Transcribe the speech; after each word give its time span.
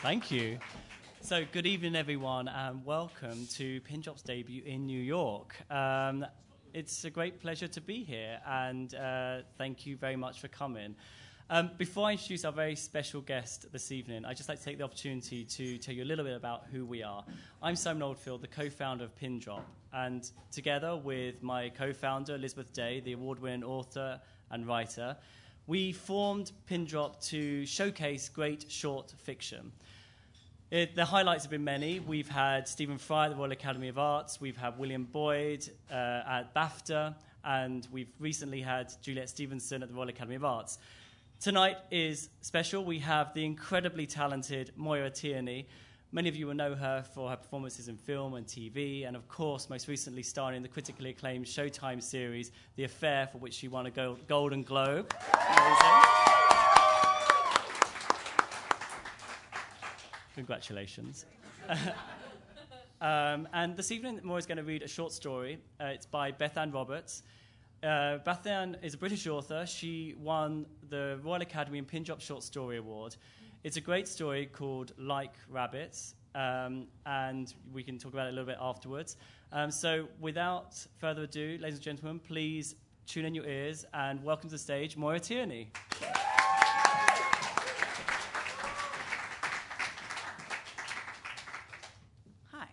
Thank 0.00 0.30
you. 0.30 0.58
So, 1.20 1.44
good 1.50 1.66
evening, 1.66 1.96
everyone, 1.96 2.46
and 2.46 2.84
welcome 2.84 3.48
to 3.54 3.80
Pindrop's 3.80 4.22
debut 4.22 4.62
in 4.64 4.86
New 4.86 5.02
York. 5.02 5.56
Um, 5.72 6.24
it's 6.72 7.04
a 7.04 7.10
great 7.10 7.40
pleasure 7.40 7.66
to 7.66 7.80
be 7.80 8.04
here, 8.04 8.38
and 8.46 8.94
uh, 8.94 9.38
thank 9.56 9.86
you 9.86 9.96
very 9.96 10.14
much 10.14 10.40
for 10.40 10.46
coming. 10.46 10.94
Um, 11.50 11.70
before 11.78 12.06
I 12.06 12.12
introduce 12.12 12.44
our 12.44 12.52
very 12.52 12.76
special 12.76 13.22
guest 13.22 13.72
this 13.72 13.90
evening, 13.90 14.24
I'd 14.24 14.36
just 14.36 14.48
like 14.48 14.58
to 14.58 14.64
take 14.64 14.78
the 14.78 14.84
opportunity 14.84 15.44
to 15.44 15.78
tell 15.78 15.96
you 15.96 16.04
a 16.04 16.06
little 16.06 16.24
bit 16.24 16.36
about 16.36 16.66
who 16.70 16.86
we 16.86 17.02
are. 17.02 17.24
I'm 17.60 17.74
Simon 17.74 18.04
Oldfield, 18.04 18.42
the 18.42 18.46
co 18.46 18.70
founder 18.70 19.02
of 19.02 19.16
Pindrop, 19.16 19.66
and 19.92 20.30
together 20.52 20.94
with 20.96 21.42
my 21.42 21.70
co 21.70 21.92
founder, 21.92 22.36
Elizabeth 22.36 22.72
Day, 22.72 23.00
the 23.00 23.14
award 23.14 23.40
winning 23.40 23.64
author 23.64 24.20
and 24.52 24.64
writer, 24.64 25.16
we 25.68 25.92
formed 25.92 26.50
Pindrop 26.66 27.20
to 27.20 27.66
showcase 27.66 28.30
great 28.30 28.64
short 28.72 29.12
fiction. 29.18 29.70
It, 30.70 30.96
the 30.96 31.04
highlights 31.04 31.44
have 31.44 31.50
been 31.50 31.62
many. 31.62 32.00
We've 32.00 32.28
had 32.28 32.66
Stephen 32.66 32.96
Fry 32.96 33.26
at 33.26 33.32
the 33.32 33.36
Royal 33.36 33.52
Academy 33.52 33.88
of 33.88 33.98
Arts, 33.98 34.40
we've 34.40 34.56
had 34.56 34.78
William 34.78 35.04
Boyd 35.04 35.68
uh, 35.90 35.94
at 35.94 36.54
BAFTA, 36.54 37.14
and 37.44 37.86
we've 37.92 38.10
recently 38.18 38.62
had 38.62 38.92
Juliet 39.02 39.28
Stevenson 39.28 39.82
at 39.82 39.90
the 39.90 39.94
Royal 39.94 40.08
Academy 40.08 40.36
of 40.36 40.44
Arts. 40.44 40.78
Tonight 41.38 41.76
is 41.90 42.30
special. 42.40 42.82
We 42.82 42.98
have 43.00 43.34
the 43.34 43.44
incredibly 43.44 44.06
talented 44.06 44.72
Maura 44.74 45.10
Tierney. 45.10 45.68
Many 46.10 46.30
of 46.30 46.36
you 46.36 46.46
will 46.46 46.54
know 46.54 46.74
her 46.74 47.04
for 47.14 47.28
her 47.28 47.36
performances 47.36 47.88
in 47.88 47.98
film 47.98 48.32
and 48.32 48.46
TV, 48.46 49.06
and 49.06 49.14
of 49.14 49.28
course, 49.28 49.68
most 49.68 49.88
recently 49.88 50.22
starring 50.22 50.56
in 50.56 50.62
the 50.62 50.68
critically 50.68 51.10
acclaimed 51.10 51.44
Showtime 51.44 52.02
series, 52.02 52.50
The 52.76 52.84
Affair, 52.84 53.26
for 53.26 53.36
which 53.36 53.52
she 53.52 53.68
won 53.68 53.84
a 53.84 53.90
Golden 54.26 54.62
Globe. 54.62 55.14
Congratulations. 60.34 61.26
um, 63.02 63.46
and 63.52 63.76
this 63.76 63.92
evening, 63.92 64.18
Maura's 64.22 64.46
going 64.46 64.56
to 64.56 64.64
read 64.64 64.82
a 64.82 64.88
short 64.88 65.12
story. 65.12 65.58
Uh, 65.78 65.88
it's 65.88 66.06
by 66.06 66.32
Bethan 66.32 66.72
Roberts. 66.72 67.22
Uh, 67.82 68.18
Bethan 68.26 68.82
is 68.82 68.94
a 68.94 68.98
British 68.98 69.26
author. 69.26 69.66
She 69.66 70.14
won 70.18 70.64
the 70.88 71.20
Royal 71.22 71.42
Academy 71.42 71.76
and 71.76 71.86
Pindrop 71.86 72.22
Short 72.22 72.42
Story 72.42 72.78
Award. 72.78 73.14
It's 73.64 73.76
a 73.76 73.80
great 73.80 74.06
story 74.06 74.46
called 74.46 74.92
Like 74.98 75.34
Rabbits, 75.50 76.14
um, 76.36 76.86
and 77.06 77.52
we 77.72 77.82
can 77.82 77.98
talk 77.98 78.12
about 78.12 78.26
it 78.26 78.30
a 78.30 78.32
little 78.32 78.46
bit 78.46 78.58
afterwards. 78.60 79.16
Um, 79.50 79.72
so, 79.72 80.06
without 80.20 80.76
further 80.98 81.24
ado, 81.24 81.58
ladies 81.60 81.78
and 81.78 81.82
gentlemen, 81.82 82.20
please 82.20 82.76
tune 83.06 83.24
in 83.24 83.34
your 83.34 83.46
ears 83.46 83.84
and 83.92 84.22
welcome 84.22 84.48
to 84.48 84.54
the 84.54 84.58
stage 84.58 84.96
Maura 84.96 85.18
Tierney. 85.18 85.72
Hi. 92.52 92.68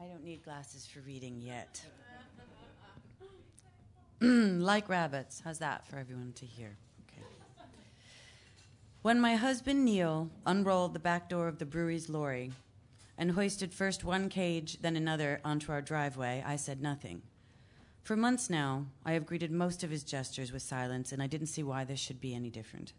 I 0.00 0.04
don't 0.04 0.22
need 0.22 0.44
glasses 0.44 0.86
for 0.86 1.00
reading 1.00 1.40
yet. 1.40 1.84
like 4.20 4.88
rabbits. 4.88 5.40
How's 5.44 5.58
that 5.58 5.88
for 5.88 5.96
everyone 5.96 6.34
to 6.34 6.46
hear? 6.46 6.76
When 9.02 9.18
my 9.18 9.36
husband 9.36 9.86
Neil 9.86 10.28
unrolled 10.44 10.92
the 10.92 10.98
back 10.98 11.30
door 11.30 11.48
of 11.48 11.58
the 11.58 11.64
brewery's 11.64 12.10
lorry 12.10 12.52
and 13.16 13.30
hoisted 13.30 13.72
first 13.72 14.04
one 14.04 14.28
cage, 14.28 14.76
then 14.82 14.94
another 14.94 15.40
onto 15.42 15.72
our 15.72 15.80
driveway, 15.80 16.44
I 16.46 16.56
said 16.56 16.82
nothing. 16.82 17.22
For 18.02 18.14
months 18.14 18.50
now, 18.50 18.88
I 19.02 19.12
have 19.12 19.24
greeted 19.24 19.50
most 19.50 19.82
of 19.82 19.88
his 19.88 20.04
gestures 20.04 20.52
with 20.52 20.60
silence, 20.60 21.12
and 21.12 21.22
I 21.22 21.28
didn't 21.28 21.46
see 21.46 21.62
why 21.62 21.84
this 21.84 21.98
should 21.98 22.20
be 22.20 22.34
any 22.34 22.50
different. 22.50 22.92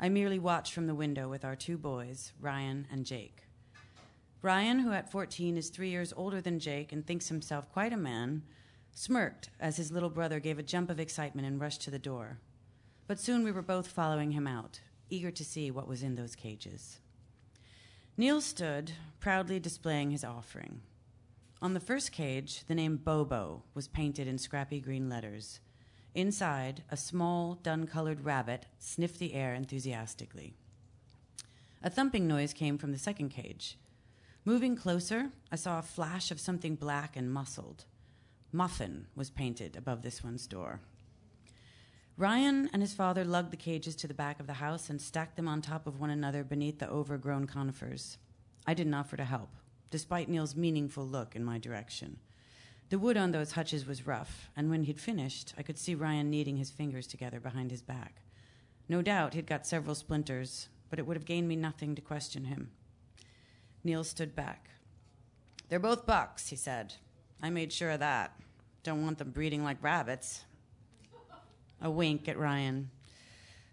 I 0.00 0.08
merely 0.08 0.40
watched 0.40 0.72
from 0.72 0.88
the 0.88 0.96
window 0.96 1.28
with 1.28 1.44
our 1.44 1.54
two 1.54 1.78
boys, 1.78 2.32
Ryan 2.40 2.88
and 2.90 3.06
Jake. 3.06 3.44
Ryan, 4.42 4.80
who 4.80 4.90
at 4.90 5.12
14 5.12 5.56
is 5.56 5.68
three 5.68 5.90
years 5.90 6.12
older 6.16 6.40
than 6.40 6.58
Jake 6.58 6.90
and 6.90 7.06
thinks 7.06 7.28
himself 7.28 7.70
quite 7.70 7.92
a 7.92 7.96
man, 7.96 8.42
smirked 8.90 9.50
as 9.60 9.76
his 9.76 9.92
little 9.92 10.10
brother 10.10 10.40
gave 10.40 10.58
a 10.58 10.64
jump 10.64 10.90
of 10.90 10.98
excitement 10.98 11.46
and 11.46 11.60
rushed 11.60 11.82
to 11.82 11.90
the 11.92 12.00
door. 12.00 12.38
But 13.06 13.20
soon 13.20 13.44
we 13.44 13.52
were 13.52 13.62
both 13.62 13.86
following 13.86 14.32
him 14.32 14.48
out, 14.48 14.80
eager 15.10 15.30
to 15.30 15.44
see 15.44 15.70
what 15.70 15.88
was 15.88 16.02
in 16.02 16.14
those 16.14 16.34
cages. 16.34 16.98
Neil 18.16 18.40
stood, 18.40 18.92
proudly 19.18 19.60
displaying 19.60 20.10
his 20.10 20.24
offering. 20.24 20.80
On 21.62 21.74
the 21.74 21.80
first 21.80 22.12
cage, 22.12 22.64
the 22.66 22.74
name 22.74 22.96
Bobo 22.96 23.62
was 23.74 23.88
painted 23.88 24.26
in 24.26 24.38
scrappy 24.38 24.80
green 24.80 25.08
letters. 25.08 25.60
Inside, 26.14 26.82
a 26.90 26.96
small, 26.96 27.54
dun 27.54 27.86
colored 27.86 28.24
rabbit 28.24 28.66
sniffed 28.78 29.18
the 29.18 29.34
air 29.34 29.54
enthusiastically. 29.54 30.54
A 31.82 31.90
thumping 31.90 32.26
noise 32.26 32.52
came 32.52 32.78
from 32.78 32.92
the 32.92 32.98
second 32.98 33.28
cage. 33.28 33.78
Moving 34.44 34.74
closer, 34.74 35.30
I 35.52 35.56
saw 35.56 35.78
a 35.78 35.82
flash 35.82 36.30
of 36.30 36.40
something 36.40 36.74
black 36.74 37.16
and 37.16 37.32
muscled. 37.32 37.84
Muffin 38.52 39.06
was 39.14 39.30
painted 39.30 39.76
above 39.76 40.02
this 40.02 40.24
one's 40.24 40.46
door. 40.46 40.80
Ryan 42.20 42.68
and 42.74 42.82
his 42.82 42.92
father 42.92 43.24
lugged 43.24 43.50
the 43.50 43.56
cages 43.56 43.96
to 43.96 44.06
the 44.06 44.12
back 44.12 44.40
of 44.40 44.46
the 44.46 44.52
house 44.52 44.90
and 44.90 45.00
stacked 45.00 45.36
them 45.36 45.48
on 45.48 45.62
top 45.62 45.86
of 45.86 45.98
one 45.98 46.10
another 46.10 46.44
beneath 46.44 46.78
the 46.78 46.90
overgrown 46.90 47.46
conifers. 47.46 48.18
I 48.66 48.74
didn't 48.74 48.92
offer 48.92 49.16
to 49.16 49.24
help, 49.24 49.48
despite 49.90 50.28
Neil's 50.28 50.54
meaningful 50.54 51.06
look 51.06 51.34
in 51.34 51.42
my 51.42 51.56
direction. 51.56 52.18
The 52.90 52.98
wood 52.98 53.16
on 53.16 53.30
those 53.30 53.52
hutches 53.52 53.86
was 53.86 54.06
rough, 54.06 54.50
and 54.54 54.68
when 54.68 54.82
he'd 54.82 55.00
finished, 55.00 55.54
I 55.56 55.62
could 55.62 55.78
see 55.78 55.94
Ryan 55.94 56.28
kneading 56.28 56.58
his 56.58 56.70
fingers 56.70 57.06
together 57.06 57.40
behind 57.40 57.70
his 57.70 57.80
back. 57.80 58.20
No 58.86 59.00
doubt 59.00 59.32
he'd 59.32 59.46
got 59.46 59.66
several 59.66 59.94
splinters, 59.94 60.68
but 60.90 60.98
it 60.98 61.06
would 61.06 61.16
have 61.16 61.24
gained 61.24 61.48
me 61.48 61.56
nothing 61.56 61.94
to 61.94 62.02
question 62.02 62.44
him. 62.44 62.70
Neil 63.82 64.04
stood 64.04 64.36
back. 64.36 64.68
They're 65.70 65.78
both 65.78 66.04
bucks, 66.04 66.48
he 66.48 66.56
said. 66.56 66.96
I 67.42 67.48
made 67.48 67.72
sure 67.72 67.92
of 67.92 68.00
that. 68.00 68.38
Don't 68.82 69.02
want 69.02 69.16
them 69.16 69.30
breeding 69.30 69.64
like 69.64 69.82
rabbits. 69.82 70.44
A 71.80 71.90
wink 71.90 72.28
at 72.28 72.38
Ryan. 72.38 72.90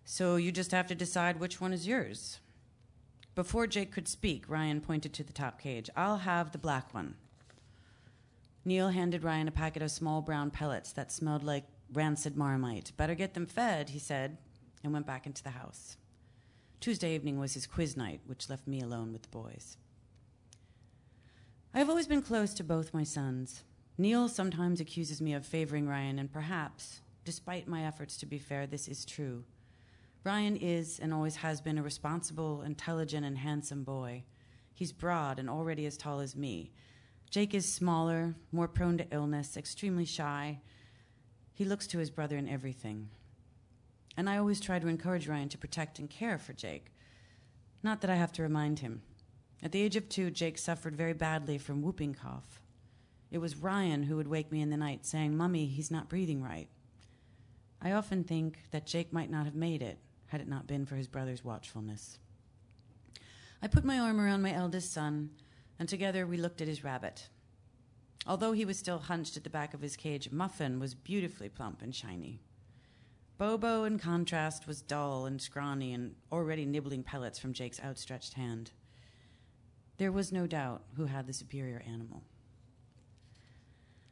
So 0.05 0.35
you 0.37 0.51
just 0.51 0.71
have 0.71 0.87
to 0.87 0.95
decide 0.95 1.39
which 1.39 1.59
one 1.59 1.73
is 1.73 1.87
yours. 1.87 2.39
Before 3.35 3.67
Jake 3.67 3.91
could 3.91 4.07
speak, 4.07 4.45
Ryan 4.47 4.81
pointed 4.81 5.13
to 5.13 5.23
the 5.23 5.33
top 5.33 5.61
cage. 5.61 5.89
I'll 5.95 6.17
have 6.17 6.51
the 6.51 6.57
black 6.57 6.93
one. 6.93 7.15
Neil 8.65 8.89
handed 8.89 9.23
Ryan 9.23 9.47
a 9.47 9.51
packet 9.51 9.81
of 9.81 9.91
small 9.91 10.21
brown 10.21 10.51
pellets 10.51 10.91
that 10.93 11.11
smelled 11.11 11.43
like 11.43 11.65
rancid 11.93 12.35
marmite. 12.35 12.91
Better 12.97 13.15
get 13.15 13.33
them 13.33 13.45
fed, 13.45 13.89
he 13.89 13.99
said, 13.99 14.37
and 14.83 14.91
went 14.91 15.05
back 15.05 15.25
into 15.25 15.43
the 15.43 15.51
house. 15.51 15.97
Tuesday 16.79 17.15
evening 17.15 17.39
was 17.39 17.53
his 17.53 17.67
quiz 17.67 17.95
night, 17.95 18.21
which 18.25 18.49
left 18.49 18.67
me 18.67 18.81
alone 18.81 19.13
with 19.13 19.23
the 19.23 19.29
boys. 19.29 19.77
I 21.73 21.79
have 21.79 21.89
always 21.89 22.07
been 22.07 22.21
close 22.21 22.53
to 22.55 22.63
both 22.63 22.93
my 22.93 23.03
sons. 23.03 23.63
Neil 23.97 24.27
sometimes 24.27 24.79
accuses 24.79 25.21
me 25.21 25.33
of 25.33 25.45
favoring 25.45 25.87
Ryan, 25.87 26.19
and 26.19 26.31
perhaps, 26.31 27.01
despite 27.27 27.67
my 27.67 27.85
efforts 27.85 28.15
to 28.15 28.25
be 28.25 28.39
fair, 28.39 28.65
this 28.65 28.87
is 28.87 29.03
true. 29.03 29.43
Ryan 30.23 30.55
is 30.55 30.97
and 30.97 31.13
always 31.13 31.35
has 31.35 31.59
been 31.59 31.77
a 31.77 31.83
responsible, 31.83 32.61
intelligent, 32.61 33.25
and 33.25 33.37
handsome 33.37 33.83
boy. 33.83 34.23
He's 34.73 34.93
broad 34.93 35.37
and 35.37 35.49
already 35.49 35.85
as 35.85 35.97
tall 35.97 36.21
as 36.21 36.37
me. 36.37 36.71
Jake 37.29 37.53
is 37.53 37.69
smaller, 37.69 38.35
more 38.53 38.69
prone 38.69 38.97
to 38.99 39.07
illness, 39.11 39.57
extremely 39.57 40.05
shy. 40.05 40.61
He 41.53 41.65
looks 41.65 41.85
to 41.87 41.97
his 41.97 42.09
brother 42.09 42.37
in 42.37 42.47
everything. 42.47 43.09
And 44.15 44.29
I 44.29 44.37
always 44.37 44.61
try 44.61 44.79
to 44.79 44.87
encourage 44.87 45.27
Ryan 45.27 45.49
to 45.49 45.57
protect 45.57 45.99
and 45.99 46.09
care 46.09 46.37
for 46.37 46.53
Jake. 46.53 46.93
Not 47.83 47.99
that 47.99 48.09
I 48.09 48.15
have 48.15 48.31
to 48.33 48.41
remind 48.41 48.79
him. 48.79 49.01
At 49.61 49.73
the 49.73 49.81
age 49.81 49.97
of 49.97 50.07
two, 50.07 50.31
Jake 50.31 50.57
suffered 50.57 50.95
very 50.95 51.13
badly 51.13 51.57
from 51.57 51.81
whooping 51.81 52.13
cough. 52.13 52.61
It 53.29 53.39
was 53.39 53.57
Ryan 53.57 54.03
who 54.03 54.15
would 54.15 54.29
wake 54.29 54.49
me 54.49 54.61
in 54.61 54.69
the 54.69 54.77
night 54.77 55.05
saying, 55.05 55.35
Mummy, 55.35 55.65
he's 55.65 55.91
not 55.91 56.07
breathing 56.07 56.41
right. 56.41 56.69
I 57.81 57.91
often 57.91 58.23
think 58.23 58.59
that 58.71 58.87
Jake 58.87 59.13
might 59.13 59.29
not 59.29 59.45
have 59.45 59.55
made 59.55 59.81
it 59.81 59.99
had 60.27 60.41
it 60.41 60.47
not 60.47 60.67
been 60.67 60.85
for 60.85 60.95
his 60.95 61.07
brother's 61.07 61.43
watchfulness. 61.43 62.19
I 63.61 63.67
put 63.67 63.85
my 63.85 63.99
arm 63.99 64.19
around 64.19 64.41
my 64.41 64.53
eldest 64.53 64.91
son, 64.91 65.31
and 65.79 65.87
together 65.87 66.27
we 66.27 66.37
looked 66.37 66.61
at 66.61 66.67
his 66.67 66.83
rabbit. 66.83 67.29
Although 68.25 68.51
he 68.51 68.65
was 68.65 68.77
still 68.77 68.99
hunched 68.99 69.37
at 69.37 69.43
the 69.43 69.49
back 69.49 69.73
of 69.73 69.81
his 69.81 69.95
cage, 69.95 70.31
Muffin 70.31 70.79
was 70.79 70.93
beautifully 70.93 71.49
plump 71.49 71.81
and 71.81 71.95
shiny. 71.95 72.41
Bobo, 73.37 73.83
in 73.83 73.99
contrast, 73.99 74.67
was 74.67 74.81
dull 74.81 75.25
and 75.25 75.41
scrawny 75.41 75.93
and 75.93 76.15
already 76.31 76.65
nibbling 76.65 77.03
pellets 77.03 77.39
from 77.39 77.53
Jake's 77.53 77.79
outstretched 77.79 78.33
hand. 78.33 78.71
There 79.97 80.11
was 80.11 80.31
no 80.31 80.45
doubt 80.45 80.83
who 80.95 81.05
had 81.05 81.25
the 81.27 81.33
superior 81.33 81.81
animal. 81.87 82.23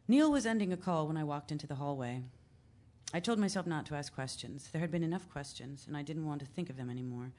Neil 0.08 0.32
was 0.32 0.46
ending 0.46 0.72
a 0.72 0.78
call 0.78 1.08
when 1.08 1.18
I 1.18 1.24
walked 1.24 1.52
into 1.52 1.68
the 1.68 1.76
hallway. 1.76 2.24
I 3.16 3.22
told 3.22 3.40
myself 3.40 3.66
not 3.66 3.86
to 3.86 3.96
ask 3.96 4.14
questions. 4.14 4.68
There 4.74 4.82
had 4.82 4.92
been 4.92 5.02
enough 5.02 5.30
questions, 5.30 5.86
and 5.88 5.96
I 5.96 6.02
didn't 6.02 6.26
want 6.26 6.42
to 6.42 6.46
think 6.46 6.70
of 6.70 6.76
them 6.76 6.90
anymore. 6.90 7.32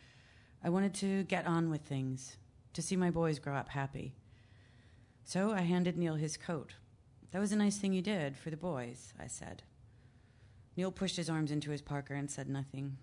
I 0.64 0.70
wanted 0.70 0.94
to 0.94 1.24
get 1.24 1.46
on 1.46 1.68
with 1.68 1.82
things, 1.82 2.38
to 2.72 2.80
see 2.80 2.96
my 2.96 3.10
boys 3.10 3.38
grow 3.38 3.54
up 3.54 3.68
happy. 3.68 4.14
So 5.22 5.52
I 5.52 5.60
handed 5.60 5.98
Neil 5.98 6.14
his 6.14 6.38
coat. 6.38 6.72
That 7.30 7.40
was 7.40 7.52
a 7.52 7.56
nice 7.56 7.76
thing 7.76 7.92
you 7.92 8.00
did 8.00 8.38
for 8.38 8.48
the 8.48 8.56
boys, 8.56 9.12
I 9.20 9.26
said. 9.26 9.64
Neil 10.78 10.90
pushed 10.90 11.18
his 11.18 11.28
arms 11.28 11.50
into 11.50 11.72
his 11.72 11.82
parker 11.82 12.14
and 12.14 12.30
said 12.30 12.48
nothing. 12.48 12.96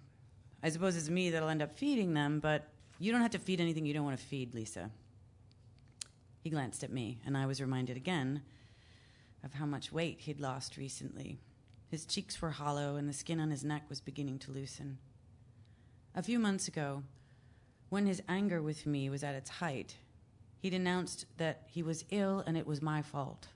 I 0.63 0.69
suppose 0.69 0.97
it's 0.97 1.09
me 1.09 1.29
that'll 1.29 1.49
end 1.49 1.61
up 1.61 1.77
feeding 1.77 2.15
them, 2.15 2.39
but 2.39 2.69
you 2.97 3.11
don't 3.11 3.21
have 3.21 3.29
to 3.31 3.37
feed 3.37 3.61
anything 3.61 3.85
you 3.85 3.93
don't 3.93 4.03
want 4.03 4.17
to 4.17 4.25
feed, 4.25 4.55
Lisa. 4.55 4.89
He 6.39 6.49
glanced 6.49 6.83
at 6.83 6.91
me, 6.91 7.19
and 7.23 7.37
I 7.37 7.45
was 7.45 7.61
reminded 7.61 7.97
again 7.97 8.41
of 9.43 9.53
how 9.53 9.67
much 9.67 9.91
weight 9.91 10.21
he'd 10.21 10.39
lost 10.39 10.75
recently. 10.75 11.37
His 11.93 12.07
cheeks 12.07 12.41
were 12.41 12.49
hollow, 12.49 12.95
and 12.95 13.07
the 13.07 13.13
skin 13.13 13.39
on 13.39 13.51
his 13.51 13.63
neck 13.63 13.83
was 13.87 14.01
beginning 14.01 14.39
to 14.39 14.51
loosen. 14.51 14.97
A 16.15 16.23
few 16.23 16.39
months 16.39 16.67
ago, 16.67 17.03
when 17.89 18.07
his 18.07 18.23
anger 18.27 18.63
with 18.63 18.87
me 18.87 19.11
was 19.11 19.23
at 19.23 19.35
its 19.35 19.51
height, 19.51 19.97
he'd 20.57 20.73
announced 20.73 21.27
that 21.37 21.67
he 21.67 21.83
was 21.83 22.03
ill 22.09 22.43
and 22.47 22.57
it 22.57 22.65
was 22.65 22.81
my 22.81 23.03
fault. 23.03 23.49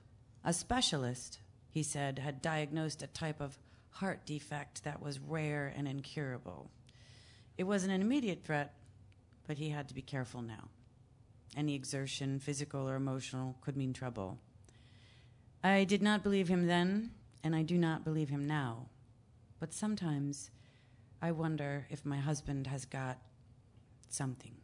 A 0.44 0.52
specialist, 0.52 1.40
he 1.68 1.82
said, 1.82 2.20
had 2.20 2.40
diagnosed 2.40 3.02
a 3.02 3.08
type 3.08 3.40
of 3.40 3.58
heart 3.90 4.24
defect 4.24 4.84
that 4.84 5.02
was 5.02 5.18
rare 5.18 5.74
and 5.76 5.88
incurable. 5.88 6.70
It 7.56 7.64
wasn't 7.64 7.92
an 7.92 8.02
immediate 8.02 8.44
threat, 8.44 8.72
but 9.48 9.58
he 9.58 9.70
had 9.70 9.88
to 9.88 9.94
be 9.94 10.02
careful 10.02 10.42
now. 10.42 10.68
Any 11.56 11.74
exertion, 11.74 12.38
physical 12.38 12.88
or 12.88 12.94
emotional, 12.94 13.56
could 13.62 13.76
mean 13.76 13.92
trouble. 13.92 14.38
I 15.64 15.82
did 15.82 16.02
not 16.02 16.22
believe 16.22 16.46
him 16.46 16.68
then, 16.68 17.10
and 17.42 17.54
I 17.54 17.62
do 17.62 17.78
not 17.78 18.04
believe 18.04 18.28
him 18.28 18.46
now. 18.46 18.86
But 19.60 19.72
sometimes 19.72 20.50
I 21.20 21.32
wonder 21.32 21.86
if 21.90 22.04
my 22.04 22.18
husband 22.18 22.66
has 22.66 22.84
got 22.84 23.18
something. 24.08 24.54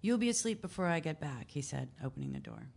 You'll 0.00 0.18
be 0.18 0.28
asleep 0.28 0.60
before 0.60 0.86
I 0.86 1.00
get 1.00 1.20
back, 1.20 1.50
he 1.50 1.62
said, 1.62 1.88
opening 2.02 2.32
the 2.32 2.38
door. 2.38 2.68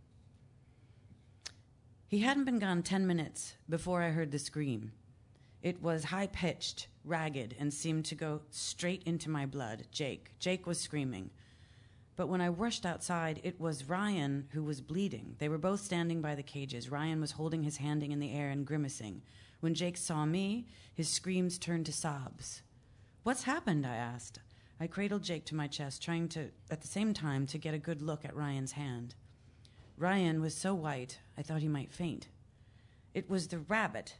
He 2.06 2.20
hadn't 2.20 2.44
been 2.44 2.58
gone 2.58 2.82
ten 2.82 3.06
minutes 3.06 3.54
before 3.68 4.02
I 4.02 4.10
heard 4.10 4.30
the 4.30 4.38
scream. 4.38 4.92
It 5.62 5.82
was 5.82 6.04
high 6.04 6.28
pitched, 6.28 6.88
ragged, 7.04 7.54
and 7.58 7.72
seemed 7.72 8.06
to 8.06 8.14
go 8.14 8.42
straight 8.50 9.02
into 9.04 9.28
my 9.28 9.44
blood. 9.44 9.86
Jake. 9.90 10.30
Jake 10.38 10.66
was 10.66 10.80
screaming. 10.80 11.30
But 12.18 12.28
when 12.28 12.40
I 12.40 12.48
rushed 12.48 12.84
outside, 12.84 13.38
it 13.44 13.60
was 13.60 13.88
Ryan 13.88 14.48
who 14.50 14.64
was 14.64 14.80
bleeding. 14.80 15.36
They 15.38 15.48
were 15.48 15.56
both 15.56 15.82
standing 15.82 16.20
by 16.20 16.34
the 16.34 16.42
cages. 16.42 16.90
Ryan 16.90 17.20
was 17.20 17.30
holding 17.30 17.62
his 17.62 17.76
hand 17.76 18.02
in 18.02 18.18
the 18.18 18.32
air 18.32 18.50
and 18.50 18.66
grimacing. 18.66 19.22
When 19.60 19.72
Jake 19.72 19.96
saw 19.96 20.26
me, 20.26 20.66
his 20.92 21.08
screams 21.08 21.58
turned 21.58 21.86
to 21.86 21.92
sobs. 21.92 22.62
What's 23.22 23.44
happened? 23.44 23.86
I 23.86 23.94
asked. 23.94 24.40
I 24.80 24.88
cradled 24.88 25.22
Jake 25.22 25.44
to 25.44 25.54
my 25.54 25.68
chest, 25.68 26.02
trying 26.02 26.28
to, 26.30 26.50
at 26.72 26.80
the 26.80 26.88
same 26.88 27.14
time, 27.14 27.46
to 27.46 27.56
get 27.56 27.72
a 27.72 27.78
good 27.78 28.02
look 28.02 28.24
at 28.24 28.34
Ryan's 28.34 28.72
hand. 28.72 29.14
Ryan 29.96 30.40
was 30.40 30.56
so 30.56 30.74
white, 30.74 31.20
I 31.36 31.42
thought 31.42 31.62
he 31.62 31.68
might 31.68 31.92
faint. 31.92 32.26
It 33.14 33.30
was 33.30 33.46
the 33.46 33.60
rabbit, 33.60 34.16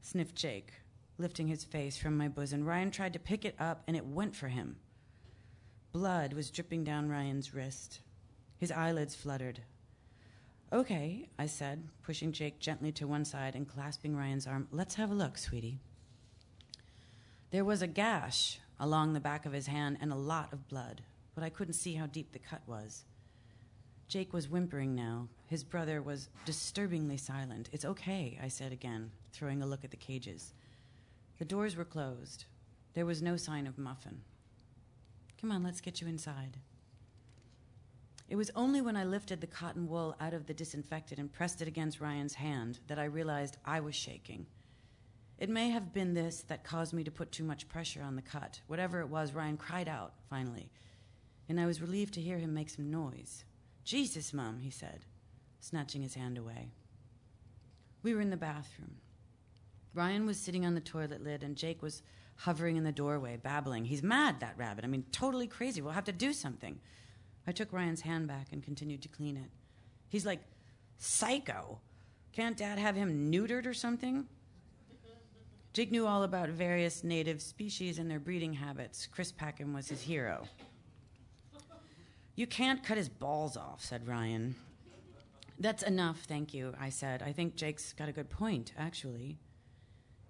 sniffed 0.00 0.34
Jake, 0.34 0.72
lifting 1.18 1.46
his 1.46 1.62
face 1.62 1.96
from 1.96 2.16
my 2.16 2.26
bosom. 2.26 2.64
Ryan 2.64 2.90
tried 2.90 3.12
to 3.12 3.20
pick 3.20 3.44
it 3.44 3.54
up, 3.60 3.84
and 3.86 3.96
it 3.96 4.06
went 4.06 4.34
for 4.34 4.48
him. 4.48 4.78
Blood 5.92 6.34
was 6.34 6.50
dripping 6.50 6.84
down 6.84 7.08
Ryan's 7.08 7.54
wrist. 7.54 8.00
His 8.58 8.70
eyelids 8.70 9.14
fluttered. 9.14 9.60
Okay, 10.70 11.30
I 11.38 11.46
said, 11.46 11.88
pushing 12.02 12.32
Jake 12.32 12.60
gently 12.60 12.92
to 12.92 13.06
one 13.06 13.24
side 13.24 13.54
and 13.54 13.66
clasping 13.66 14.14
Ryan's 14.14 14.46
arm. 14.46 14.68
Let's 14.70 14.96
have 14.96 15.10
a 15.10 15.14
look, 15.14 15.38
sweetie. 15.38 15.80
There 17.50 17.64
was 17.64 17.80
a 17.80 17.86
gash 17.86 18.60
along 18.78 19.12
the 19.12 19.20
back 19.20 19.46
of 19.46 19.52
his 19.52 19.66
hand 19.66 19.96
and 20.00 20.12
a 20.12 20.16
lot 20.16 20.52
of 20.52 20.68
blood, 20.68 21.00
but 21.34 21.42
I 21.42 21.48
couldn't 21.48 21.72
see 21.72 21.94
how 21.94 22.06
deep 22.06 22.32
the 22.32 22.38
cut 22.38 22.60
was. 22.66 23.04
Jake 24.08 24.32
was 24.34 24.48
whimpering 24.48 24.94
now. 24.94 25.28
His 25.46 25.64
brother 25.64 26.02
was 26.02 26.28
disturbingly 26.44 27.16
silent. 27.16 27.70
It's 27.72 27.84
okay, 27.86 28.38
I 28.42 28.48
said 28.48 28.72
again, 28.72 29.10
throwing 29.32 29.62
a 29.62 29.66
look 29.66 29.84
at 29.84 29.90
the 29.90 29.96
cages. 29.96 30.52
The 31.38 31.46
doors 31.46 31.76
were 31.76 31.84
closed. 31.84 32.44
There 32.92 33.06
was 33.06 33.22
no 33.22 33.36
sign 33.36 33.66
of 33.66 33.78
Muffin. 33.78 34.20
Come 35.40 35.52
on, 35.52 35.62
let's 35.62 35.80
get 35.80 36.00
you 36.00 36.08
inside. 36.08 36.58
It 38.28 38.36
was 38.36 38.50
only 38.54 38.82
when 38.82 38.96
I 38.96 39.04
lifted 39.04 39.40
the 39.40 39.46
cotton 39.46 39.88
wool 39.88 40.14
out 40.20 40.34
of 40.34 40.46
the 40.46 40.54
disinfectant 40.54 41.18
and 41.18 41.32
pressed 41.32 41.62
it 41.62 41.68
against 41.68 42.00
Ryan's 42.00 42.34
hand 42.34 42.80
that 42.88 42.98
I 42.98 43.04
realized 43.04 43.56
I 43.64 43.80
was 43.80 43.94
shaking. 43.94 44.46
It 45.38 45.48
may 45.48 45.70
have 45.70 45.94
been 45.94 46.14
this 46.14 46.42
that 46.48 46.64
caused 46.64 46.92
me 46.92 47.04
to 47.04 47.10
put 47.10 47.30
too 47.30 47.44
much 47.44 47.68
pressure 47.68 48.02
on 48.02 48.16
the 48.16 48.22
cut. 48.22 48.60
Whatever 48.66 49.00
it 49.00 49.08
was, 49.08 49.32
Ryan 49.32 49.56
cried 49.56 49.88
out, 49.88 50.12
finally, 50.28 50.70
and 51.48 51.60
I 51.60 51.66
was 51.66 51.80
relieved 51.80 52.14
to 52.14 52.20
hear 52.20 52.38
him 52.38 52.52
make 52.52 52.68
some 52.68 52.90
noise. 52.90 53.44
Jesus, 53.84 54.34
Mum, 54.34 54.58
he 54.58 54.70
said, 54.70 55.06
snatching 55.60 56.02
his 56.02 56.14
hand 56.14 56.36
away. 56.36 56.72
We 58.02 58.12
were 58.12 58.20
in 58.20 58.30
the 58.30 58.36
bathroom. 58.36 58.96
Ryan 59.94 60.26
was 60.26 60.38
sitting 60.38 60.66
on 60.66 60.74
the 60.74 60.80
toilet 60.80 61.22
lid, 61.22 61.42
and 61.42 61.56
Jake 61.56 61.82
was 61.82 62.02
hovering 62.38 62.76
in 62.76 62.84
the 62.84 62.92
doorway, 62.92 63.36
babbling. 63.36 63.84
He's 63.84 64.02
mad, 64.02 64.40
that 64.40 64.56
rabbit. 64.56 64.84
I 64.84 64.88
mean, 64.88 65.04
totally 65.10 65.48
crazy. 65.48 65.82
We'll 65.82 65.92
have 65.92 66.04
to 66.04 66.12
do 66.12 66.32
something. 66.32 66.78
I 67.46 67.52
took 67.52 67.72
Ryan's 67.72 68.02
hand 68.02 68.28
back 68.28 68.48
and 68.52 68.62
continued 68.62 69.02
to 69.02 69.08
clean 69.08 69.36
it. 69.36 69.50
He's 70.08 70.24
like, 70.24 70.40
psycho. 70.98 71.80
Can't 72.32 72.56
dad 72.56 72.78
have 72.78 72.94
him 72.94 73.32
neutered 73.32 73.66
or 73.66 73.74
something? 73.74 74.26
Jake 75.72 75.90
knew 75.90 76.06
all 76.06 76.22
about 76.22 76.48
various 76.48 77.02
native 77.02 77.42
species 77.42 77.98
and 77.98 78.10
their 78.10 78.20
breeding 78.20 78.52
habits. 78.52 79.06
Chris 79.06 79.32
Packham 79.32 79.74
was 79.74 79.88
his 79.88 80.00
hero. 80.00 80.46
You 82.36 82.46
can't 82.46 82.84
cut 82.84 82.96
his 82.96 83.08
balls 83.08 83.56
off, 83.56 83.84
said 83.84 84.06
Ryan. 84.06 84.54
That's 85.58 85.82
enough, 85.82 86.20
thank 86.28 86.54
you, 86.54 86.72
I 86.80 86.90
said. 86.90 87.20
I 87.20 87.32
think 87.32 87.56
Jake's 87.56 87.92
got 87.92 88.08
a 88.08 88.12
good 88.12 88.30
point, 88.30 88.72
actually. 88.78 89.38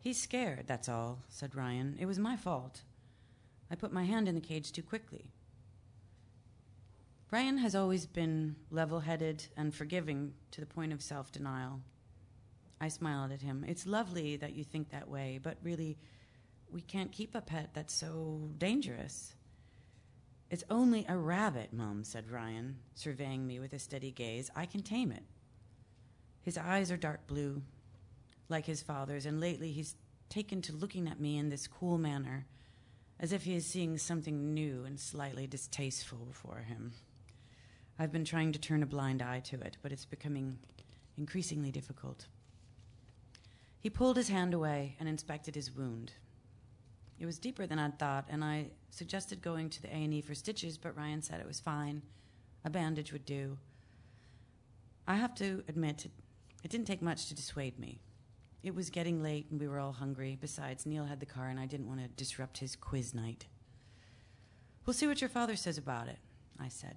He's 0.00 0.20
scared, 0.20 0.64
that's 0.66 0.88
all, 0.88 1.20
said 1.28 1.54
Ryan. 1.54 1.96
It 1.98 2.06
was 2.06 2.18
my 2.18 2.36
fault. 2.36 2.82
I 3.70 3.74
put 3.74 3.92
my 3.92 4.04
hand 4.04 4.28
in 4.28 4.34
the 4.34 4.40
cage 4.40 4.72
too 4.72 4.82
quickly. 4.82 5.32
Ryan 7.30 7.58
has 7.58 7.74
always 7.74 8.06
been 8.06 8.56
level 8.70 9.00
headed 9.00 9.46
and 9.56 9.74
forgiving 9.74 10.32
to 10.52 10.60
the 10.60 10.66
point 10.66 10.92
of 10.92 11.02
self 11.02 11.30
denial. 11.30 11.80
I 12.80 12.88
smiled 12.88 13.32
at 13.32 13.42
him. 13.42 13.64
It's 13.66 13.86
lovely 13.86 14.36
that 14.36 14.54
you 14.54 14.64
think 14.64 14.90
that 14.90 15.08
way, 15.08 15.38
but 15.42 15.58
really, 15.62 15.98
we 16.70 16.80
can't 16.80 17.12
keep 17.12 17.34
a 17.34 17.40
pet 17.40 17.70
that's 17.74 17.92
so 17.92 18.50
dangerous. 18.56 19.34
It's 20.50 20.64
only 20.70 21.04
a 21.08 21.16
rabbit, 21.16 21.72
Mum, 21.72 22.04
said 22.04 22.30
Ryan, 22.30 22.76
surveying 22.94 23.46
me 23.46 23.58
with 23.58 23.74
a 23.74 23.78
steady 23.78 24.10
gaze. 24.10 24.50
I 24.56 24.64
can 24.64 24.82
tame 24.82 25.12
it. 25.12 25.24
His 26.40 26.56
eyes 26.56 26.90
are 26.90 26.96
dark 26.96 27.26
blue, 27.26 27.62
like 28.48 28.66
his 28.66 28.82
father's, 28.82 29.26
and 29.26 29.40
lately 29.40 29.72
he's 29.72 29.96
taken 30.28 30.62
to 30.62 30.72
looking 30.72 31.08
at 31.08 31.20
me 31.20 31.38
in 31.38 31.48
this 31.48 31.66
cool 31.66 31.98
manner, 31.98 32.46
as 33.20 33.32
if 33.32 33.44
he 33.44 33.54
is 33.54 33.66
seeing 33.66 33.98
something 33.98 34.54
new 34.54 34.84
and 34.84 34.98
slightly 34.98 35.46
distasteful 35.46 36.18
before 36.18 36.64
him. 36.68 36.92
I've 37.98 38.12
been 38.12 38.24
trying 38.24 38.52
to 38.52 38.58
turn 38.58 38.82
a 38.82 38.86
blind 38.86 39.22
eye 39.22 39.40
to 39.40 39.60
it, 39.60 39.76
but 39.82 39.90
it's 39.90 40.04
becoming 40.04 40.58
increasingly 41.16 41.72
difficult. 41.72 42.26
He 43.80 43.90
pulled 43.90 44.16
his 44.16 44.28
hand 44.28 44.54
away 44.54 44.96
and 45.00 45.08
inspected 45.08 45.54
his 45.54 45.74
wound. 45.74 46.12
It 47.18 47.26
was 47.26 47.38
deeper 47.38 47.66
than 47.66 47.78
I'd 47.78 47.98
thought, 47.98 48.26
and 48.28 48.44
I 48.44 48.68
suggested 48.90 49.42
going 49.42 49.70
to 49.70 49.82
the 49.82 49.88
A&E 49.88 50.20
for 50.20 50.34
stitches, 50.34 50.78
but 50.78 50.96
Ryan 50.96 51.22
said 51.22 51.40
it 51.40 51.46
was 51.46 51.58
fine. 51.58 52.02
A 52.64 52.70
bandage 52.70 53.12
would 53.12 53.24
do. 53.24 53.58
I 55.06 55.16
have 55.16 55.34
to 55.36 55.64
admit, 55.68 56.04
it, 56.04 56.12
it 56.62 56.70
didn't 56.70 56.86
take 56.86 57.02
much 57.02 57.26
to 57.26 57.34
dissuade 57.34 57.78
me. 57.78 57.98
It 58.68 58.74
was 58.74 58.90
getting 58.90 59.22
late 59.22 59.46
and 59.50 59.58
we 59.58 59.66
were 59.66 59.78
all 59.78 59.92
hungry. 59.92 60.36
Besides, 60.38 60.84
Neil 60.84 61.06
had 61.06 61.20
the 61.20 61.26
car 61.26 61.48
and 61.48 61.58
I 61.58 61.64
didn't 61.64 61.88
want 61.88 62.02
to 62.02 62.08
disrupt 62.08 62.58
his 62.58 62.76
quiz 62.76 63.14
night. 63.14 63.46
We'll 64.84 64.92
see 64.92 65.06
what 65.06 65.22
your 65.22 65.30
father 65.30 65.56
says 65.56 65.78
about 65.78 66.06
it, 66.06 66.18
I 66.60 66.68
said. 66.68 66.96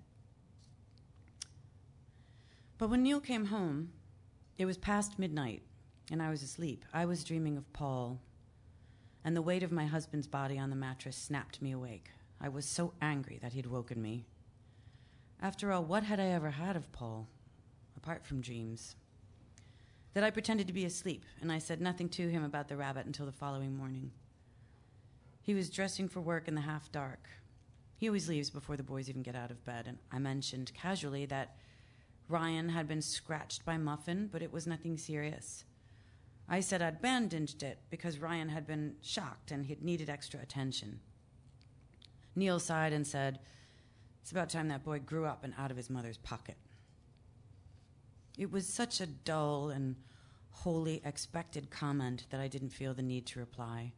But 2.78 2.90
when 2.90 3.04
Neil 3.04 3.22
came 3.22 3.46
home, 3.46 3.94
it 4.58 4.66
was 4.66 4.78
past 4.78 5.18
midnight 5.18 5.62
and 6.12 6.22
I 6.22 6.30
was 6.30 6.44
asleep. 6.44 6.84
I 6.94 7.06
was 7.06 7.24
dreaming 7.24 7.56
of 7.56 7.72
Paul, 7.72 8.20
and 9.24 9.34
the 9.34 9.42
weight 9.42 9.64
of 9.64 9.72
my 9.72 9.86
husband's 9.86 10.28
body 10.28 10.60
on 10.60 10.72
the 10.72 10.76
mattress 10.76 11.16
snapped 11.16 11.62
me 11.62 11.72
awake. 11.72 12.10
I 12.42 12.50
was 12.50 12.66
so 12.66 12.92
angry 13.02 13.40
that 13.42 13.54
he'd 13.54 13.66
woken 13.66 14.02
me. 14.02 14.26
After 15.42 15.72
all, 15.72 15.86
what 15.86 16.04
had 16.04 16.20
I 16.20 16.26
ever 16.26 16.50
had 16.50 16.76
of 16.76 16.92
Paul, 16.92 17.30
apart 17.96 18.26
from 18.26 18.42
dreams? 18.42 18.98
That 20.14 20.24
I 20.24 20.30
pretended 20.30 20.68
to 20.68 20.74
be 20.74 20.86
asleep, 20.86 21.24
and 21.42 21.52
I 21.52 21.60
said 21.60 21.80
nothing 21.80 22.10
to 22.10 22.28
him 22.30 22.44
about 22.44 22.68
the 22.68 22.76
rabbit 22.76 23.06
until 23.06 23.26
the 23.26 23.32
following 23.32 23.76
morning. 23.76 24.12
He 25.42 25.54
was 25.54 25.70
dressing 25.70 26.10
for 26.10 26.20
work 26.20 26.48
in 26.48 26.56
the 26.56 26.62
half 26.62 26.92
dark. 26.92 27.30
He 27.96 28.08
always 28.08 28.28
leaves 28.28 28.50
before 28.50 28.76
the 28.76 28.84
boys 28.84 29.10
even 29.10 29.22
get 29.22 29.36
out 29.36 29.52
of 29.52 29.64
bed, 29.64 29.86
and 29.88 30.00
I 30.12 30.20
mentioned 30.20 30.74
casually 30.74 31.26
that 31.28 31.56
Ryan 32.28 32.70
had 32.70 32.88
been 32.88 33.02
scratched 33.02 33.66
by 33.66 33.78
Muffin, 33.78 34.30
but 34.32 34.42
it 34.42 34.52
was 34.52 34.68
nothing 34.68 34.98
serious. 34.98 35.64
I 36.48 36.60
said 36.60 36.82
I'd 36.82 37.02
bandaged 37.02 37.64
it 37.64 37.80
because 37.90 38.20
Ryan 38.20 38.50
had 38.50 38.68
been 38.68 38.96
shocked 39.02 39.52
and 39.52 39.66
he'd 39.66 39.84
needed 39.84 40.10
extra 40.10 40.42
attention. 40.42 41.00
Neil 42.36 42.60
sighed 42.60 42.94
and 42.94 43.08
said, 43.08 43.40
It's 44.22 44.32
about 44.32 44.50
time 44.50 44.68
that 44.68 44.84
boy 44.84 45.00
grew 45.00 45.26
up 45.26 45.44
and 45.44 45.54
out 45.58 45.72
of 45.72 45.78
his 45.78 45.90
mother's 45.90 46.18
pocket. 46.18 46.58
It 48.42 48.52
was 48.52 48.68
such 48.68 49.00
a 49.00 49.06
dull 49.06 49.70
and 49.70 49.98
wholly 50.50 51.00
expected 51.06 51.70
comment 51.70 52.26
that 52.32 52.42
I 52.42 52.48
didn't 52.48 52.72
feel 52.72 52.96
the 52.96 53.04
need 53.04 53.28
to 53.28 53.40
reply. 53.40 53.94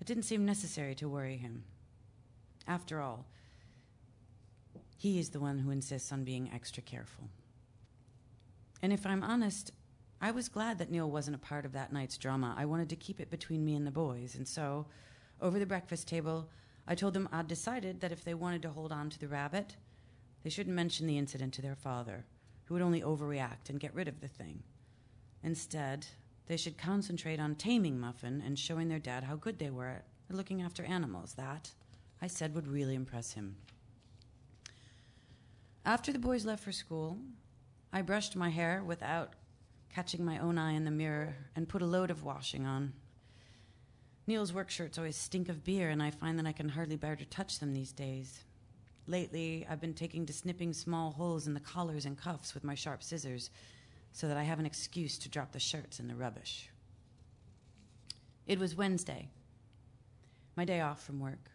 It 0.00 0.06
didn't 0.06 0.22
seem 0.22 0.46
necessary 0.46 0.94
to 0.94 1.06
worry 1.06 1.36
him. 1.36 1.64
After 2.66 3.02
all, 3.02 3.26
he 4.96 5.18
is 5.18 5.28
the 5.28 5.38
one 5.38 5.58
who 5.58 5.70
insists 5.70 6.10
on 6.10 6.24
being 6.24 6.50
extra 6.50 6.82
careful. 6.82 7.28
And 8.80 8.90
if 8.90 9.04
I'm 9.04 9.22
honest, 9.22 9.70
I 10.22 10.30
was 10.30 10.48
glad 10.48 10.78
that 10.78 10.90
Neil 10.90 11.10
wasn't 11.10 11.36
a 11.36 11.40
part 11.40 11.66
of 11.66 11.72
that 11.72 11.92
night's 11.92 12.16
drama. 12.16 12.54
I 12.56 12.64
wanted 12.64 12.88
to 12.88 12.96
keep 12.96 13.20
it 13.20 13.28
between 13.28 13.66
me 13.66 13.74
and 13.74 13.86
the 13.86 13.90
boys, 13.90 14.34
and 14.34 14.48
so, 14.48 14.86
over 15.42 15.58
the 15.58 15.66
breakfast 15.66 16.08
table, 16.08 16.48
I 16.88 16.94
told 16.94 17.12
them 17.12 17.28
I'd 17.30 17.48
decided 17.48 18.00
that 18.00 18.12
if 18.12 18.24
they 18.24 18.32
wanted 18.32 18.62
to 18.62 18.70
hold 18.70 18.92
on 18.92 19.10
to 19.10 19.18
the 19.18 19.28
rabbit, 19.28 19.76
they 20.42 20.48
shouldn't 20.48 20.74
mention 20.74 21.06
the 21.06 21.18
incident 21.18 21.52
to 21.52 21.60
their 21.60 21.76
father, 21.76 22.24
who 22.70 22.74
would 22.74 22.82
only 22.82 23.02
overreact 23.02 23.68
and 23.68 23.80
get 23.80 23.92
rid 23.96 24.06
of 24.06 24.20
the 24.20 24.28
thing. 24.28 24.62
Instead, 25.42 26.06
they 26.46 26.56
should 26.56 26.78
concentrate 26.78 27.40
on 27.40 27.56
taming 27.56 27.98
Muffin 27.98 28.40
and 28.46 28.56
showing 28.56 28.86
their 28.86 29.00
dad 29.00 29.24
how 29.24 29.34
good 29.34 29.58
they 29.58 29.70
were 29.70 29.88
at 29.88 30.04
looking 30.30 30.62
after 30.62 30.84
animals. 30.84 31.34
That, 31.34 31.72
I 32.22 32.28
said, 32.28 32.54
would 32.54 32.68
really 32.68 32.94
impress 32.94 33.32
him. 33.32 33.56
After 35.84 36.12
the 36.12 36.20
boys 36.20 36.44
left 36.44 36.62
for 36.62 36.70
school, 36.70 37.18
I 37.92 38.02
brushed 38.02 38.36
my 38.36 38.50
hair 38.50 38.84
without 38.86 39.32
catching 39.92 40.24
my 40.24 40.38
own 40.38 40.56
eye 40.56 40.74
in 40.74 40.84
the 40.84 40.92
mirror 40.92 41.34
and 41.56 41.68
put 41.68 41.82
a 41.82 41.86
load 41.86 42.12
of 42.12 42.22
washing 42.22 42.66
on. 42.66 42.92
Neil's 44.28 44.52
work 44.52 44.70
shirts 44.70 44.96
always 44.96 45.16
stink 45.16 45.48
of 45.48 45.64
beer, 45.64 45.88
and 45.88 46.00
I 46.00 46.12
find 46.12 46.38
that 46.38 46.46
I 46.46 46.52
can 46.52 46.68
hardly 46.68 46.96
bear 46.96 47.16
to 47.16 47.24
touch 47.24 47.58
them 47.58 47.72
these 47.72 47.90
days. 47.90 48.44
Lately, 49.10 49.66
I've 49.68 49.80
been 49.80 49.92
taking 49.92 50.24
to 50.26 50.32
snipping 50.32 50.72
small 50.72 51.10
holes 51.10 51.48
in 51.48 51.54
the 51.54 51.58
collars 51.58 52.06
and 52.06 52.16
cuffs 52.16 52.54
with 52.54 52.62
my 52.62 52.76
sharp 52.76 53.02
scissors 53.02 53.50
so 54.12 54.28
that 54.28 54.36
I 54.36 54.44
have 54.44 54.60
an 54.60 54.66
excuse 54.66 55.18
to 55.18 55.28
drop 55.28 55.50
the 55.50 55.58
shirts 55.58 55.98
in 55.98 56.06
the 56.06 56.14
rubbish. 56.14 56.70
It 58.46 58.60
was 58.60 58.76
Wednesday, 58.76 59.28
my 60.54 60.64
day 60.64 60.80
off 60.80 61.02
from 61.02 61.18
work. 61.18 61.50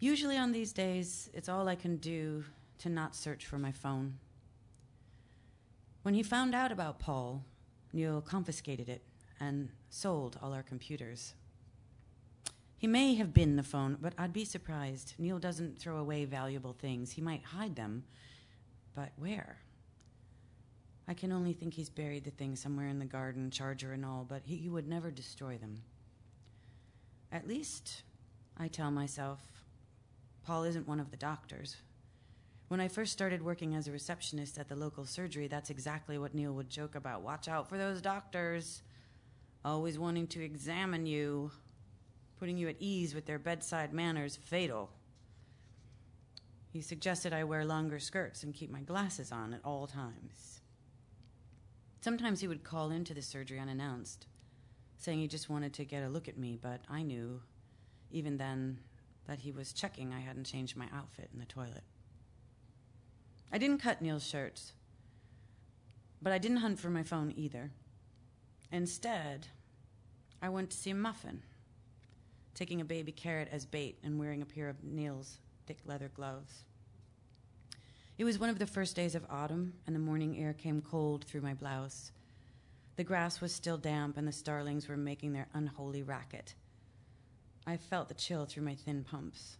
Usually 0.00 0.36
on 0.36 0.50
these 0.50 0.72
days, 0.72 1.30
it's 1.34 1.48
all 1.48 1.68
I 1.68 1.76
can 1.76 1.98
do 1.98 2.42
to 2.78 2.88
not 2.88 3.14
search 3.14 3.46
for 3.46 3.58
my 3.60 3.70
phone. 3.70 4.18
When 6.02 6.14
he 6.14 6.24
found 6.24 6.52
out 6.52 6.72
about 6.72 6.98
Paul, 6.98 7.44
Neil 7.92 8.20
confiscated 8.20 8.88
it 8.88 9.02
and 9.38 9.68
sold 9.88 10.36
all 10.42 10.52
our 10.52 10.64
computers. 10.64 11.34
He 12.78 12.86
may 12.86 13.16
have 13.16 13.34
been 13.34 13.56
the 13.56 13.64
phone, 13.64 13.98
but 14.00 14.14
I'd 14.16 14.32
be 14.32 14.44
surprised. 14.44 15.14
Neil 15.18 15.40
doesn't 15.40 15.80
throw 15.80 15.96
away 15.96 16.24
valuable 16.24 16.72
things. 16.72 17.10
He 17.10 17.20
might 17.20 17.44
hide 17.44 17.74
them, 17.74 18.04
but 18.94 19.10
where? 19.16 19.58
I 21.08 21.14
can 21.14 21.32
only 21.32 21.54
think 21.54 21.74
he's 21.74 21.90
buried 21.90 22.22
the 22.22 22.30
thing 22.30 22.54
somewhere 22.54 22.86
in 22.86 23.00
the 23.00 23.04
garden, 23.04 23.50
charger 23.50 23.92
and 23.92 24.04
all, 24.04 24.24
but 24.28 24.42
he, 24.44 24.56
he 24.56 24.68
would 24.68 24.86
never 24.86 25.10
destroy 25.10 25.58
them. 25.58 25.82
At 27.32 27.48
least, 27.48 28.02
I 28.56 28.68
tell 28.68 28.92
myself, 28.92 29.40
Paul 30.44 30.62
isn't 30.62 30.86
one 30.86 31.00
of 31.00 31.10
the 31.10 31.16
doctors. 31.16 31.78
When 32.68 32.80
I 32.80 32.86
first 32.86 33.12
started 33.12 33.42
working 33.42 33.74
as 33.74 33.88
a 33.88 33.92
receptionist 33.92 34.56
at 34.56 34.68
the 34.68 34.76
local 34.76 35.04
surgery, 35.04 35.48
that's 35.48 35.70
exactly 35.70 36.16
what 36.16 36.34
Neil 36.34 36.52
would 36.52 36.70
joke 36.70 36.94
about. 36.94 37.22
Watch 37.22 37.48
out 37.48 37.68
for 37.68 37.76
those 37.76 38.00
doctors, 38.00 38.82
always 39.64 39.98
wanting 39.98 40.28
to 40.28 40.44
examine 40.44 41.06
you, 41.06 41.50
putting 42.38 42.56
you 42.56 42.68
at 42.68 42.76
ease 42.78 43.14
with 43.14 43.26
their 43.26 43.38
bedside 43.38 43.92
manners, 43.92 44.36
fatal. 44.36 44.90
He 46.70 46.80
suggested 46.80 47.32
I 47.32 47.44
wear 47.44 47.64
longer 47.64 47.98
skirts 47.98 48.42
and 48.42 48.54
keep 48.54 48.70
my 48.70 48.80
glasses 48.80 49.32
on 49.32 49.52
at 49.54 49.64
all 49.64 49.86
times. 49.86 50.60
Sometimes 52.00 52.40
he 52.40 52.48
would 52.48 52.62
call 52.62 52.90
into 52.90 53.14
the 53.14 53.22
surgery 53.22 53.58
unannounced, 53.58 54.26
saying 54.98 55.18
he 55.18 55.26
just 55.26 55.50
wanted 55.50 55.72
to 55.74 55.84
get 55.84 56.04
a 56.04 56.08
look 56.08 56.28
at 56.28 56.38
me, 56.38 56.58
but 56.60 56.80
I 56.88 57.02
knew, 57.02 57.40
even 58.10 58.36
then, 58.36 58.78
that 59.26 59.40
he 59.40 59.50
was 59.50 59.72
checking 59.72 60.12
I 60.12 60.20
hadn't 60.20 60.44
changed 60.44 60.76
my 60.76 60.86
outfit 60.94 61.30
in 61.32 61.38
the 61.38 61.44
toilet. 61.44 61.82
I 63.52 63.58
didn't 63.58 63.82
cut 63.82 64.00
Neil's 64.00 64.26
shirts, 64.26 64.72
but 66.22 66.32
I 66.32 66.38
didn't 66.38 66.58
hunt 66.58 66.78
for 66.78 66.90
my 66.90 67.02
phone 67.02 67.32
either. 67.36 67.72
Instead, 68.70 69.48
I 70.40 70.48
went 70.48 70.70
to 70.70 70.76
see 70.76 70.92
Muffin, 70.92 71.42
taking 72.58 72.80
a 72.80 72.84
baby 72.84 73.12
carrot 73.12 73.48
as 73.52 73.64
bait 73.64 73.98
and 74.02 74.18
wearing 74.18 74.42
a 74.42 74.46
pair 74.46 74.68
of 74.68 74.82
Neil's 74.82 75.38
thick 75.66 75.78
leather 75.86 76.10
gloves. 76.12 76.64
It 78.18 78.24
was 78.24 78.40
one 78.40 78.50
of 78.50 78.58
the 78.58 78.66
first 78.66 78.96
days 78.96 79.14
of 79.14 79.24
autumn, 79.30 79.74
and 79.86 79.94
the 79.94 80.00
morning 80.00 80.36
air 80.36 80.52
came 80.52 80.82
cold 80.82 81.24
through 81.24 81.42
my 81.42 81.54
blouse. 81.54 82.10
The 82.96 83.04
grass 83.04 83.40
was 83.40 83.54
still 83.54 83.78
damp, 83.78 84.16
and 84.16 84.26
the 84.26 84.32
starlings 84.32 84.88
were 84.88 84.96
making 84.96 85.32
their 85.34 85.46
unholy 85.54 86.02
racket. 86.02 86.54
I 87.64 87.76
felt 87.76 88.08
the 88.08 88.14
chill 88.14 88.44
through 88.44 88.64
my 88.64 88.74
thin 88.74 89.04
pumps. 89.04 89.58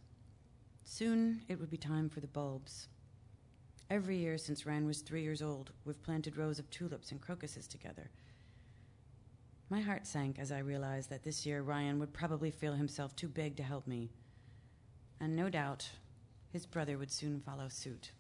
Soon 0.83 1.43
it 1.47 1.61
would 1.61 1.71
be 1.71 1.77
time 1.77 2.09
for 2.09 2.19
the 2.19 2.27
bulbs. 2.27 2.89
Every 3.89 4.17
year 4.17 4.39
since 4.39 4.67
Ryan 4.67 4.87
was 4.87 5.03
three 5.03 5.23
years 5.23 5.41
old, 5.41 5.71
we've 5.85 6.03
planted 6.03 6.37
rows 6.37 6.59
of 6.59 6.69
tulips 6.71 7.13
and 7.13 7.21
crocuses 7.21 7.69
together. 7.69 8.11
My 9.71 9.81
heart 9.81 10.07
sank 10.07 10.39
as 10.39 10.51
I 10.51 10.61
realized 10.61 11.11
that 11.11 11.25
this 11.25 11.45
year 11.45 11.61
Ryan 11.61 11.99
would 11.99 12.15
probably 12.15 12.51
feel 12.51 12.73
himself 12.73 13.15
too 13.15 13.29
big 13.29 13.57
to 13.57 13.63
help 13.63 13.87
me. 13.87 14.11
And 15.21 15.37
no 15.37 15.51
doubt, 15.51 15.91
his 16.51 16.65
brother 16.65 16.97
would 16.97 17.11
soon 17.11 17.41
follow 17.41 17.69
suit. 17.69 18.13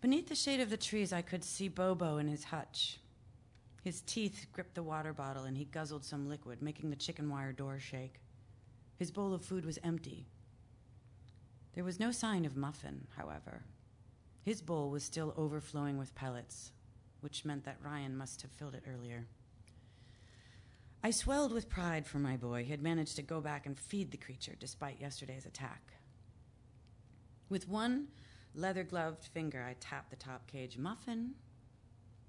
Beneath 0.00 0.28
the 0.28 0.34
shade 0.34 0.60
of 0.60 0.70
the 0.70 0.76
trees, 0.76 1.12
I 1.12 1.22
could 1.22 1.44
see 1.44 1.68
Bobo 1.68 2.18
in 2.18 2.26
his 2.26 2.44
hutch. 2.44 2.98
His 3.84 4.00
teeth 4.00 4.46
gripped 4.52 4.74
the 4.74 4.82
water 4.82 5.12
bottle 5.12 5.44
and 5.44 5.56
he 5.56 5.64
guzzled 5.64 6.04
some 6.04 6.28
liquid, 6.28 6.60
making 6.60 6.90
the 6.90 6.96
chicken 6.96 7.30
wire 7.30 7.52
door 7.52 7.78
shake. 7.78 8.20
His 8.96 9.12
bowl 9.12 9.32
of 9.32 9.44
food 9.44 9.64
was 9.64 9.78
empty. 9.84 10.26
There 11.74 11.84
was 11.84 12.00
no 12.00 12.10
sign 12.10 12.44
of 12.44 12.56
Muffin, 12.56 13.06
however. 13.16 13.62
His 14.42 14.62
bowl 14.62 14.90
was 14.90 15.04
still 15.04 15.32
overflowing 15.36 15.96
with 15.96 16.14
pellets, 16.16 16.72
which 17.20 17.44
meant 17.44 17.64
that 17.64 17.78
Ryan 17.82 18.16
must 18.16 18.42
have 18.42 18.50
filled 18.50 18.74
it 18.74 18.84
earlier. 18.86 19.26
I 21.02 21.10
swelled 21.10 21.52
with 21.52 21.68
pride 21.68 22.06
for 22.06 22.18
my 22.18 22.36
boy. 22.36 22.64
He 22.64 22.70
had 22.70 22.82
managed 22.82 23.16
to 23.16 23.22
go 23.22 23.40
back 23.40 23.66
and 23.66 23.78
feed 23.78 24.10
the 24.10 24.16
creature 24.16 24.54
despite 24.58 25.00
yesterday's 25.00 25.46
attack. 25.46 25.92
With 27.48 27.68
one 27.68 28.08
leather 28.54 28.82
gloved 28.82 29.24
finger, 29.24 29.64
I 29.68 29.76
tapped 29.78 30.10
the 30.10 30.16
top 30.16 30.46
cage. 30.46 30.76
Muffin, 30.76 31.34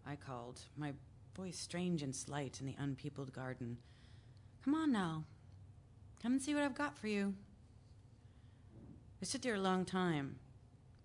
I 0.06 0.16
called, 0.16 0.62
my 0.78 0.94
voice 1.36 1.58
strange 1.58 2.04
and 2.04 2.16
slight 2.16 2.60
in 2.60 2.68
the 2.68 2.76
unpeopled 2.78 3.34
garden. 3.34 3.78
Come 4.64 4.76
on 4.76 4.92
now. 4.92 5.26
Come 6.22 6.34
and 6.34 6.42
see 6.42 6.54
what 6.54 6.64
I've 6.64 6.76
got 6.76 6.98
for 6.98 7.08
you. 7.08 7.34
I 9.22 9.26
stood 9.26 9.42
there 9.42 9.56
a 9.56 9.60
long 9.60 9.84
time, 9.84 10.36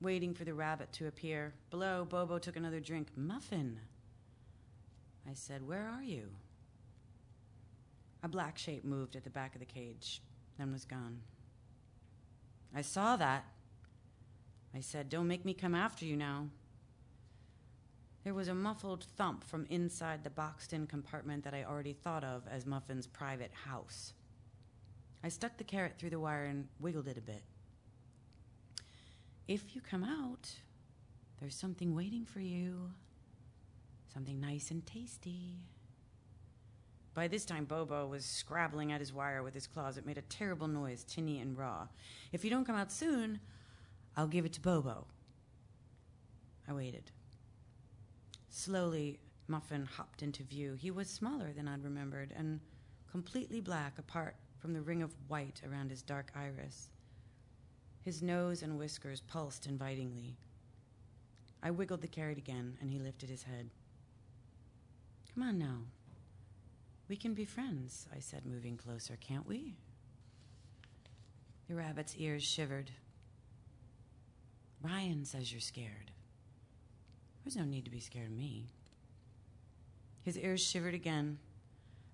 waiting 0.05 0.35
for 0.35 0.45
the 0.45 0.55
rabbit 0.55 0.93
to 0.93 1.09
appear. 1.09 1.55
Below, 1.71 2.07
Bobo 2.09 2.39
took 2.39 2.57
another 2.57 2.79
drink. 2.79 3.09
Muffin. 3.17 3.81
I 5.29 5.35
said, 5.35 5.67
Where 5.67 5.89
are 5.89 6.05
you? 6.05 6.29
A 8.23 8.29
black 8.29 8.57
shape 8.57 8.85
moved 8.85 9.17
at 9.17 9.25
the 9.25 9.31
back 9.31 9.55
of 9.55 9.61
the 9.61 9.67
cage, 9.67 10.23
then 10.59 10.71
was 10.71 10.85
gone. 10.85 11.21
I 12.75 12.83
saw 12.83 13.17
that. 13.17 13.45
I 14.75 14.81
said, 14.81 15.09
Don't 15.09 15.29
make 15.29 15.45
me 15.45 15.55
come 15.55 15.75
after 15.75 16.05
you 16.05 16.17
now. 16.17 16.49
There 18.25 18.35
was 18.35 18.49
a 18.49 18.55
muffled 18.55 19.05
thump 19.17 19.45
from 19.45 19.67
inside 19.69 20.25
the 20.25 20.31
boxed 20.31 20.73
in 20.73 20.87
compartment 20.87 21.45
that 21.45 21.55
I 21.55 21.65
already 21.65 21.93
thought 21.93 22.25
of 22.25 22.43
as 22.51 22.65
Muffin's 22.65 23.07
private 23.07 23.53
house. 23.53 24.15
I 25.23 25.29
stuck 25.29 25.57
the 25.57 25.65
carrot 25.65 25.95
through 25.99 26.11
the 26.11 26.21
wire 26.21 26.45
and 26.45 26.69
wiggled 26.81 27.09
it 27.09 27.19
a 27.19 27.23
bit. 27.23 27.43
If 29.47 29.75
you 29.75 29.83
come 29.83 30.05
out, 30.05 30.51
there's 31.41 31.55
something 31.55 31.95
waiting 31.95 32.25
for 32.25 32.41
you. 32.41 32.91
Something 34.13 34.41
nice 34.41 34.71
and 34.71 34.85
tasty. 34.87 35.57
By 37.13 37.29
this 37.29 37.45
time, 37.45 37.65
Bobo 37.65 38.07
was 38.07 38.25
scrabbling 38.25 38.91
at 38.91 39.01
his 39.01 39.13
wire 39.13 39.43
with 39.43 39.55
his 39.55 39.67
claws. 39.67 39.99
It 39.99 40.07
made 40.07 40.19
a 40.19 40.23
terrible 40.23 40.67
noise, 40.67 41.05
tinny 41.05 41.41
and 41.41 41.57
raw. 41.59 41.89
If 42.33 42.43
you 42.43 42.51
don't 42.51 42.65
come 42.65 42.77
out 42.77 42.91
soon, 42.91 43.39
I'll 44.17 44.27
give 44.27 44.47
it 44.47 44.53
to 44.55 44.61
Bobo. 44.61 45.07
I 46.67 46.73
waited. 46.73 47.11
Slowly, 48.49 49.21
Muffin 49.47 49.85
hopped 49.85 50.23
into 50.23 50.43
view. 50.43 50.75
He 50.75 50.91
was 50.91 51.11
smaller 51.11 51.53
than 51.53 51.69
I'd 51.69 51.85
remembered 51.85 52.33
and 52.35 52.61
completely 53.11 53.61
black 53.61 53.99
apart 53.99 54.37
from 54.59 54.73
the 54.73 54.81
ring 54.81 55.03
of 55.03 55.15
white 55.29 55.61
around 55.69 55.91
his 55.91 56.03
dark 56.03 56.33
iris. 56.35 56.89
His 58.05 58.23
nose 58.23 58.63
and 58.63 58.79
whiskers 58.79 59.23
pulsed 59.23 59.67
invitingly. 59.67 60.37
I 61.63 61.71
wiggled 61.71 62.03
the 62.03 62.07
carrot 62.07 62.37
again, 62.37 62.77
and 62.81 62.91
he 62.91 62.99
lifted 62.99 63.31
his 63.31 63.45
head. 63.45 63.71
Come 65.33 65.43
on 65.43 65.59
now. 65.59 65.79
We 67.09 67.17
can 67.17 67.33
be 67.33 67.47
friends, 67.47 68.07
I 68.15 68.21
said, 68.21 68.45
moving 68.45 68.77
closer, 68.77 69.17
can't 69.21 69.49
we? 69.49 69.77
The 71.69 71.75
rabbit's 71.75 72.17
ears 72.19 72.43
shivered. 72.43 72.91
Ryan 74.83 75.25
says 75.25 75.51
you're 75.51 75.61
scared. 75.61 76.11
There's 77.43 77.57
no 77.57 77.65
need 77.65 77.87
to 77.87 77.91
be 77.91 78.01
scared 78.01 78.27
of 78.27 78.37
me. 78.37 78.67
His 80.23 80.39
ears 80.39 80.63
shivered 80.63 80.95
again, 80.95 81.39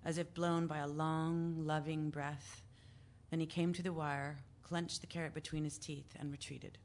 as 0.05 0.17
if 0.17 0.33
blown 0.33 0.67
by 0.67 0.77
a 0.79 0.87
long, 0.87 1.65
loving 1.65 2.09
breath. 2.09 2.61
Then 3.29 3.41
he 3.41 3.45
came 3.45 3.73
to 3.73 3.83
the 3.83 3.93
wire, 3.93 4.37
clenched 4.71 5.01
the 5.01 5.07
carrot 5.07 5.33
between 5.33 5.65
his 5.65 5.77
teeth, 5.77 6.15
and 6.17 6.31
retreated. 6.31 6.77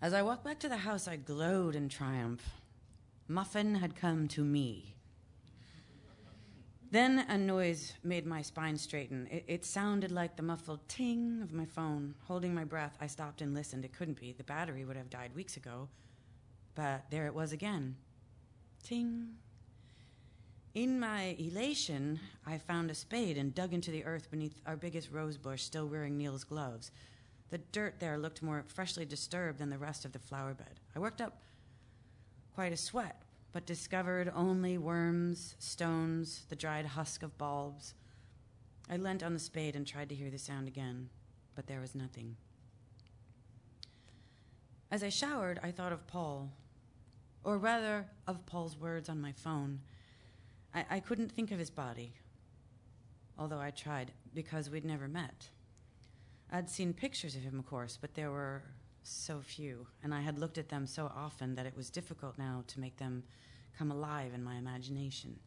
As 0.00 0.14
I 0.14 0.22
walked 0.22 0.44
back 0.44 0.58
to 0.60 0.68
the 0.70 0.78
house, 0.78 1.06
I 1.06 1.16
glowed 1.16 1.76
in 1.76 1.90
triumph. 1.90 2.54
Muffin 3.28 3.74
had 3.74 3.94
come 3.94 4.28
to 4.28 4.42
me. 4.42 4.94
Then 6.90 7.18
a 7.28 7.36
noise 7.36 7.92
made 8.02 8.24
my 8.24 8.40
spine 8.40 8.78
straighten. 8.78 9.28
It, 9.30 9.44
it, 9.46 9.64
sounded 9.66 10.10
like 10.10 10.36
the 10.36 10.42
muffled 10.42 10.88
ting 10.88 11.42
of 11.42 11.52
my 11.52 11.66
phone. 11.66 12.14
Holding 12.24 12.54
my 12.54 12.64
breath, 12.64 12.96
I 12.98 13.06
stopped 13.06 13.42
and 13.42 13.52
listened. 13.52 13.84
It 13.84 13.92
couldn't 13.92 14.18
be. 14.18 14.32
The 14.32 14.42
battery 14.42 14.86
would 14.86 14.96
have 14.96 15.10
died 15.10 15.34
weeks 15.34 15.58
ago. 15.58 15.90
But 16.74 17.10
there 17.10 17.26
it 17.26 17.34
was 17.34 17.52
again. 17.52 17.96
Ting. 18.82 19.34
In 20.76 21.00
my 21.00 21.34
elation, 21.38 22.20
I 22.46 22.58
found 22.58 22.90
a 22.90 22.94
spade 22.94 23.38
and 23.38 23.54
dug 23.54 23.72
into 23.72 23.90
the 23.90 24.04
earth 24.04 24.30
beneath 24.30 24.60
our 24.66 24.76
biggest 24.76 25.10
rose 25.10 25.38
bush, 25.38 25.62
still 25.62 25.86
wearing 25.86 26.18
Neil's 26.18 26.44
gloves. 26.44 26.90
The 27.48 27.56
dirt 27.56 27.98
there 27.98 28.18
looked 28.18 28.42
more 28.42 28.62
freshly 28.68 29.06
disturbed 29.06 29.58
than 29.58 29.70
the 29.70 29.78
rest 29.78 30.04
of 30.04 30.12
the 30.12 30.18
flower 30.18 30.52
bed. 30.52 30.78
I 30.94 30.98
worked 30.98 31.22
up 31.22 31.40
quite 32.54 32.74
a 32.74 32.76
sweat, 32.76 33.22
but 33.54 33.64
discovered 33.64 34.30
only 34.36 34.76
worms, 34.76 35.56
stones, 35.58 36.44
the 36.50 36.56
dried 36.56 36.84
husk 36.84 37.22
of 37.22 37.38
bulbs. 37.38 37.94
I 38.90 38.98
leant 38.98 39.22
on 39.22 39.32
the 39.32 39.40
spade 39.40 39.76
and 39.76 39.86
tried 39.86 40.10
to 40.10 40.14
hear 40.14 40.28
the 40.28 40.36
sound 40.36 40.68
again, 40.68 41.08
but 41.54 41.66
there 41.68 41.80
was 41.80 41.94
nothing. 41.94 42.36
As 44.90 45.02
I 45.02 45.08
showered, 45.08 45.58
I 45.62 45.70
thought 45.70 45.92
of 45.92 46.06
Paul, 46.06 46.52
or 47.44 47.56
rather, 47.56 48.04
of 48.26 48.44
Paul's 48.44 48.76
words 48.76 49.08
on 49.08 49.22
my 49.22 49.32
phone. 49.32 49.80
I, 50.76 50.84
I 50.90 51.00
couldn't 51.00 51.32
think 51.32 51.50
of 51.50 51.58
his 51.58 51.70
body, 51.70 52.12
although 53.38 53.58
I 53.58 53.70
tried, 53.70 54.12
because 54.34 54.68
we'd 54.68 54.84
never 54.84 55.08
met. 55.08 55.48
I'd 56.52 56.68
seen 56.68 56.92
pictures 56.92 57.34
of 57.34 57.42
him, 57.42 57.58
of 57.58 57.66
course, 57.66 57.98
but 57.98 58.14
there 58.14 58.30
were 58.30 58.62
so 59.02 59.40
few, 59.40 59.86
and 60.04 60.14
I 60.14 60.20
had 60.20 60.38
looked 60.38 60.58
at 60.58 60.68
them 60.68 60.86
so 60.86 61.10
often 61.16 61.54
that 61.54 61.66
it 61.66 61.76
was 61.76 61.88
difficult 61.88 62.36
now 62.36 62.62
to 62.68 62.80
make 62.80 62.98
them 62.98 63.24
come 63.78 63.90
alive 63.90 64.34
in 64.34 64.44
my 64.44 64.56
imagination. 64.56 65.38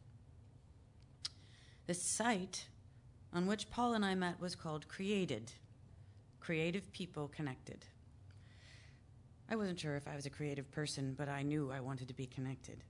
The 1.86 1.94
site 1.94 2.66
on 3.32 3.46
which 3.46 3.70
Paul 3.70 3.94
and 3.94 4.04
I 4.04 4.14
met 4.16 4.40
was 4.40 4.56
called 4.56 4.88
Created 4.88 5.52
Creative 6.40 6.90
People 6.92 7.28
Connected. 7.28 7.84
I 9.48 9.56
wasn't 9.56 9.78
sure 9.78 9.96
if 9.96 10.08
I 10.08 10.16
was 10.16 10.26
a 10.26 10.30
creative 10.30 10.70
person, 10.70 11.14
but 11.16 11.28
I 11.28 11.42
knew 11.42 11.70
I 11.70 11.80
wanted 11.80 12.08
to 12.08 12.14
be 12.14 12.26
connected. 12.26 12.82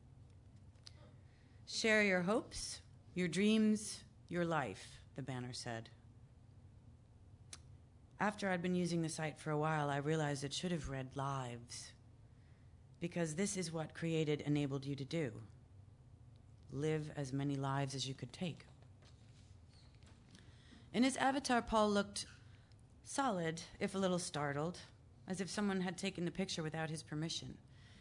Share 1.72 2.02
your 2.02 2.22
hopes, 2.22 2.80
your 3.14 3.28
dreams, 3.28 4.00
your 4.28 4.44
life, 4.44 5.00
the 5.14 5.22
banner 5.22 5.52
said. 5.52 5.88
After 8.18 8.50
I'd 8.50 8.60
been 8.60 8.74
using 8.74 9.02
the 9.02 9.08
site 9.08 9.38
for 9.38 9.52
a 9.52 9.56
while, 9.56 9.88
I 9.88 9.98
realized 9.98 10.42
it 10.42 10.52
should 10.52 10.72
have 10.72 10.90
read 10.90 11.10
lives. 11.14 11.92
Because 12.98 13.36
this 13.36 13.56
is 13.56 13.72
what 13.72 13.94
created 13.94 14.40
enabled 14.40 14.84
you 14.84 14.96
to 14.96 15.04
do 15.04 15.32
live 16.72 17.10
as 17.16 17.32
many 17.32 17.54
lives 17.54 17.94
as 17.94 18.06
you 18.06 18.14
could 18.14 18.32
take. 18.32 18.66
In 20.92 21.04
his 21.04 21.16
avatar, 21.16 21.62
Paul 21.62 21.90
looked 21.90 22.26
solid, 23.04 23.62
if 23.78 23.94
a 23.94 23.98
little 23.98 24.18
startled, 24.18 24.78
as 25.28 25.40
if 25.40 25.48
someone 25.48 25.80
had 25.80 25.96
taken 25.96 26.24
the 26.24 26.30
picture 26.30 26.62
without 26.62 26.90
his 26.90 27.02
permission. 27.02 27.56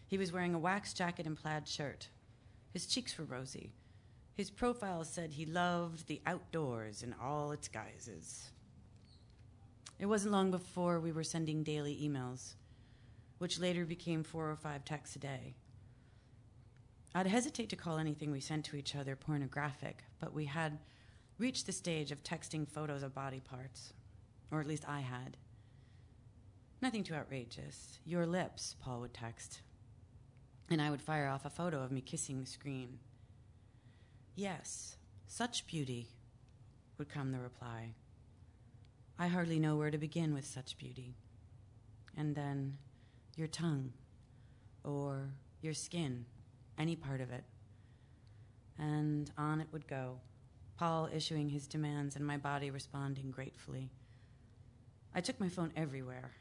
He 0.07 0.17
was 0.17 0.31
wearing 0.31 0.55
a 0.55 0.59
wax 0.59 0.93
jacket 0.93 1.27
and 1.27 1.37
plaid 1.37 1.67
shirt. 1.67 2.09
His 2.71 2.85
cheeks 2.85 3.17
were 3.17 3.25
rosy. 3.25 3.73
His 4.35 4.49
profile 4.49 5.03
said 5.03 5.33
he 5.33 5.45
loved 5.45 6.07
the 6.07 6.21
outdoors 6.25 7.03
in 7.03 7.13
all 7.21 7.51
its 7.51 7.67
guises. 7.67 8.51
It 9.99 10.05
wasn't 10.05 10.31
long 10.31 10.49
before 10.49 10.99
we 10.99 11.11
were 11.11 11.23
sending 11.23 11.63
daily 11.63 11.99
emails, 12.01 12.53
which 13.39 13.59
later 13.59 13.85
became 13.85 14.23
four 14.23 14.49
or 14.49 14.55
five 14.55 14.85
texts 14.85 15.17
a 15.17 15.19
day. 15.19 15.55
I'd 17.13 17.27
hesitate 17.27 17.69
to 17.69 17.75
call 17.75 17.97
anything 17.97 18.31
we 18.31 18.39
sent 18.39 18.65
to 18.65 18.77
each 18.77 18.95
other 18.95 19.15
pornographic, 19.15 20.03
but 20.19 20.33
we 20.33 20.45
had 20.45 20.77
reached 21.37 21.65
the 21.65 21.71
stage 21.71 22.11
of 22.11 22.23
texting 22.23 22.67
photos 22.67 23.03
of 23.03 23.15
body 23.15 23.39
parts, 23.39 23.93
or 24.51 24.61
at 24.61 24.67
least 24.67 24.87
I 24.87 25.01
had. 25.01 25.35
Nothing 26.81 27.03
too 27.03 27.15
outrageous. 27.15 27.99
Your 28.05 28.25
lips, 28.25 28.75
Paul 28.79 29.01
would 29.01 29.13
text. 29.13 29.61
And 30.69 30.81
I 30.81 30.91
would 30.91 31.01
fire 31.01 31.27
off 31.27 31.45
a 31.45 31.49
photo 31.49 31.81
of 31.81 31.91
me 31.91 32.01
kissing 32.01 32.39
the 32.39 32.45
screen. 32.45 32.99
Yes, 34.35 34.97
such 35.27 35.65
beauty, 35.65 36.07
would 36.97 37.09
come 37.09 37.31
the 37.31 37.39
reply. 37.39 37.93
I 39.17 39.27
hardly 39.27 39.59
know 39.59 39.75
where 39.75 39.91
to 39.91 39.97
begin 39.97 40.33
with 40.33 40.45
such 40.45 40.77
beauty. 40.77 41.15
And 42.15 42.35
then 42.35 42.77
your 43.35 43.47
tongue, 43.47 43.93
or 44.83 45.29
your 45.61 45.73
skin, 45.73 46.25
any 46.77 46.95
part 46.95 47.21
of 47.21 47.31
it. 47.31 47.43
And 48.77 49.31
on 49.37 49.61
it 49.61 49.67
would 49.71 49.87
go, 49.87 50.19
Paul 50.77 51.09
issuing 51.13 51.49
his 51.49 51.67
demands 51.67 52.15
and 52.15 52.25
my 52.25 52.37
body 52.37 52.71
responding 52.71 53.31
gratefully. 53.31 53.89
I 55.13 55.21
took 55.21 55.39
my 55.39 55.49
phone 55.49 55.73
everywhere. 55.75 56.31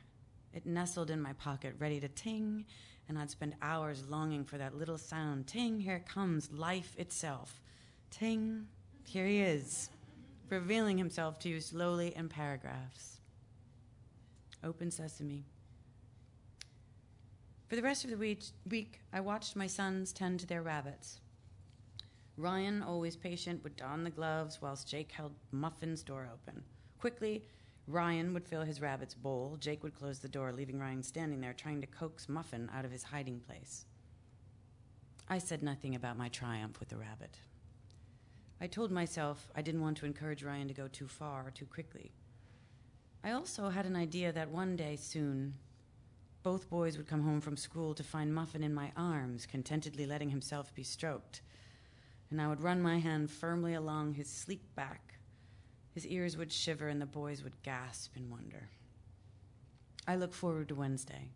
It 0.52 0.66
nestled 0.66 1.10
in 1.10 1.20
my 1.20 1.32
pocket, 1.32 1.74
ready 1.78 1.98
to 2.00 2.08
ting, 2.08 2.64
and 3.08 3.18
I'd 3.18 3.30
spend 3.30 3.54
hours 3.62 4.04
longing 4.08 4.44
for 4.44 4.58
that 4.58 4.76
little 4.76 4.98
sound. 4.98 5.46
Ting, 5.46 5.80
here 5.80 6.04
comes, 6.06 6.50
life 6.52 6.94
itself. 6.98 7.60
Ting, 8.10 8.66
here 9.06 9.26
he 9.26 9.40
is 9.40 9.90
revealing 10.50 10.98
himself 10.98 11.38
to 11.40 11.48
you 11.48 11.60
slowly 11.60 12.14
in 12.16 12.28
paragraphs. 12.28 13.18
Open 14.64 14.90
sesame. 14.90 15.44
For 17.68 17.76
the 17.76 17.82
rest 17.82 18.04
of 18.04 18.10
the 18.10 18.16
week, 18.16 18.44
week, 18.68 19.00
I 19.12 19.20
watched 19.20 19.56
my 19.56 19.66
sons 19.66 20.12
tend 20.12 20.40
to 20.40 20.46
their 20.46 20.62
rabbits. 20.62 21.20
Ryan, 22.36 22.82
always 22.82 23.16
patient, 23.16 23.62
would 23.62 23.76
don 23.76 24.04
the 24.04 24.10
gloves 24.10 24.60
whilst 24.62 24.88
Jake 24.88 25.12
held 25.12 25.34
Muffin's 25.52 26.02
door 26.02 26.28
open. 26.32 26.62
Quickly, 26.98 27.44
Ryan 27.88 28.34
would 28.34 28.44
fill 28.44 28.64
his 28.64 28.82
rabbit's 28.82 29.14
bowl. 29.14 29.56
Jake 29.58 29.82
would 29.82 29.94
close 29.94 30.18
the 30.18 30.28
door, 30.28 30.52
leaving 30.52 30.78
Ryan 30.78 31.02
standing 31.02 31.40
there 31.40 31.54
trying 31.54 31.80
to 31.80 31.86
coax 31.86 32.28
Muffin 32.28 32.68
out 32.74 32.84
of 32.84 32.92
his 32.92 33.02
hiding 33.02 33.40
place. 33.40 33.86
I 35.26 35.38
said 35.38 35.62
nothing 35.62 35.94
about 35.94 36.18
my 36.18 36.28
triumph 36.28 36.80
with 36.80 36.90
the 36.90 36.98
rabbit. 36.98 37.38
I 38.60 38.66
told 38.66 38.90
myself 38.90 39.48
I 39.54 39.62
didn't 39.62 39.80
want 39.80 39.96
to 39.98 40.06
encourage 40.06 40.42
Ryan 40.42 40.68
to 40.68 40.74
go 40.74 40.86
too 40.86 41.08
far 41.08 41.50
too 41.50 41.64
quickly. 41.64 42.12
I 43.24 43.30
also 43.30 43.70
had 43.70 43.86
an 43.86 43.96
idea 43.96 44.32
that 44.32 44.50
one 44.50 44.76
day 44.76 44.96
soon, 44.96 45.54
both 46.42 46.68
boys 46.68 46.98
would 46.98 47.08
come 47.08 47.22
home 47.22 47.40
from 47.40 47.56
school 47.56 47.94
to 47.94 48.02
find 48.02 48.34
Muffin 48.34 48.62
in 48.62 48.74
my 48.74 48.92
arms, 48.98 49.46
contentedly 49.46 50.04
letting 50.04 50.28
himself 50.28 50.74
be 50.74 50.82
stroked. 50.82 51.40
And 52.30 52.40
I 52.40 52.48
would 52.48 52.60
run 52.60 52.82
my 52.82 52.98
hand 52.98 53.30
firmly 53.30 53.72
along 53.72 54.14
his 54.14 54.28
sleek 54.28 54.62
back. 54.74 55.17
His 55.98 56.06
ears 56.06 56.36
would 56.36 56.52
shiver, 56.52 56.86
and 56.86 57.02
the 57.02 57.06
boys 57.06 57.42
would 57.42 57.60
gasp 57.64 58.16
in 58.16 58.30
wonder. 58.30 58.68
I 60.06 60.14
look 60.14 60.32
forward 60.32 60.68
to 60.68 60.76
Wednesday, 60.76 61.30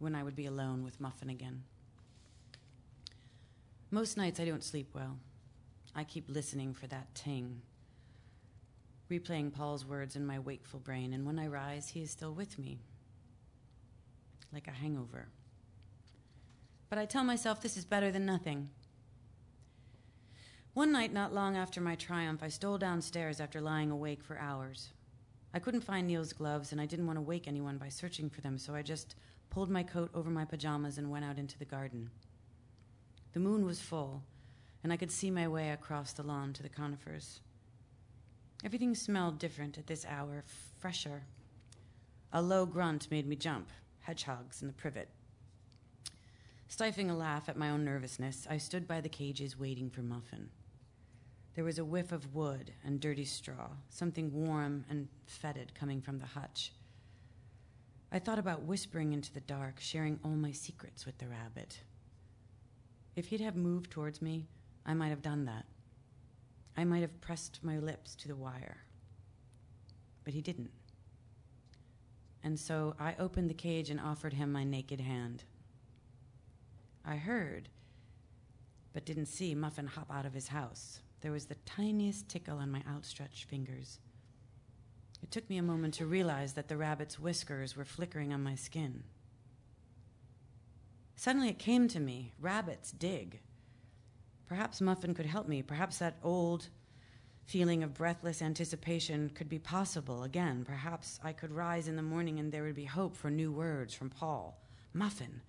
when 0.00 0.16
I 0.16 0.24
would 0.24 0.34
be 0.34 0.46
alone 0.46 0.82
with 0.82 1.00
Muffin 1.00 1.30
again. 1.30 1.62
Most 3.92 4.16
nights 4.16 4.40
I 4.40 4.46
don't 4.46 4.64
sleep 4.64 4.88
well. 4.96 5.20
I 5.94 6.02
keep 6.02 6.28
listening 6.28 6.74
for 6.74 6.88
that 6.88 7.14
ting, 7.14 7.62
replaying 9.08 9.52
Paul's 9.52 9.86
words 9.86 10.16
in 10.16 10.26
my 10.26 10.40
wakeful 10.40 10.80
brain, 10.80 11.12
and 11.12 11.24
when 11.24 11.38
I 11.38 11.46
rise, 11.46 11.90
he 11.90 12.02
is 12.02 12.10
still 12.10 12.34
with 12.34 12.58
me, 12.58 12.80
like 14.52 14.66
a 14.66 14.72
hangover. 14.72 15.28
But 16.90 16.98
I 16.98 17.04
tell 17.04 17.22
myself 17.22 17.62
this 17.62 17.76
is 17.76 17.84
better 17.84 18.10
than 18.10 18.26
nothing. 18.26 18.70
One 20.74 20.92
night, 20.92 21.12
not 21.12 21.34
long 21.34 21.56
after 21.56 21.80
my 21.80 21.96
triumph, 21.96 22.40
I 22.42 22.48
stole 22.48 22.78
downstairs 22.78 23.40
after 23.40 23.60
lying 23.60 23.90
awake 23.90 24.22
for 24.22 24.38
hours. 24.38 24.92
I 25.52 25.58
couldn't 25.58 25.80
find 25.80 26.06
Neil's 26.06 26.32
gloves, 26.32 26.70
and 26.70 26.80
I 26.80 26.86
didn't 26.86 27.06
want 27.06 27.16
to 27.16 27.22
wake 27.22 27.48
anyone 27.48 27.78
by 27.78 27.88
searching 27.88 28.30
for 28.30 28.42
them, 28.42 28.58
so 28.58 28.74
I 28.74 28.82
just 28.82 29.16
pulled 29.50 29.70
my 29.70 29.82
coat 29.82 30.10
over 30.14 30.30
my 30.30 30.44
pajamas 30.44 30.98
and 30.98 31.10
went 31.10 31.24
out 31.24 31.38
into 31.38 31.58
the 31.58 31.64
garden. 31.64 32.10
The 33.32 33.40
moon 33.40 33.64
was 33.64 33.80
full, 33.80 34.22
and 34.84 34.92
I 34.92 34.96
could 34.96 35.10
see 35.10 35.30
my 35.30 35.48
way 35.48 35.70
across 35.70 36.12
the 36.12 36.22
lawn 36.22 36.52
to 36.52 36.62
the 36.62 36.68
conifers. 36.68 37.40
Everything 38.64 38.94
smelled 38.94 39.38
different 39.38 39.78
at 39.78 39.86
this 39.86 40.06
hour, 40.06 40.44
fresher. 40.78 41.24
A 42.32 42.42
low 42.42 42.66
grunt 42.66 43.10
made 43.10 43.26
me 43.26 43.36
jump, 43.36 43.68
hedgehogs 44.00 44.60
in 44.60 44.68
the 44.68 44.74
privet. 44.74 45.08
Stifling 46.68 47.10
a 47.10 47.16
laugh 47.16 47.48
at 47.48 47.56
my 47.56 47.70
own 47.70 47.84
nervousness, 47.84 48.46
I 48.48 48.58
stood 48.58 48.86
by 48.86 49.00
the 49.00 49.08
cages 49.08 49.58
waiting 49.58 49.88
for 49.88 50.02
Muffin. 50.02 50.50
There 51.58 51.64
was 51.64 51.80
a 51.80 51.84
whiff 51.84 52.12
of 52.12 52.36
wood 52.36 52.70
and 52.84 53.00
dirty 53.00 53.24
straw, 53.24 53.70
something 53.88 54.32
warm 54.32 54.84
and 54.88 55.08
fetid 55.26 55.74
coming 55.74 56.00
from 56.00 56.20
the 56.20 56.26
hutch. 56.26 56.70
I 58.12 58.20
thought 58.20 58.38
about 58.38 58.62
whispering 58.62 59.12
into 59.12 59.32
the 59.34 59.40
dark, 59.40 59.80
sharing 59.80 60.20
all 60.22 60.36
my 60.36 60.52
secrets 60.52 61.04
with 61.04 61.18
the 61.18 61.26
rabbit. 61.26 61.80
If 63.16 63.26
he'd 63.26 63.40
have 63.40 63.56
moved 63.56 63.90
towards 63.90 64.22
me, 64.22 64.46
I 64.86 64.94
might 64.94 65.08
have 65.08 65.20
done 65.20 65.46
that. 65.46 65.64
I 66.76 66.84
might 66.84 67.00
have 67.00 67.20
pressed 67.20 67.58
my 67.64 67.80
lips 67.80 68.14
to 68.14 68.28
the 68.28 68.36
wire. 68.36 68.84
But 70.22 70.34
he 70.34 70.40
didn't. 70.40 70.70
And 72.44 72.56
so 72.56 72.94
I 73.00 73.16
opened 73.18 73.50
the 73.50 73.54
cage 73.54 73.90
and 73.90 73.98
offered 73.98 74.34
him 74.34 74.52
my 74.52 74.62
naked 74.62 75.00
hand. 75.00 75.42
I 77.04 77.16
heard, 77.16 77.68
but 78.92 79.04
didn't 79.04 79.26
see 79.26 79.56
Muffin 79.56 79.88
hop 79.88 80.06
out 80.08 80.24
of 80.24 80.34
his 80.34 80.46
house. 80.46 81.00
There 81.20 81.32
was 81.32 81.46
the 81.46 81.56
tiniest 81.66 82.28
tickle 82.28 82.58
on 82.58 82.70
my 82.70 82.82
outstretched 82.88 83.44
fingers. 83.44 83.98
It 85.22 85.30
took 85.30 85.48
me 85.50 85.56
a 85.58 85.62
moment 85.62 85.94
to 85.94 86.06
realize 86.06 86.52
that 86.52 86.68
the 86.68 86.76
rabbit's 86.76 87.18
whiskers 87.18 87.76
were 87.76 87.84
flickering 87.84 88.32
on 88.32 88.42
my 88.42 88.54
skin. 88.54 89.02
Suddenly 91.16 91.48
it 91.48 91.58
came 91.58 91.88
to 91.88 91.98
me 91.98 92.32
rabbits 92.40 92.92
dig. 92.92 93.40
Perhaps 94.46 94.80
Muffin 94.80 95.14
could 95.14 95.26
help 95.26 95.48
me. 95.48 95.62
Perhaps 95.62 95.98
that 95.98 96.18
old 96.22 96.68
feeling 97.44 97.82
of 97.82 97.94
breathless 97.94 98.40
anticipation 98.40 99.30
could 99.30 99.48
be 99.48 99.58
possible 99.58 100.22
again. 100.22 100.64
Perhaps 100.64 101.18
I 101.24 101.32
could 101.32 101.50
rise 101.50 101.88
in 101.88 101.96
the 101.96 102.02
morning 102.02 102.38
and 102.38 102.52
there 102.52 102.62
would 102.62 102.76
be 102.76 102.84
hope 102.84 103.16
for 103.16 103.30
new 103.30 103.50
words 103.50 103.92
from 103.92 104.10
Paul. 104.10 104.62
Muffin, 104.92 105.40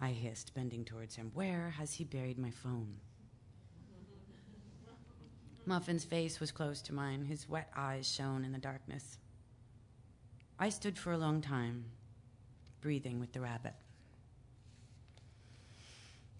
I 0.00 0.10
hissed, 0.10 0.54
bending 0.54 0.84
towards 0.84 1.16
him. 1.16 1.30
Where 1.34 1.70
has 1.70 1.92
he 1.94 2.04
buried 2.04 2.38
my 2.38 2.50
phone? 2.50 2.96
Muffin's 5.70 6.02
face 6.02 6.40
was 6.40 6.50
close 6.50 6.82
to 6.82 6.92
mine. 6.92 7.24
His 7.24 7.48
wet 7.48 7.70
eyes 7.76 8.04
shone 8.04 8.44
in 8.44 8.50
the 8.50 8.58
darkness. 8.58 9.18
I 10.58 10.68
stood 10.68 10.98
for 10.98 11.12
a 11.12 11.16
long 11.16 11.40
time, 11.40 11.84
breathing 12.80 13.20
with 13.20 13.32
the 13.32 13.40
rabbit. 13.40 13.74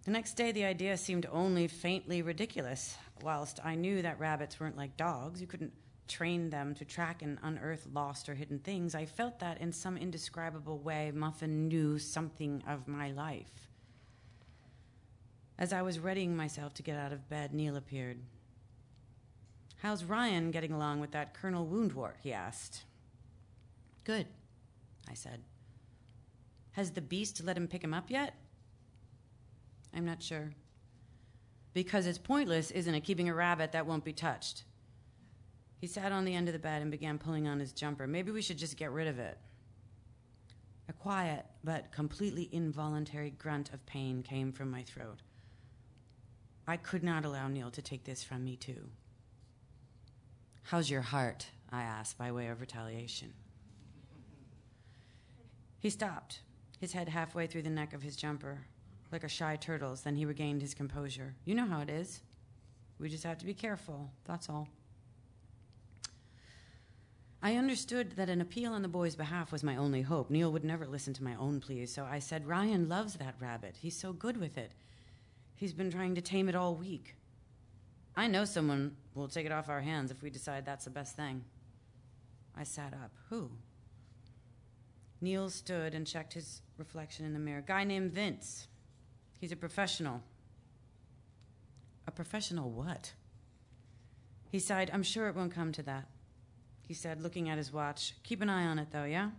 The 0.05 0.11
next 0.11 0.35
day, 0.35 0.51
the 0.51 0.65
idea 0.65 0.97
seemed 0.97 1.27
only 1.31 1.69
faintly 1.69 2.23
ridiculous. 2.23 2.97
Whilst 3.23 3.61
I 3.65 3.77
knew 3.77 4.03
that 4.03 4.19
rabbits 4.19 4.59
weren't 4.59 4.77
like 4.77 4.97
dogs, 4.97 5.41
you 5.41 5.47
couldn't 5.47 5.75
train 6.09 6.51
them 6.51 6.75
to 6.75 6.85
track 6.85 7.23
and 7.23 7.39
unearth 7.41 7.87
lost 7.93 8.29
or 8.29 8.35
hidden 8.35 8.59
things, 8.59 8.97
I 8.97 9.07
felt 9.07 9.39
that 9.39 9.61
in 9.61 9.73
some 9.73 9.97
indescribable 9.97 10.81
way, 10.81 11.13
Muffin 11.15 11.69
knew 11.69 12.01
something 12.01 12.65
of 12.67 12.89
my 12.89 13.13
life. 13.13 13.69
As 15.57 15.73
I 15.73 15.83
was 15.83 16.01
readying 16.01 16.37
myself 16.37 16.75
to 16.75 16.83
get 16.83 16.99
out 16.99 17.13
of 17.13 17.29
bed, 17.29 17.55
Neil 17.55 17.77
appeared. 17.77 18.19
How's 19.83 20.05
Ryan 20.05 20.51
getting 20.51 20.73
along 20.73 21.01
with 21.01 21.13
that 21.13 21.33
Colonel 21.33 21.67
Woundwort? 21.67 22.17
he 22.23 22.33
asked. 22.33 22.85
Good, 24.05 24.27
I 25.09 25.15
said. 25.15 25.41
Has 26.73 26.91
the 26.91 27.01
beast 27.01 27.43
let 27.43 27.57
him 27.57 27.67
pick 27.67 27.83
him 27.83 27.95
up 27.95 28.11
yet? 28.11 28.35
I'm 29.95 30.05
not 30.05 30.23
sure. 30.23 30.53
Because 31.73 32.07
it's 32.07 32.19
pointless, 32.19 32.71
isn't 32.71 32.95
it, 32.95 33.05
keeping 33.05 33.29
a 33.29 33.35
rabbit 33.35 33.73
that 33.73 33.87
won't 33.87 34.05
be 34.05 34.13
touched? 34.13 34.65
He 35.79 35.87
sat 35.87 36.13
on 36.13 36.27
the 36.27 36.35
end 36.35 36.49
of 36.49 36.53
the 36.53 36.59
bed 36.59 36.83
and 36.83 36.91
began 36.91 37.19
pulling 37.19 37.49
on 37.49 37.59
his 37.59 37.73
jumper. 37.73 38.07
Maybe 38.07 38.31
we 38.31 38.43
should 38.43 38.59
just 38.59 38.77
get 38.77 38.91
rid 38.91 39.09
of 39.09 39.19
it. 39.19 39.39
A 40.91 40.93
quiet 40.93 41.47
but 41.65 41.91
completely 41.91 42.51
involuntary 42.53 43.31
grunt 43.31 43.73
of 43.73 43.87
pain 43.87 44.23
came 44.23 44.53
from 44.53 44.71
my 44.71 44.83
throat. 44.83 45.23
I 46.69 46.77
could 46.77 47.03
not 47.03 47.25
allow 47.25 47.49
Neil 47.49 47.71
to 47.71 47.81
take 47.81 48.05
this 48.05 48.23
from 48.23 48.45
me, 48.45 48.57
too. 48.57 48.91
How's 50.63 50.91
your 50.91 51.03
heart? 51.03 51.47
I 51.73 51.83
asked 51.83 52.19
by 52.19 52.33
way 52.33 52.49
of 52.49 52.61
retaliation. 52.61 53.33
He 55.79 55.91
stopped, 55.91 56.41
his 56.79 56.93
head 56.93 57.09
halfway 57.09 57.47
through 57.47 57.63
the 57.63 57.71
neck 57.71 57.95
of 57.95 58.03
his 58.03 58.17
jumper, 58.17 58.67
like 59.11 59.25
a 59.25 59.29
shy 59.29 59.57
turtle's. 59.57 60.03
Then 60.03 60.17
he 60.17 60.25
regained 60.25 60.63
his 60.63 60.75
composure. 60.75 61.35
You 61.45 61.55
know 61.55 61.67
how 61.67 61.81
it 61.81 61.91
is. 61.91 62.21
We 62.99 63.09
just 63.09 63.25
have 63.25 63.39
to 63.39 63.47
be 63.47 63.55
careful, 63.55 64.11
that's 64.27 64.49
all. 64.49 64.69
I 67.43 67.57
understood 67.57 68.13
that 68.17 68.29
an 68.29 68.43
appeal 68.43 68.75
on 68.75 68.83
the 68.83 68.89
boy's 68.89 69.17
behalf 69.17 69.51
was 69.51 69.65
my 69.65 69.77
only 69.77 70.03
hope. 70.03 70.29
Neil 70.29 70.53
would 70.53 70.65
never 70.65 70.87
listen 70.87 71.15
to 71.15 71.25
my 71.25 71.35
own 71.37 71.61
pleas, 71.61 71.93
so 71.93 72.05
I 72.05 72.19
said, 72.19 72.47
Ryan 72.47 72.89
loves 72.89 73.15
that 73.15 73.37
rabbit. 73.41 73.77
He's 73.81 73.99
so 73.99 74.13
good 74.13 74.37
with 74.37 74.59
it. 74.59 74.73
He's 75.57 75.73
been 75.73 75.91
trying 75.91 76.15
to 76.17 76.21
tame 76.21 76.51
it 76.51 76.55
all 76.55 76.75
week. 76.75 77.15
I 78.15 78.27
know 78.27 78.45
someone 78.45 78.97
will 79.15 79.29
take 79.29 79.47
it 79.47 79.53
off 79.53 79.69
our 79.69 79.81
hands 79.81 80.11
if 80.11 80.23
we 80.23 80.31
decide 80.31 80.65
that's 80.65 80.85
the 80.85 80.91
best 80.91 81.17
thing. 81.17 81.45
I 82.57 82.65
sat 82.65 82.93
up. 82.93 83.13
Who? 83.29 83.51
Neil 85.21 85.51
stood 85.51 85.95
and 85.95 86.07
checked 86.07 86.35
his 86.35 86.63
reflection 86.79 87.27
in 87.27 87.33
the 87.33 87.39
mirror. 87.39 87.63
Guy 87.67 87.85
named 87.85 88.13
Vince. 88.13 88.69
He's 89.39 89.53
a 89.53 89.57
professional. 89.57 90.23
A 92.07 92.11
professional 92.11 92.71
what? 92.71 93.13
He 94.51 94.59
sighed. 94.59 94.91
I'm 94.93 95.03
sure 95.03 95.29
it 95.29 95.37
won't 95.37 95.55
come 95.55 95.73
to 95.73 95.83
that. 95.83 96.09
He 96.87 96.95
said, 96.95 97.23
looking 97.23 97.49
at 97.49 97.59
his 97.59 97.73
watch. 97.73 98.15
Keep 98.25 98.43
an 98.43 98.51
eye 98.51 98.67
on 98.67 98.79
it, 98.79 98.89
though, 98.91 99.05
yeah? 99.05 99.31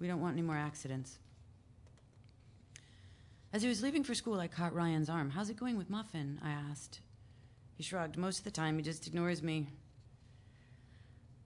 We 0.00 0.08
don't 0.08 0.20
want 0.20 0.32
any 0.32 0.42
more 0.42 0.56
accidents. 0.56 1.18
As 3.52 3.62
he 3.62 3.68
was 3.68 3.82
leaving 3.82 4.04
for 4.04 4.14
school, 4.14 4.40
I 4.40 4.48
caught 4.48 4.74
Ryan's 4.74 5.10
arm. 5.10 5.30
How's 5.30 5.50
it 5.50 5.56
going 5.56 5.76
with 5.76 5.90
Muffin? 5.90 6.40
I 6.42 6.50
asked. 6.50 7.00
He 7.80 7.84
shrugged. 7.84 8.18
Most 8.18 8.40
of 8.40 8.44
the 8.44 8.50
time, 8.50 8.76
he 8.76 8.82
just 8.82 9.06
ignores 9.06 9.42
me. 9.42 9.66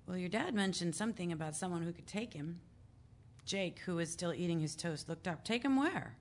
Well, 0.05 0.17
your 0.17 0.29
dad 0.29 0.53
mentioned 0.53 0.97
something 0.97 1.31
about 1.31 1.55
someone 1.55 1.83
who 1.83 1.93
could 1.93 2.09
take 2.09 2.35
him. 2.35 2.59
Jake, 3.45 3.79
who 3.87 3.95
was 3.95 4.11
still 4.11 4.35
eating 4.35 4.59
his 4.59 4.75
toast, 4.75 5.09
looked 5.09 5.29
up. 5.29 5.45
Take 5.45 5.65
him 5.65 5.77
where? 5.77 6.17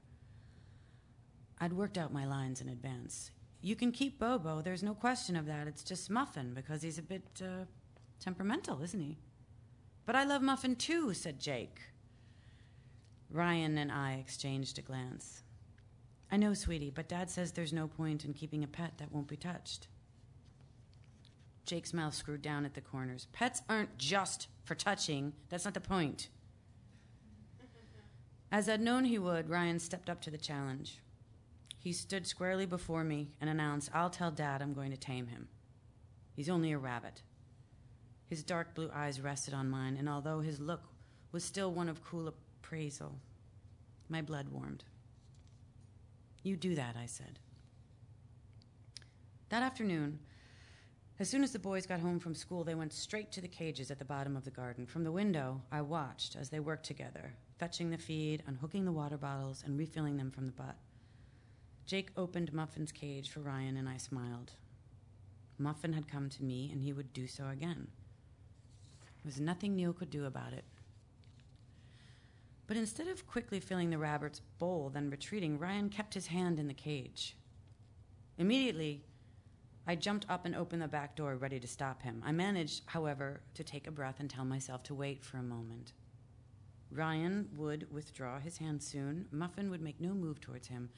I'd 1.59 1.73
worked 1.73 1.97
out 1.97 2.13
my 2.13 2.27
lines 2.27 2.61
in 2.61 2.69
advance. 2.69 3.31
You 3.59 3.75
can 3.75 3.91
keep 3.91 4.19
Bobo, 4.19 4.61
there's 4.61 4.83
no 4.83 4.93
question 4.93 5.35
of 5.35 5.47
that. 5.47 5.65
It's 5.65 5.83
just 5.83 6.11
Muffin, 6.11 6.53
because 6.53 6.83
he's 6.83 6.99
a 6.99 7.01
bit 7.01 7.41
uh, 7.41 7.65
temperamental, 8.19 8.83
isn't 8.83 9.01
he? 9.01 9.17
But 10.05 10.15
I 10.15 10.25
love 10.25 10.43
Muffin 10.43 10.75
too, 10.75 11.15
said 11.15 11.39
Jake. 11.39 11.81
Ryan 13.31 13.79
and 13.79 13.91
I 13.91 14.17
exchanged 14.19 14.77
a 14.77 14.83
glance. 14.83 15.41
I 16.31 16.37
know, 16.37 16.53
sweetie, 16.53 16.91
but 16.91 17.09
Dad 17.09 17.31
says 17.31 17.51
there's 17.51 17.73
no 17.73 17.87
point 17.87 18.25
in 18.25 18.33
keeping 18.33 18.63
a 18.63 18.67
pet 18.67 18.99
that 18.99 19.11
won't 19.11 19.27
be 19.27 19.37
touched. 19.37 19.87
Jake's 21.65 21.93
mouth 21.93 22.13
screwed 22.13 22.41
down 22.41 22.65
at 22.65 22.73
the 22.73 22.81
corners. 22.81 23.27
Pets 23.31 23.61
aren't 23.69 23.97
just 23.97 24.47
for 24.63 24.75
touching. 24.75 25.33
That's 25.49 25.65
not 25.65 25.73
the 25.73 25.79
point. 25.79 26.29
As 28.51 28.69
I'd 28.69 28.81
known 28.81 29.05
he 29.05 29.17
would, 29.17 29.49
Ryan 29.49 29.79
stepped 29.79 30.09
up 30.09 30.21
to 30.21 30.29
the 30.29 30.37
challenge. 30.37 30.99
He 31.79 31.91
stood 31.91 32.27
squarely 32.27 32.65
before 32.65 33.03
me 33.03 33.31
and 33.41 33.49
announced, 33.49 33.89
I'll 33.93 34.09
tell 34.09 34.31
Dad 34.31 34.61
I'm 34.61 34.73
going 34.73 34.91
to 34.91 34.97
tame 34.97 35.27
him. 35.27 35.47
He's 36.35 36.49
only 36.49 36.71
a 36.71 36.77
rabbit. 36.77 37.23
His 38.27 38.43
dark 38.43 38.73
blue 38.73 38.89
eyes 38.93 39.21
rested 39.21 39.53
on 39.53 39.69
mine, 39.69 39.97
and 39.97 40.07
although 40.07 40.39
his 40.39 40.59
look 40.59 40.83
was 41.31 41.43
still 41.43 41.71
one 41.71 41.89
of 41.89 42.03
cool 42.03 42.27
appraisal, 42.27 43.19
my 44.07 44.21
blood 44.21 44.49
warmed. 44.49 44.83
You 46.43 46.55
do 46.55 46.75
that, 46.75 46.95
I 46.95 47.05
said. 47.05 47.39
That 49.49 49.63
afternoon, 49.63 50.19
as 51.19 51.29
soon 51.29 51.43
as 51.43 51.51
the 51.51 51.59
boys 51.59 51.85
got 51.85 51.99
home 51.99 52.19
from 52.19 52.33
school, 52.33 52.63
they 52.63 52.75
went 52.75 52.91
straight 52.91 53.31
to 53.33 53.41
the 53.41 53.47
cages 53.47 53.91
at 53.91 53.99
the 53.99 54.05
bottom 54.05 54.35
of 54.35 54.45
the 54.45 54.51
garden. 54.51 54.85
From 54.85 55.03
the 55.03 55.11
window, 55.11 55.61
I 55.71 55.81
watched 55.81 56.35
as 56.35 56.49
they 56.49 56.59
worked 56.59 56.85
together, 56.85 57.33
fetching 57.59 57.91
the 57.91 57.97
feed, 57.97 58.41
unhooking 58.47 58.83
the 58.83 58.91
water 58.91 59.17
bottles, 59.17 59.63
and 59.65 59.77
refilling 59.77 60.17
them 60.17 60.31
from 60.31 60.47
the 60.47 60.51
butt. 60.51 60.75
Jake 61.85 62.09
opened 62.17 62.51
Muffin's 62.53 62.91
cage 62.91 63.29
for 63.29 63.41
Ryan, 63.41 63.77
and 63.77 63.87
I 63.87 63.97
smiled. 63.97 64.53
Muffin 65.59 65.93
had 65.93 66.07
come 66.07 66.29
to 66.29 66.43
me, 66.43 66.69
and 66.71 66.81
he 66.81 66.93
would 66.93 67.13
do 67.13 67.27
so 67.27 67.47
again. 67.47 67.87
There 69.01 69.29
was 69.29 69.39
nothing 69.39 69.75
Neil 69.75 69.93
could 69.93 70.09
do 70.09 70.25
about 70.25 70.53
it. 70.53 70.65
But 72.65 72.77
instead 72.77 73.07
of 73.07 73.27
quickly 73.27 73.59
filling 73.59 73.91
the 73.91 73.97
rabbit's 73.97 74.39
bowl, 74.57 74.89
then 74.89 75.09
retreating, 75.09 75.59
Ryan 75.59 75.89
kept 75.89 76.15
his 76.15 76.27
hand 76.27 76.59
in 76.59 76.67
the 76.67 76.73
cage. 76.73 77.35
Immediately, 78.37 79.03
I 79.85 79.95
jumped 79.95 80.25
up 80.29 80.45
and 80.45 80.55
opened 80.55 80.81
the 80.81 80.87
back 80.87 81.15
door, 81.15 81.35
ready 81.35 81.59
to 81.59 81.67
stop 81.67 82.01
him. 82.01 82.23
I 82.25 82.31
managed, 82.31 82.83
however, 82.85 83.41
to 83.53 83.63
take 83.63 83.85
a 83.85 83.91
breath 83.91 84.19
and 84.19 84.29
tell 84.29 84.45
myself 84.45 84.83
to 84.83 84.95
wait 84.95 85.23
for 85.23 85.37
a 85.37 85.43
moment. 85.43 85.91
Ryan 86.89 87.49
would 87.57 87.91
withdraw 87.91 88.39
his 88.39 88.57
hand 88.57 88.81
soon. 88.81 89.25
Muffin 89.31 89.69
would 89.69 89.81
make 89.81 89.99
no 89.99 90.13
move 90.13 90.39
towards 90.39 90.67
him. 90.67 90.89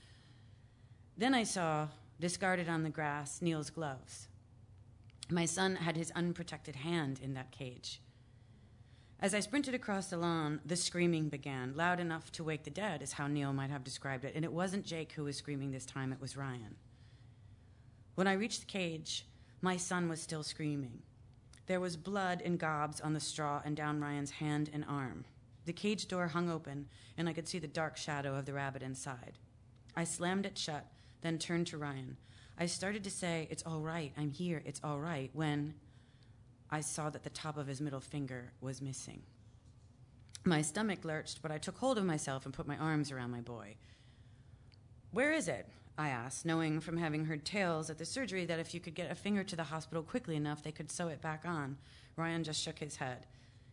Then 1.17 1.34
I 1.34 1.43
saw, 1.43 1.88
discarded 2.19 2.69
on 2.69 2.84
the 2.84 2.89
grass, 2.89 3.41
Neil's 3.41 3.69
gloves. 3.69 4.28
My 5.30 5.45
son 5.45 5.78
had 5.78 5.95
his 5.95 6.12
unprotected 6.12 6.76
hand 6.76 7.19
in 7.24 7.34
that 7.34 7.52
cage. 7.52 8.02
As 9.19 9.34
I 9.34 9.39
sprinted 9.39 9.74
across 9.74 10.08
the 10.08 10.17
lawn, 10.17 10.60
the 10.65 10.76
screaming 10.76 11.30
began. 11.30 11.74
Loud 11.76 12.00
enough 12.00 12.32
to 12.34 12.43
wake 12.43 12.65
the 12.65 12.69
dead, 12.69 13.02
is 13.02 13.13
how 13.13 13.28
Neil 13.28 13.54
might 13.54 13.69
have 13.69 13.84
described 13.84 14.26
it. 14.26 14.36
And 14.36 14.45
it 14.45 14.54
wasn't 14.54 14.86
Jake 14.86 15.13
who 15.13 15.24
was 15.24 15.38
screaming 15.38 15.71
this 15.71 15.86
time, 15.86 16.12
it 16.12 16.21
was 16.21 16.38
Ryan. 16.38 16.76
When 18.15 18.28
I 18.28 18.34
reached 18.34 18.62
the 18.62 18.65
cage, 18.65 19.25
my 19.62 19.78
son 19.78 20.08
was 20.08 20.21
still 20.21 20.43
screaming. 20.43 21.01
There 21.67 21.80
was 21.80 21.97
blood 21.97 22.41
in 22.41 22.58
gobs 22.58 23.01
on 23.01 23.13
the 23.13 23.19
straw 23.19 23.62
and 23.65 23.75
down 23.75 23.99
Ryan's 23.99 24.32
hand 24.32 24.69
and 24.73 24.86
arm. 24.88 25.25
The 25.65 25.73
cage 25.73 26.08
door 26.08 26.28
hung 26.28 26.49
open, 26.49 26.88
and 27.17 27.28
I 27.28 27.34
could 27.34 27.47
see 27.47 27.60
the 27.60 27.67
dark 27.67 27.97
shadow 27.97 28.36
of 28.36 28.45
the 28.45 28.54
rabbit 28.54 28.84
inside. 28.84 29.34
I 29.95 30.04
slammed 30.04 30.45
it 30.45 30.58
shut, 30.58 30.86
then 31.21 31.39
turned 31.39 31.67
to 31.67 31.78
Ryan. 31.78 32.17
I 32.58 32.67
started 32.67 33.04
to 33.04 33.12
say, 33.12 33.47
It's 33.49 33.63
all 33.65 33.82
right, 33.82 34.13
I'm 34.17 34.32
here, 34.32 34.62
it's 34.65 34.82
all 34.84 34.99
right, 34.99 35.30
when 35.34 35.73
I 36.69 36.82
saw 36.82 37.10
that 37.10 37.23
the 37.23 37.30
top 37.30 37.58
of 37.58 37.67
his 37.67 37.82
middle 37.82 37.99
finger 37.99 38.51
was 38.62 38.82
missing. 38.82 39.23
My 40.43 40.62
stomach 40.62 41.04
lurched, 41.04 41.41
but 41.41 41.51
I 41.51 41.58
took 41.58 41.78
hold 41.78 41.97
of 41.97 42.06
myself 42.06 42.45
and 42.45 42.54
put 42.54 42.67
my 42.67 42.78
arms 42.78 43.12
around 43.12 43.32
my 43.32 43.41
boy. 43.41 43.75
Where 45.12 45.34
is 45.34 45.47
it? 45.47 45.67
I 45.97 46.10
asked, 46.10 46.45
knowing 46.45 46.81
from 46.81 46.97
having 46.97 47.25
heard 47.25 47.45
tales 47.45 47.89
at 47.89 47.97
the 47.97 48.05
surgery 48.05 48.45
that 48.45 48.60
if 48.60 48.73
you 48.73 48.79
could 48.79 48.95
get 48.95 49.12
a 49.12 49.15
finger 49.15 49.43
to 49.45 49.55
the 49.55 49.63
hospital 49.63 50.03
quickly 50.03 50.36
enough, 50.36 50.62
they 50.62 50.71
could 50.71 50.91
sew 50.91 51.08
it 51.08 51.21
back 51.21 51.43
on. 51.45 51.77
Ryan 52.17 52.43
just 52.43 52.62
shook 52.62 52.79
his 52.79 52.97
head. 52.97 53.27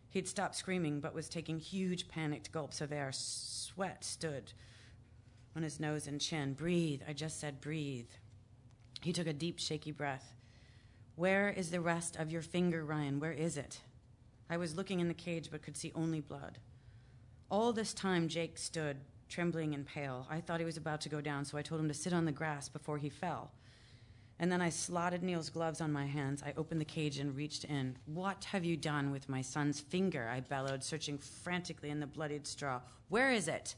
He'd 0.09 0.27
stopped 0.27 0.55
screaming, 0.55 0.99
but 0.99 1.13
was 1.13 1.27
taking 1.27 1.59
huge, 1.59 2.07
panicked 2.07 2.51
gulps 2.51 2.79
of 2.79 2.91
air. 2.93 3.11
Sweat 3.11 4.03
stood 4.05 4.53
on 5.55 5.63
his 5.63 5.79
nose 5.79 6.07
and 6.07 6.21
chin. 6.21 6.53
Breathe. 6.53 7.01
I 7.07 7.13
just 7.13 7.39
said, 7.39 7.59
breathe. 7.59 8.09
He 9.01 9.11
took 9.11 9.27
a 9.27 9.33
deep, 9.33 9.59
shaky 9.59 9.91
breath. 9.91 10.33
Where 11.15 11.49
is 11.49 11.71
the 11.71 11.81
rest 11.81 12.15
of 12.15 12.31
your 12.31 12.41
finger, 12.41 12.85
Ryan? 12.85 13.19
Where 13.19 13.33
is 13.33 13.57
it? 13.57 13.81
I 14.49 14.57
was 14.57 14.75
looking 14.75 14.99
in 14.99 15.07
the 15.07 15.13
cage, 15.13 15.49
but 15.51 15.61
could 15.61 15.77
see 15.77 15.91
only 15.95 16.21
blood. 16.21 16.59
All 17.51 17.73
this 17.73 17.93
time, 17.93 18.27
Jake 18.29 18.57
stood, 18.57 18.97
trembling 19.29 19.73
and 19.73 19.85
pale. 19.85 20.27
I 20.29 20.41
thought 20.41 20.59
he 20.59 20.65
was 20.65 20.77
about 20.77 21.01
to 21.01 21.09
go 21.09 21.21
down, 21.21 21.45
so 21.45 21.57
I 21.57 21.61
told 21.61 21.81
him 21.81 21.87
to 21.87 21.93
sit 21.93 22.13
on 22.13 22.25
the 22.25 22.31
grass 22.31 22.69
before 22.69 22.97
he 22.97 23.09
fell. 23.09 23.51
And 24.39 24.51
then 24.51 24.61
I 24.61 24.69
slotted 24.69 25.23
Neil's 25.23 25.49
gloves 25.49 25.79
on 25.79 25.91
my 25.91 26.05
hands. 26.05 26.43
I 26.45 26.53
opened 26.57 26.81
the 26.81 26.85
cage 26.85 27.19
and 27.19 27.35
reached 27.35 27.65
in. 27.65 27.97
What 28.05 28.45
have 28.45 28.65
you 28.65 28.75
done 28.75 29.11
with 29.11 29.29
my 29.29 29.41
son's 29.41 29.79
finger? 29.79 30.27
I 30.27 30.39
bellowed, 30.41 30.83
searching 30.83 31.17
frantically 31.17 31.89
in 31.89 31.99
the 31.99 32.07
bloodied 32.07 32.47
straw. 32.47 32.81
Where 33.09 33.31
is 33.31 33.47
it? 33.47 33.75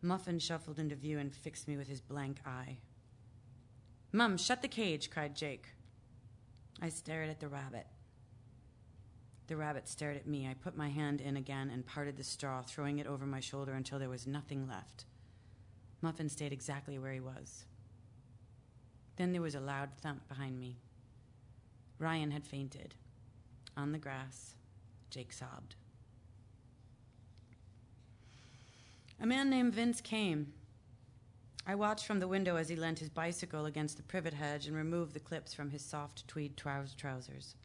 Muffin 0.00 0.38
shuffled 0.38 0.78
into 0.78 0.94
view 0.94 1.18
and 1.18 1.34
fixed 1.34 1.66
me 1.66 1.76
with 1.76 1.88
his 1.88 2.00
blank 2.00 2.38
eye. 2.46 2.78
Mum, 4.12 4.38
shut 4.38 4.62
the 4.62 4.68
cage, 4.68 5.10
cried 5.10 5.34
Jake. 5.34 5.66
I 6.80 6.88
stared 6.88 7.28
at 7.28 7.40
the 7.40 7.48
rabbit. 7.48 7.86
The 9.48 9.56
rabbit 9.56 9.88
stared 9.88 10.16
at 10.16 10.26
me. 10.26 10.46
I 10.46 10.52
put 10.54 10.76
my 10.76 10.90
hand 10.90 11.22
in 11.22 11.36
again 11.36 11.70
and 11.72 11.86
parted 11.86 12.16
the 12.18 12.24
straw, 12.24 12.62
throwing 12.62 12.98
it 12.98 13.06
over 13.06 13.24
my 13.24 13.40
shoulder 13.40 13.72
until 13.72 13.98
there 13.98 14.10
was 14.10 14.26
nothing 14.26 14.68
left. 14.68 15.06
Muffin 16.02 16.28
stayed 16.28 16.52
exactly 16.52 16.98
where 16.98 17.14
he 17.14 17.20
was. 17.20 17.64
Then 19.16 19.32
there 19.32 19.42
was 19.42 19.54
a 19.54 19.60
loud 19.60 19.88
thump 20.00 20.28
behind 20.28 20.60
me. 20.60 20.76
Ryan 21.98 22.30
had 22.30 22.46
fainted. 22.46 22.94
On 23.76 23.92
the 23.92 23.98
grass, 23.98 24.54
Jake 25.10 25.32
sobbed. 25.32 25.76
A 29.20 29.26
man 29.26 29.48
named 29.48 29.74
Vince 29.74 30.00
came. 30.00 30.52
I 31.66 31.74
watched 31.74 32.06
from 32.06 32.20
the 32.20 32.28
window 32.28 32.56
as 32.56 32.68
he 32.68 32.76
leant 32.76 32.98
his 32.98 33.08
bicycle 33.08 33.66
against 33.66 33.96
the 33.96 34.02
privet 34.02 34.34
hedge 34.34 34.66
and 34.66 34.76
removed 34.76 35.14
the 35.14 35.20
clips 35.20 35.54
from 35.54 35.70
his 35.70 35.82
soft 35.82 36.28
tweed 36.28 36.56
trousers. 36.56 37.56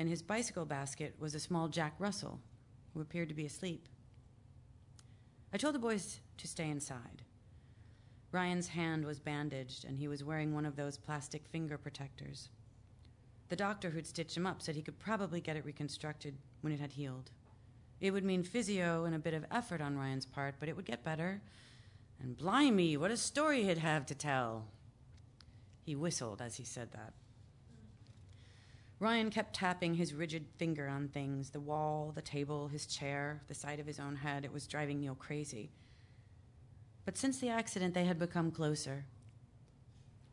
In 0.00 0.06
his 0.06 0.22
bicycle 0.22 0.64
basket 0.64 1.14
was 1.18 1.34
a 1.34 1.38
small 1.38 1.68
Jack 1.68 1.92
Russell, 1.98 2.40
who 2.94 3.02
appeared 3.02 3.28
to 3.28 3.34
be 3.34 3.44
asleep. 3.44 3.86
I 5.52 5.58
told 5.58 5.74
the 5.74 5.78
boys 5.78 6.20
to 6.38 6.48
stay 6.48 6.70
inside. 6.70 7.20
Ryan's 8.32 8.68
hand 8.68 9.04
was 9.04 9.20
bandaged, 9.20 9.84
and 9.84 9.98
he 9.98 10.08
was 10.08 10.24
wearing 10.24 10.54
one 10.54 10.64
of 10.64 10.74
those 10.74 10.96
plastic 10.96 11.46
finger 11.48 11.76
protectors. 11.76 12.48
The 13.50 13.56
doctor 13.56 13.90
who'd 13.90 14.06
stitched 14.06 14.38
him 14.38 14.46
up 14.46 14.62
said 14.62 14.74
he 14.74 14.80
could 14.80 14.98
probably 14.98 15.42
get 15.42 15.56
it 15.56 15.66
reconstructed 15.66 16.38
when 16.62 16.72
it 16.72 16.80
had 16.80 16.92
healed. 16.92 17.30
It 18.00 18.12
would 18.12 18.24
mean 18.24 18.42
physio 18.42 19.04
and 19.04 19.14
a 19.14 19.18
bit 19.18 19.34
of 19.34 19.44
effort 19.50 19.82
on 19.82 19.98
Ryan's 19.98 20.24
part, 20.24 20.54
but 20.58 20.70
it 20.70 20.76
would 20.76 20.86
get 20.86 21.04
better. 21.04 21.42
And 22.22 22.38
blimey, 22.38 22.96
what 22.96 23.10
a 23.10 23.18
story 23.18 23.64
he'd 23.64 23.76
have 23.76 24.06
to 24.06 24.14
tell. 24.14 24.64
He 25.82 25.94
whistled 25.94 26.40
as 26.40 26.56
he 26.56 26.64
said 26.64 26.92
that. 26.92 27.12
Ryan 29.00 29.30
kept 29.30 29.56
tapping 29.56 29.94
his 29.94 30.12
rigid 30.12 30.46
finger 30.58 30.86
on 30.86 31.08
things 31.08 31.50
the 31.50 31.58
wall, 31.58 32.12
the 32.14 32.20
table, 32.20 32.68
his 32.68 32.86
chair, 32.86 33.40
the 33.48 33.54
side 33.54 33.80
of 33.80 33.86
his 33.86 33.98
own 33.98 34.14
head. 34.14 34.44
It 34.44 34.52
was 34.52 34.66
driving 34.66 35.00
Neil 35.00 35.14
crazy. 35.14 35.70
But 37.06 37.16
since 37.16 37.38
the 37.38 37.48
accident, 37.48 37.94
they 37.94 38.04
had 38.04 38.18
become 38.18 38.50
closer. 38.50 39.06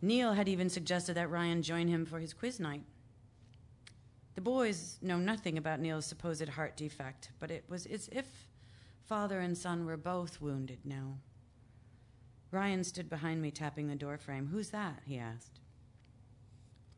Neil 0.01 0.33
had 0.33 0.49
even 0.49 0.69
suggested 0.69 1.15
that 1.15 1.29
Ryan 1.29 1.61
join 1.61 1.87
him 1.87 2.05
for 2.05 2.19
his 2.19 2.33
quiz 2.33 2.59
night. 2.59 2.83
The 4.35 4.41
boys 4.41 4.99
know 5.01 5.17
nothing 5.17 5.57
about 5.57 5.79
Neil's 5.79 6.05
supposed 6.05 6.49
heart 6.49 6.75
defect, 6.75 7.31
but 7.39 7.49
it 7.49 7.63
was 7.69 7.85
as 7.85 8.09
if 8.11 8.47
father 9.05 9.39
and 9.39 9.57
son 9.57 9.85
were 9.85 9.97
both 9.97 10.41
wounded 10.41 10.79
now. 10.83 11.19
Ryan 12.51 12.83
stood 12.83 13.09
behind 13.09 13.41
me, 13.41 13.49
tapping 13.49 13.87
the 13.87 13.95
doorframe. 13.95 14.47
Who's 14.47 14.69
that? 14.69 15.01
he 15.05 15.17
asked. 15.17 15.61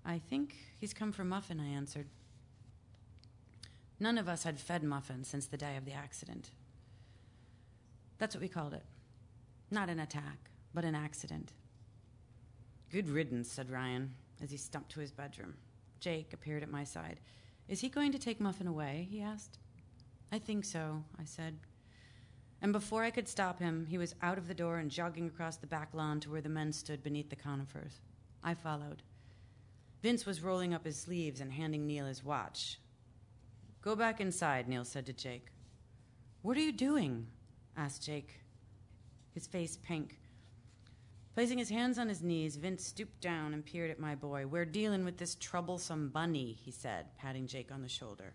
I 0.05 0.19
think 0.19 0.55
he's 0.79 0.93
come 0.93 1.11
for 1.11 1.23
Muffin, 1.23 1.59
I 1.59 1.67
answered. 1.67 2.07
None 3.99 4.17
of 4.17 4.29
us 4.29 4.43
had 4.43 4.59
fed 4.59 4.83
Muffin 4.83 5.23
since 5.23 5.45
the 5.45 5.57
day 5.57 5.75
of 5.75 5.85
the 5.85 5.93
accident. 5.93 6.51
That's 8.17 8.35
what 8.35 8.41
we 8.41 8.47
called 8.47 8.73
it. 8.73 8.83
Not 9.71 9.89
an 9.89 9.99
attack, 9.99 10.49
but 10.73 10.85
an 10.85 10.95
accident. 10.95 11.51
Good 12.89 13.09
riddance, 13.09 13.51
said 13.51 13.69
Ryan 13.69 14.13
as 14.41 14.51
he 14.51 14.57
stumped 14.57 14.91
to 14.91 14.99
his 14.99 15.11
bedroom. 15.11 15.55
Jake 15.99 16.33
appeared 16.33 16.63
at 16.63 16.71
my 16.71 16.83
side. 16.83 17.19
Is 17.67 17.81
he 17.81 17.89
going 17.89 18.11
to 18.13 18.19
take 18.19 18.39
Muffin 18.39 18.67
away? 18.67 19.07
he 19.11 19.21
asked. 19.21 19.59
I 20.31 20.39
think 20.39 20.65
so, 20.65 21.03
I 21.19 21.25
said. 21.25 21.57
And 22.61 22.73
before 22.73 23.03
I 23.03 23.11
could 23.11 23.27
stop 23.27 23.59
him, 23.59 23.85
he 23.89 23.97
was 23.97 24.15
out 24.21 24.37
of 24.37 24.47
the 24.47 24.53
door 24.53 24.77
and 24.77 24.91
jogging 24.91 25.27
across 25.27 25.57
the 25.57 25.67
back 25.67 25.89
lawn 25.93 26.19
to 26.21 26.31
where 26.31 26.41
the 26.41 26.49
men 26.49 26.73
stood 26.73 27.03
beneath 27.03 27.29
the 27.29 27.35
conifers. 27.35 28.01
I 28.43 28.53
followed. 28.53 29.03
Vince 30.01 30.25
was 30.25 30.41
rolling 30.41 30.73
up 30.73 30.85
his 30.85 30.99
sleeves 30.99 31.41
and 31.41 31.51
handing 31.51 31.85
Neil 31.85 32.05
his 32.05 32.23
watch. 32.23 32.79
Go 33.81 33.95
back 33.95 34.21
inside, 34.21 34.67
Neil 34.67 34.85
said 34.85 35.05
to 35.05 35.13
Jake. 35.13 35.47
What 36.41 36.57
are 36.57 36.61
you 36.61 36.71
doing? 36.71 37.27
asked 37.75 38.05
Jake, 38.05 38.41
his 39.33 39.47
face 39.47 39.77
pink. 39.77 40.19
Placing 41.35 41.57
his 41.57 41.69
hands 41.69 41.97
on 41.97 42.09
his 42.09 42.21
knees, 42.21 42.57
Vince 42.57 42.85
stooped 42.85 43.21
down 43.21 43.53
and 43.53 43.65
peered 43.65 43.91
at 43.91 43.99
my 43.99 44.15
boy. 44.15 44.45
We're 44.45 44.65
dealing 44.65 45.05
with 45.05 45.17
this 45.17 45.35
troublesome 45.35 46.09
bunny, 46.09 46.57
he 46.61 46.71
said, 46.71 47.05
patting 47.17 47.47
Jake 47.47 47.71
on 47.71 47.81
the 47.81 47.87
shoulder. 47.87 48.33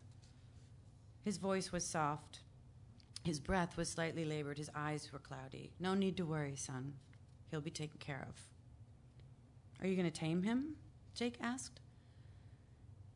His 1.24 1.38
voice 1.38 1.72
was 1.72 1.84
soft. 1.84 2.40
His 3.24 3.40
breath 3.40 3.76
was 3.76 3.88
slightly 3.88 4.24
labored. 4.24 4.58
His 4.58 4.70
eyes 4.74 5.10
were 5.12 5.18
cloudy. 5.18 5.72
No 5.80 5.94
need 5.94 6.16
to 6.18 6.26
worry, 6.26 6.56
son. 6.56 6.94
He'll 7.50 7.62
be 7.62 7.70
taken 7.70 7.98
care 7.98 8.26
of. 8.28 8.40
Are 9.80 9.86
you 9.86 9.96
going 9.96 10.10
to 10.10 10.20
tame 10.20 10.42
him? 10.42 10.76
Jake 11.14 11.36
asked. 11.40 11.80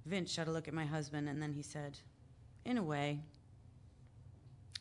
Vince 0.06 0.32
shot 0.32 0.48
a 0.48 0.52
look 0.52 0.68
at 0.68 0.74
my 0.74 0.86
husband, 0.86 1.28
and 1.28 1.42
then 1.42 1.52
he 1.52 1.62
said, 1.62 1.98
In 2.64 2.78
a 2.78 2.82
way. 2.82 3.20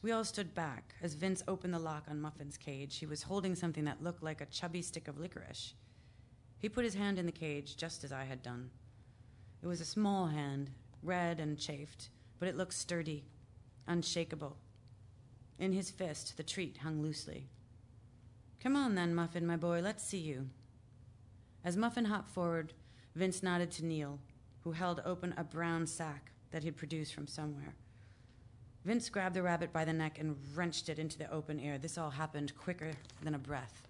We 0.03 0.11
all 0.11 0.23
stood 0.23 0.53
back 0.53 0.93
as 1.01 1.15
Vince 1.15 1.43
opened 1.47 1.73
the 1.73 1.79
lock 1.79 2.03
on 2.07 2.21
Muffin's 2.21 2.55
cage. 2.55 2.97
He 2.97 3.07
was 3.07 3.23
holding 3.23 3.55
something 3.55 3.85
that 3.85 4.03
looked 4.03 4.21
like 4.21 4.41
a 4.41 4.45
chubby 4.45 4.83
stick 4.83 5.07
of 5.07 5.19
licorice. 5.19 5.73
He 6.59 6.69
put 6.69 6.85
his 6.85 6.93
hand 6.93 7.17
in 7.17 7.25
the 7.25 7.31
cage 7.31 7.75
just 7.75 8.03
as 8.03 8.11
I 8.11 8.23
had 8.23 8.43
done. 8.43 8.69
It 9.63 9.67
was 9.67 9.81
a 9.81 9.85
small 9.85 10.27
hand, 10.27 10.69
red 11.01 11.39
and 11.39 11.57
chafed, 11.57 12.09
but 12.39 12.47
it 12.47 12.55
looked 12.55 12.73
sturdy, 12.73 13.25
unshakable. 13.87 14.57
In 15.57 15.73
his 15.73 15.89
fist, 15.89 16.37
the 16.37 16.43
treat 16.43 16.77
hung 16.77 17.01
loosely. 17.01 17.47
Come 18.61 18.75
on 18.75 18.93
then, 18.93 19.15
Muffin, 19.15 19.47
my 19.47 19.57
boy, 19.57 19.81
let's 19.81 20.03
see 20.03 20.19
you. 20.19 20.49
As 21.65 21.75
Muffin 21.75 22.05
hopped 22.05 22.29
forward, 22.29 22.73
Vince 23.17 23.41
nodded 23.41 23.71
to 23.71 23.83
Neil, 23.83 24.19
who 24.61 24.73
held 24.73 25.01
open 25.03 25.33
a 25.37 25.43
brown 25.43 25.87
sack 25.87 26.31
that 26.51 26.61
he'd 26.61 26.77
produced 26.77 27.15
from 27.15 27.25
somewhere. 27.25 27.73
Vince 28.85 29.09
grabbed 29.09 29.35
the 29.35 29.41
rabbit 29.41 29.73
by 29.73 29.83
the 29.83 29.91
neck 29.91 30.19
and 30.19 30.37
wrenched 30.53 30.87
it 30.87 30.99
into 30.99 31.17
the 31.17 31.31
open 31.31 31.59
air. 31.59 31.79
This 31.79 31.97
all 31.97 32.11
happened 32.11 32.55
quicker 32.55 32.91
than 33.23 33.33
a 33.33 33.39
breath. 33.39 33.87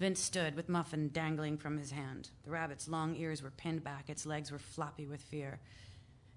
Vince 0.00 0.18
stood 0.18 0.54
with 0.54 0.70
Muffin 0.70 1.10
dangling 1.10 1.58
from 1.58 1.76
his 1.76 1.90
hand. 1.90 2.30
The 2.44 2.50
rabbit's 2.50 2.88
long 2.88 3.16
ears 3.16 3.42
were 3.42 3.50
pinned 3.50 3.84
back, 3.84 4.08
its 4.08 4.24
legs 4.24 4.50
were 4.50 4.58
floppy 4.58 5.06
with 5.06 5.20
fear. 5.20 5.60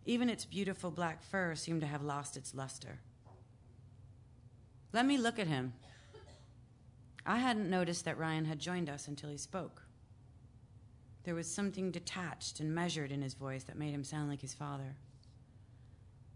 Even 0.05 0.29
its 0.29 0.43
beautiful 0.43 0.91
black 0.91 1.23
fur 1.23 1.55
seemed 1.55 1.79
to 1.79 1.88
have 1.88 2.03
lost 2.03 2.36
its 2.36 2.53
luster. 2.53 2.99
Let 4.91 5.05
me 5.05 5.17
look 5.17 5.39
at 5.39 5.47
him. 5.47 5.71
I 7.25 7.38
hadn't 7.38 7.69
noticed 7.69 8.03
that 8.03 8.17
Ryan 8.17 8.43
had 8.43 8.60
joined 8.60 8.89
us 8.89 9.07
until 9.07 9.29
he 9.29 9.38
spoke. 9.38 9.87
There 11.27 11.35
was 11.35 11.51
something 11.51 11.91
detached 11.91 12.61
and 12.61 12.73
measured 12.73 13.11
in 13.11 13.21
his 13.21 13.33
voice 13.33 13.65
that 13.65 13.77
made 13.77 13.93
him 13.93 14.05
sound 14.05 14.29
like 14.29 14.39
his 14.39 14.53
father. 14.53 14.95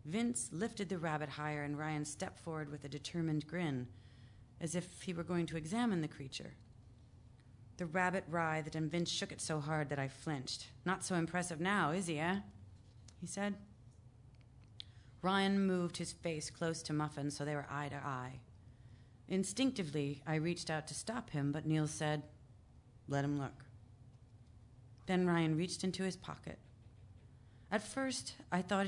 Vince 0.04 0.49
lifted 0.51 0.89
the 0.89 0.97
rabbit 0.97 1.30
higher, 1.30 1.63
and 1.63 1.80
Ryan 1.80 2.04
stepped 2.04 2.38
forward 2.38 2.69
with 2.69 2.84
a 2.84 2.89
determined 2.89 3.47
grin, 3.47 3.88
as 4.60 4.75
if 4.75 5.01
he 5.04 5.13
were 5.13 5.23
going 5.23 5.45
to 5.45 5.56
examine 5.56 6.01
the 6.01 6.10
creature. 6.10 6.56
The 7.77 7.86
rabbit 7.86 8.25
writhed, 8.27 8.75
and 8.75 8.91
Vince 8.91 9.10
shook 9.10 9.32
it 9.32 9.39
so 9.39 9.62
hard 9.62 9.88
that 9.88 9.97
I 9.97 10.10
flinched. 10.10 10.67
Not 10.84 11.06
so 11.06 11.15
impressive 11.15 11.62
now, 11.62 11.91
is 11.91 12.08
he, 12.08 12.19
eh? 12.19 12.39
He 13.21 13.27
said. 13.27 13.56
Ryan 15.21 15.65
moved 15.65 15.95
his 15.95 16.12
face 16.12 16.49
close 16.49 16.84
to 16.84 16.91
Muffin 16.91 17.32
so 17.32 17.45
they 17.45 17.56
were 17.56 17.67
eye 17.69 17.88
to 17.88 17.95
eye. 17.95 18.41
Instinctively, 19.30 20.21
I 20.27 20.36
reached 20.36 20.69
out 20.69 20.86
to 20.88 20.93
stop 20.93 21.30
him, 21.30 21.54
but 21.54 21.65
Neil 21.65 21.88
said, 21.88 22.23
Let 23.08 23.23
him 23.23 23.39
look. 23.39 23.63
Then 25.06 25.28
Ryan 25.28 25.58
reached 25.58 25.84
into 25.84 26.04
his 26.04 26.16
pocket. 26.16 26.60
At 27.72 27.82
first, 27.82 28.36
I 28.52 28.62
thought 28.62 28.88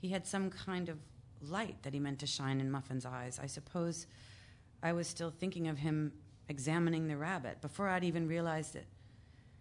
he 0.00 0.08
had 0.08 0.26
some 0.26 0.50
kind 0.50 0.88
of 0.88 0.98
light 1.40 1.82
that 1.82 1.92
he 1.92 2.00
meant 2.00 2.18
to 2.20 2.26
shine 2.26 2.60
in 2.60 2.70
Muffin's 2.70 3.06
eyes. 3.06 3.38
I 3.42 3.46
suppose 3.46 4.06
I 4.82 4.92
was 4.92 5.06
still 5.06 5.30
thinking 5.30 5.68
of 5.68 5.78
him 5.78 6.12
examining 6.48 7.08
the 7.08 7.16
rabbit 7.16 7.60
before 7.60 7.88
I'd 7.88 8.04
even 8.04 8.26
realized 8.28 8.76
it. 8.76 8.86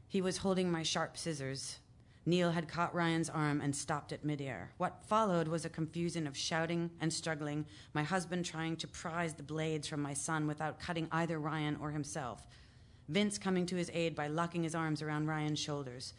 He 0.07 0.21
was 0.21 0.37
holding 0.37 0.71
my 0.71 0.83
sharp 0.83 1.17
scissors. 1.17 1.77
Neil 2.25 2.51
had 2.51 2.67
caught 2.67 2.93
Ryan's 2.93 3.29
arm 3.29 3.61
and 3.61 3.75
stopped 3.75 4.11
it 4.11 4.23
midair. 4.23 4.71
What 4.77 5.03
followed 5.05 5.47
was 5.47 5.65
a 5.65 5.69
confusion 5.69 6.27
of 6.27 6.37
shouting 6.37 6.91
and 6.99 7.11
struggling, 7.11 7.65
my 7.93 8.03
husband 8.03 8.45
trying 8.45 8.75
to 8.77 8.87
prise 8.87 9.33
the 9.33 9.43
blades 9.43 9.87
from 9.87 10.01
my 10.01 10.13
son 10.13 10.47
without 10.47 10.79
cutting 10.79 11.07
either 11.11 11.39
Ryan 11.39 11.77
or 11.81 11.91
himself. 11.91 12.45
Vince 13.11 13.37
coming 13.37 13.65
to 13.65 13.75
his 13.75 13.91
aid 13.93 14.15
by 14.15 14.27
locking 14.27 14.63
his 14.63 14.73
arms 14.73 15.01
around 15.01 15.27
Ryan's 15.27 15.59
shoulders, 15.59 16.13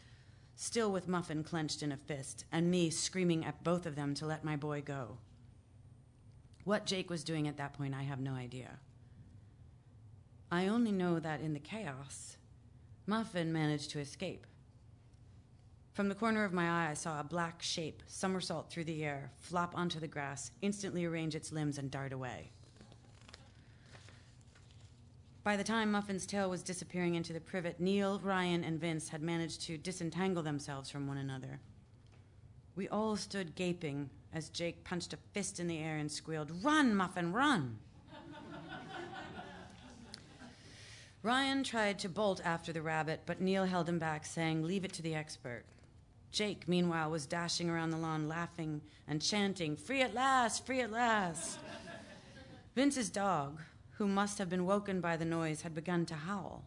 still 0.55 0.91
with 0.91 1.07
Muffin 1.07 1.43
clenched 1.43 1.81
in 1.81 1.91
a 1.91 1.97
fist, 1.97 2.45
and 2.51 2.69
me 2.69 2.91
screaming 2.91 3.43
at 3.43 3.63
both 3.63 3.87
of 3.87 3.95
them 3.95 4.13
to 4.13 4.27
let 4.27 4.43
my 4.43 4.55
boy 4.55 4.83
go. 4.83 5.17
What 6.65 6.85
Jake 6.85 7.09
was 7.09 7.23
doing 7.23 7.47
at 7.47 7.57
that 7.57 7.73
point, 7.73 7.95
I 7.95 8.03
have 8.03 8.19
no 8.19 8.33
idea. 8.33 8.77
I 10.51 10.67
only 10.67 10.91
know 10.91 11.19
that 11.19 11.41
in 11.41 11.53
the 11.53 11.59
chaos, 11.59 12.37
Muffin 13.07 13.51
managed 13.51 13.89
to 13.89 13.99
escape. 13.99 14.45
From 15.93 16.09
the 16.09 16.15
corner 16.15 16.43
of 16.43 16.53
my 16.53 16.69
eye, 16.69 16.91
I 16.91 16.93
saw 16.93 17.19
a 17.19 17.23
black 17.23 17.63
shape 17.63 18.03
somersault 18.05 18.69
through 18.69 18.83
the 18.83 19.03
air, 19.03 19.31
flop 19.39 19.75
onto 19.75 19.99
the 19.99 20.07
grass, 20.07 20.51
instantly 20.61 21.05
arrange 21.05 21.33
its 21.33 21.51
limbs, 21.51 21.79
and 21.79 21.89
dart 21.89 22.13
away. 22.13 22.51
By 25.43 25.57
the 25.57 25.63
time 25.63 25.91
Muffin's 25.91 26.25
tail 26.25 26.49
was 26.49 26.63
disappearing 26.63 27.15
into 27.15 27.33
the 27.33 27.41
privet, 27.41 27.79
Neil, 27.79 28.17
Ryan, 28.23 28.63
and 28.63 28.79
Vince 28.79 29.09
had 29.09 29.21
managed 29.21 29.61
to 29.63 29.77
disentangle 29.77 30.41
themselves 30.41 30.89
from 30.89 31.05
one 31.05 31.17
another. 31.17 31.59
We 32.77 32.87
all 32.87 33.17
stood 33.17 33.55
gaping 33.55 34.09
as 34.33 34.47
Jake 34.47 34.85
punched 34.85 35.11
a 35.11 35.17
fist 35.33 35.59
in 35.59 35.67
the 35.67 35.79
air 35.79 35.97
and 35.97 36.09
squealed, 36.09 36.49
Run, 36.63 36.95
Muffin, 36.95 37.33
run! 37.33 37.77
Ryan 41.23 41.63
tried 41.65 41.99
to 41.99 42.09
bolt 42.09 42.39
after 42.45 42.71
the 42.71 42.81
rabbit, 42.81 43.21
but 43.25 43.41
Neil 43.41 43.65
held 43.65 43.89
him 43.89 43.99
back, 43.99 44.25
saying, 44.25 44.63
Leave 44.63 44.85
it 44.85 44.93
to 44.93 45.01
the 45.01 45.13
expert. 45.13 45.65
Jake, 46.31 46.69
meanwhile, 46.69 47.11
was 47.11 47.25
dashing 47.25 47.69
around 47.69 47.91
the 47.91 47.97
lawn, 47.97 48.29
laughing 48.29 48.81
and 49.09 49.21
chanting, 49.21 49.75
Free 49.75 50.01
at 50.01 50.13
last, 50.13 50.65
free 50.65 50.79
at 50.79 50.91
last. 50.91 51.59
Vince's 52.75 53.09
dog, 53.09 53.59
who 54.03 54.09
must 54.09 54.37
have 54.37 54.49
been 54.49 54.65
woken 54.65 54.99
by 54.99 55.15
the 55.15 55.23
noise, 55.23 55.61
had 55.61 55.73
begun 55.73 56.05
to 56.05 56.13
howl. 56.13 56.65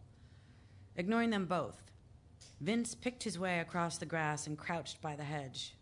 Ignoring 0.95 1.29
them 1.29 1.45
both, 1.45 1.91
Vince 2.59 2.95
picked 2.95 3.21
his 3.21 3.37
way 3.37 3.59
across 3.59 3.99
the 3.99 4.07
grass 4.07 4.47
and 4.47 4.57
crouched 4.57 4.99
by 5.03 5.15
the 5.15 5.23
hedge. 5.23 5.75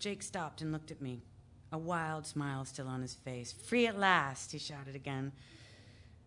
Jake 0.00 0.24
stopped 0.24 0.60
and 0.60 0.72
looked 0.72 0.90
at 0.90 1.00
me, 1.00 1.22
a 1.70 1.78
wild 1.78 2.26
smile 2.26 2.64
still 2.64 2.88
on 2.88 3.00
his 3.00 3.14
face. 3.14 3.52
Free 3.52 3.86
at 3.86 3.96
last, 3.96 4.50
he 4.50 4.58
shouted 4.58 4.96
again. 4.96 5.30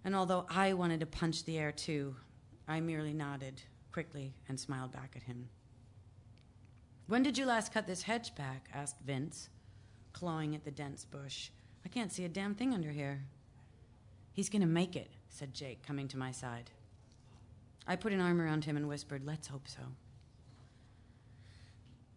And 0.06 0.16
although 0.16 0.46
I 0.50 0.72
wanted 0.72 1.02
to 1.02 1.06
punch 1.06 1.44
the 1.44 1.60
air 1.60 1.74
too, 1.74 2.16
I 2.66 2.80
merely 2.80 3.12
nodded 3.12 3.62
quickly 3.92 4.36
and 4.48 4.58
smiled 4.58 4.94
back 4.94 5.16
at 5.18 5.24
him. 5.24 5.50
When 7.08 7.24
did 7.24 7.38
you 7.38 7.46
last 7.46 7.74
cut 7.74 7.88
this 7.88 8.04
hedge 8.04 8.36
back? 8.36 8.70
asked 8.74 9.02
Vince, 9.06 9.50
clawing 10.14 10.56
at 10.56 10.64
the 10.64 10.72
dense 10.72 11.04
bush. 11.04 11.50
I 11.86 11.90
can't 11.90 12.14
see 12.14 12.24
a 12.24 12.30
damn 12.30 12.56
thing 12.56 12.74
under 12.74 12.92
here. 12.92 13.26
He's 14.42 14.50
going 14.50 14.62
to 14.64 14.68
make 14.68 14.96
it, 14.96 15.12
said 15.30 15.54
Jake, 15.54 15.86
coming 15.86 16.08
to 16.08 16.18
my 16.18 16.32
side. 16.32 16.72
I 17.86 17.96
put 17.96 18.12
an 18.12 18.20
arm 18.20 18.42
around 18.42 18.66
him 18.66 18.76
and 18.76 18.88
whispered, 18.88 19.22
Let's 19.24 19.48
hope 19.48 19.68
so. 19.68 19.82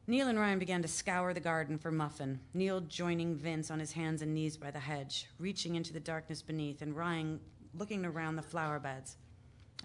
Neil 0.06 0.28
and 0.28 0.38
Ryan 0.38 0.58
began 0.58 0.80
to 0.80 0.88
scour 0.88 1.34
the 1.34 1.40
garden 1.40 1.76
for 1.76 1.90
Muffin, 1.90 2.40
Neil 2.54 2.80
joining 2.80 3.37
Vince 3.37 3.70
on 3.70 3.78
his 3.78 3.92
hands 3.92 4.22
and 4.22 4.32
knees 4.32 4.56
by 4.56 4.70
the 4.70 4.78
hedge, 4.78 5.28
reaching 5.38 5.74
into 5.74 5.92
the 5.92 6.00
darkness 6.00 6.40
beneath, 6.40 6.80
and 6.80 6.96
Ryan 6.96 7.40
looking 7.74 8.06
around 8.06 8.37
the 8.37 8.42
flower 8.42 8.80
beds. 8.80 9.18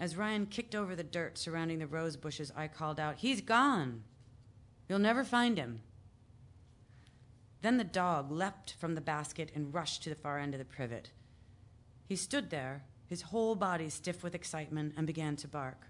As 0.00 0.16
Ryan 0.16 0.46
kicked 0.46 0.74
over 0.74 0.96
the 0.96 1.04
dirt 1.04 1.36
surrounding 1.36 1.78
the 1.78 1.86
rose 1.86 2.16
bushes, 2.16 2.50
I 2.56 2.68
called 2.68 2.98
out, 2.98 3.16
He's 3.16 3.42
gone! 3.42 4.02
You'll 4.88 4.98
never 4.98 5.24
find 5.24 5.58
him. 5.58 5.82
Then 7.60 7.76
the 7.76 7.84
dog 7.84 8.32
leapt 8.32 8.76
from 8.80 8.94
the 8.94 9.02
basket 9.02 9.52
and 9.54 9.74
rushed 9.74 10.02
to 10.04 10.08
the 10.08 10.16
far 10.16 10.38
end 10.38 10.54
of 10.54 10.58
the 10.58 10.64
privet. 10.64 11.10
He 12.10 12.16
stood 12.16 12.50
there, 12.50 12.82
his 13.06 13.22
whole 13.22 13.54
body 13.54 13.88
stiff 13.88 14.24
with 14.24 14.34
excitement, 14.34 14.94
and 14.96 15.06
began 15.06 15.36
to 15.36 15.46
bark. 15.46 15.86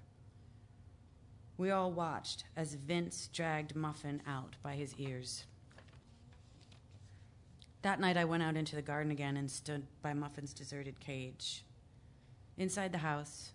We 1.56 1.70
all 1.70 1.90
watched 1.90 2.44
as 2.54 2.74
Vince 2.74 3.30
dragged 3.32 3.74
Muffin 3.74 4.20
out 4.26 4.56
by 4.62 4.74
his 4.74 4.94
ears. 4.98 5.44
That 7.80 8.00
night, 8.00 8.18
I 8.18 8.26
went 8.26 8.42
out 8.42 8.54
into 8.54 8.76
the 8.76 8.82
garden 8.82 9.10
again 9.10 9.38
and 9.38 9.50
stood 9.50 9.86
by 10.02 10.12
Muffin's 10.12 10.52
deserted 10.52 11.00
cage. 11.00 11.64
Inside 12.58 12.92
the 12.92 12.98
house, 12.98 13.52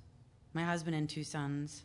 my 0.55 0.63
husband 0.63 0.95
and 0.95 1.07
two 1.07 1.23
sons, 1.23 1.83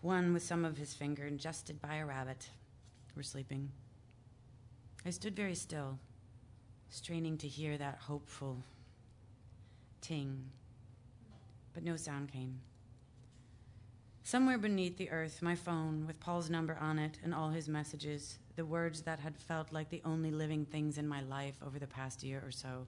one 0.00 0.32
with 0.32 0.42
some 0.42 0.64
of 0.64 0.78
his 0.78 0.94
finger 0.94 1.26
ingested 1.26 1.78
by 1.82 1.96
a 1.96 2.06
rabbit, 2.06 2.48
were 3.14 3.22
sleeping. 3.22 3.70
I 5.04 5.10
stood 5.10 5.36
very 5.36 5.56
still, 5.56 5.98
straining 6.92 7.38
to 7.38 7.48
hear 7.48 7.78
that 7.78 7.98
hopeful 8.02 8.62
ting, 10.02 10.44
but 11.72 11.82
no 11.82 11.96
sound 11.96 12.30
came. 12.30 12.60
Somewhere 14.24 14.58
beneath 14.58 14.98
the 14.98 15.10
earth, 15.10 15.40
my 15.40 15.54
phone, 15.54 16.06
with 16.06 16.20
Paul's 16.20 16.50
number 16.50 16.76
on 16.78 16.98
it 16.98 17.18
and 17.24 17.34
all 17.34 17.48
his 17.48 17.66
messages, 17.66 18.38
the 18.56 18.66
words 18.66 19.00
that 19.02 19.20
had 19.20 19.38
felt 19.38 19.72
like 19.72 19.88
the 19.88 20.02
only 20.04 20.30
living 20.30 20.66
things 20.66 20.98
in 20.98 21.08
my 21.08 21.22
life 21.22 21.56
over 21.66 21.78
the 21.78 21.86
past 21.86 22.22
year 22.22 22.42
or 22.44 22.50
so, 22.50 22.86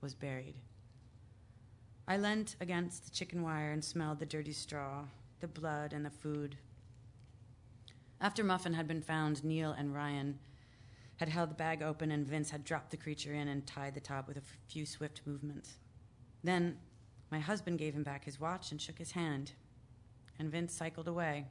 was 0.00 0.12
buried. 0.12 0.56
I 2.08 2.16
leant 2.16 2.56
against 2.60 3.04
the 3.04 3.12
chicken 3.12 3.42
wire 3.42 3.70
and 3.70 3.84
smelled 3.84 4.18
the 4.18 4.26
dirty 4.26 4.52
straw, 4.52 5.04
the 5.38 5.46
blood, 5.46 5.92
and 5.92 6.04
the 6.04 6.10
food. 6.10 6.56
After 8.20 8.42
Muffin 8.42 8.74
had 8.74 8.88
been 8.88 9.02
found, 9.02 9.44
Neil 9.44 9.70
and 9.70 9.94
Ryan 9.94 10.40
had 11.16 11.28
held 11.28 11.50
the 11.50 11.54
bag 11.54 11.82
open, 11.82 12.10
and 12.10 12.26
Vince 12.26 12.50
had 12.50 12.64
dropped 12.64 12.90
the 12.90 12.96
creature 12.96 13.34
in 13.34 13.48
and 13.48 13.66
tied 13.66 13.94
the 13.94 14.00
top 14.00 14.28
with 14.28 14.36
a 14.36 14.42
few 14.68 14.84
swift 14.86 15.22
movements. 15.24 15.78
Then 16.44 16.78
my 17.30 17.40
husband 17.40 17.78
gave 17.78 17.94
him 17.94 18.02
back 18.02 18.24
his 18.24 18.40
watch 18.40 18.70
and 18.70 18.80
shook 18.80 18.98
his 18.98 19.12
hand 19.12 19.52
and 20.38 20.50
Vince 20.50 20.74
cycled 20.74 21.08
away, 21.08 21.46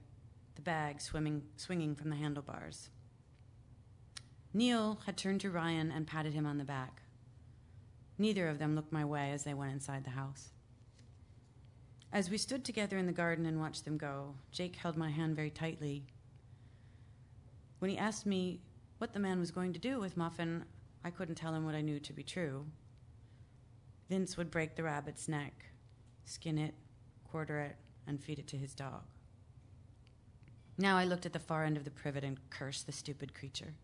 the 0.56 0.62
bag 0.62 1.02
swimming, 1.02 1.44
swinging 1.58 1.96
from 1.96 2.10
the 2.10 2.16
handlebars. 2.16 2.90
Neil 4.54 5.00
had 5.06 5.18
turned 5.18 5.42
to 5.42 5.50
Ryan 5.50 5.92
and 5.92 6.08
patted 6.08 6.34
him 6.34 6.46
on 6.46 6.58
the 6.58 6.64
back. 6.64 7.02
Neither 8.18 8.48
of 8.48 8.60
them 8.60 8.76
looked 8.76 8.94
my 8.94 9.04
way 9.04 9.32
as 9.32 9.44
they 9.44 9.54
went 9.54 9.74
inside 9.74 10.06
the 10.06 10.12
house. 10.12 10.52
As 12.14 12.30
we 12.30 12.38
stood 12.38 12.64
together 12.64 12.98
in 12.98 13.08
the 13.08 13.12
garden 13.12 13.46
and 13.46 13.60
watched 13.60 13.84
them 13.84 13.98
go, 13.98 14.36
Jake 14.52 14.78
held 14.78 14.96
my 14.96 15.10
hand 15.10 15.36
very 15.36 15.50
tightly. 15.50 16.06
When 17.80 17.92
he 17.92 17.98
asked 17.98 18.26
me 18.26 18.62
what 19.06 19.14
the 19.14 19.20
man 19.20 19.40
was 19.40 19.52
going 19.52 19.72
to 19.72 19.78
do 19.78 20.00
with 20.00 20.18
Muffin, 20.18 20.66
I 21.04 21.12
couldn't 21.12 21.36
tell 21.36 21.54
him 21.54 21.64
what 21.64 21.76
I 21.76 21.82
knew 21.82 22.00
to 22.00 22.12
be 22.12 22.24
true. 22.24 22.66
Vince 24.10 24.36
would 24.36 24.50
break 24.50 24.76
the 24.76 24.82
rabbit's 24.82 25.28
neck, 25.28 25.66
skin 26.24 26.58
it, 26.58 26.74
quarter 27.24 27.60
it, 27.60 27.76
and 28.08 28.20
feed 28.20 28.40
it 28.40 28.48
to 28.48 28.58
his 28.58 28.74
dog. 28.74 29.04
Now 30.80 30.98
I 30.98 31.06
looked 31.06 31.28
at 31.28 31.34
the 31.34 31.40
far 31.40 31.66
end 31.66 31.78
of 31.78 31.84
the 31.84 31.92
privet 31.92 32.24
and 32.24 32.40
cursed 32.50 32.88
the 32.88 32.92
stupid 32.92 33.36
creature. 33.36 33.76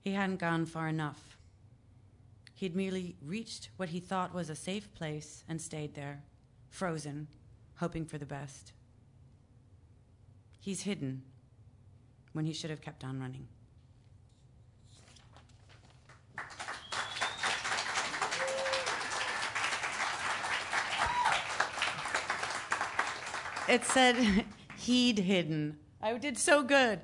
He 0.00 0.14
hadn't 0.14 0.40
gone 0.40 0.66
far 0.66 0.88
enough. 0.88 1.38
He'd 2.54 2.74
merely 2.74 3.14
reached 3.24 3.70
what 3.76 3.90
he 3.90 4.00
thought 4.00 4.34
was 4.34 4.50
a 4.50 4.56
safe 4.56 4.92
place 4.94 5.44
and 5.48 5.62
stayed 5.62 5.94
there, 5.94 6.24
frozen, 6.70 7.28
hoping 7.76 8.06
for 8.06 8.18
the 8.18 8.26
best. 8.26 8.72
He's 10.58 10.82
hidden 10.82 11.22
when 12.32 12.46
he 12.46 12.52
should 12.52 12.70
have 12.70 12.80
kept 12.80 13.04
on 13.04 13.20
running. 13.20 13.46
It 23.68 23.84
said 23.84 24.44
he'd 24.76 25.18
hidden. 25.18 25.78
I 26.02 26.16
did 26.18 26.36
so 26.38 26.62
good. 26.62 27.00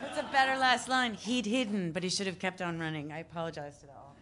That's 0.00 0.18
a 0.18 0.32
better 0.32 0.58
last 0.58 0.88
line. 0.88 1.14
He'd 1.14 1.46
hidden, 1.46 1.92
but 1.92 2.02
he 2.02 2.08
should 2.08 2.26
have 2.26 2.38
kept 2.38 2.60
on 2.60 2.78
running. 2.78 3.12
I 3.12 3.20
apologize 3.20 3.78
to 3.78 3.86
all. 3.88 4.16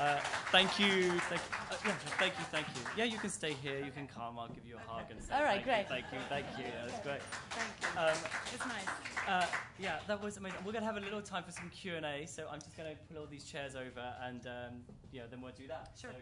Uh, 0.00 0.18
thank 0.50 0.78
you. 0.80 1.10
Thank, 1.28 1.42
uh, 1.70 1.76
yeah, 1.84 1.92
thank 2.18 2.32
you, 2.38 2.44
thank 2.50 2.66
you. 2.68 2.80
Yeah, 2.96 3.04
you 3.04 3.18
can 3.18 3.28
stay 3.28 3.52
here. 3.52 3.84
You 3.84 3.90
can 3.90 4.06
come. 4.06 4.38
I'll 4.38 4.48
give 4.48 4.64
you 4.64 4.76
a 4.76 4.90
hug 4.90 5.10
and 5.10 5.22
say 5.22 5.34
All 5.34 5.42
right, 5.42 5.62
thank 5.62 5.64
great. 5.66 5.78
You, 5.80 5.84
thank 5.88 6.04
you, 6.10 6.18
thank 6.30 6.46
you. 6.56 6.64
That 6.64 6.84
was 6.84 7.00
great. 7.02 7.22
Thank 7.50 7.70
you. 7.82 8.00
Um, 8.00 8.16
it's 8.54 8.66
nice. 8.66 8.86
uh, 9.28 9.46
yeah, 9.78 9.98
that 10.08 10.22
was 10.22 10.38
amazing. 10.38 10.60
We're 10.64 10.72
going 10.72 10.84
to 10.84 10.90
have 10.90 10.96
a 10.96 11.04
little 11.04 11.20
time 11.20 11.44
for 11.44 11.52
some 11.52 11.68
Q 11.68 11.96
and 11.96 12.06
A, 12.06 12.26
so 12.26 12.46
I'm 12.50 12.60
just 12.60 12.74
going 12.78 12.90
to 12.90 12.96
pull 13.12 13.20
all 13.20 13.28
these 13.28 13.44
chairs 13.44 13.76
over, 13.76 14.14
and 14.22 14.46
um, 14.46 14.80
yeah, 15.12 15.24
then 15.30 15.42
we'll 15.42 15.52
do 15.52 15.66
that. 15.68 15.90
Sure. 16.00 16.12
So, 16.12 16.16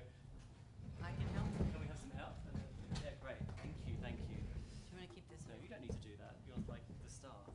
I 1.02 1.10
can 1.14 1.28
help. 1.34 1.48
can 1.72 1.80
we 1.80 1.86
have 1.88 2.00
some 2.00 2.12
help? 2.18 2.34
Uh, 2.48 2.58
yeah, 3.04 3.14
great. 3.22 3.38
Thank 3.62 3.74
you, 3.86 3.94
thank 4.02 4.18
you. 4.18 4.26
Do 4.26 4.90
you 4.92 4.98
want 4.98 5.08
to 5.08 5.14
keep 5.14 5.26
this? 5.30 5.40
No, 5.48 5.54
you 5.62 5.68
don't 5.70 5.82
need 5.82 5.94
to 5.94 6.02
do 6.04 6.14
that. 6.18 6.34
You're 6.46 6.58
like 6.68 6.82
the 6.88 7.10
star. 7.10 7.34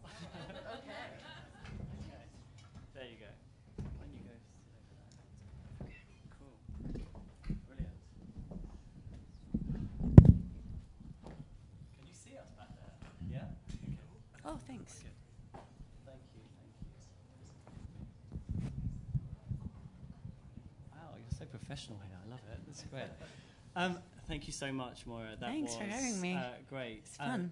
Okay. 0.83 1.13
Okay. 2.03 2.25
There 2.93 3.07
you 3.07 3.17
go. 3.19 3.31
Why 3.79 4.03
don't 4.05 4.13
you 4.15 4.23
go 4.25 4.35
sit 4.37 4.73
over 4.73 4.95
there? 4.95 5.11
Cool. 6.39 6.55
Brilliant. 7.67 7.97
Can 11.93 12.03
you 12.07 12.13
see 12.15 12.35
us 12.37 12.49
back 12.57 12.71
there? 12.79 12.95
Yeah? 13.29 13.47
Okay. 13.69 13.97
Oh, 14.45 14.57
thanks. 14.67 15.01
Good. 15.03 15.11
Thank 16.05 16.21
you, 16.35 16.43
thank 16.59 16.73
you. 16.83 16.91
Wow, 20.91 21.15
you're 21.17 21.37
so 21.37 21.45
professional 21.45 21.99
here. 22.07 22.12
Love 22.33 22.41
it. 22.51 22.59
That's 22.67 22.83
great. 22.83 23.03
Um, 23.75 23.97
thank 24.27 24.47
you 24.47 24.53
so 24.53 24.71
much, 24.71 25.05
Maura. 25.05 25.29
That 25.39 25.49
Thanks 25.49 25.71
was 25.73 25.77
for 25.79 25.83
having 25.85 26.21
me. 26.21 26.35
Uh, 26.35 26.41
great. 26.69 27.03
It's 27.05 27.17
Um, 27.19 27.29
fun. 27.29 27.51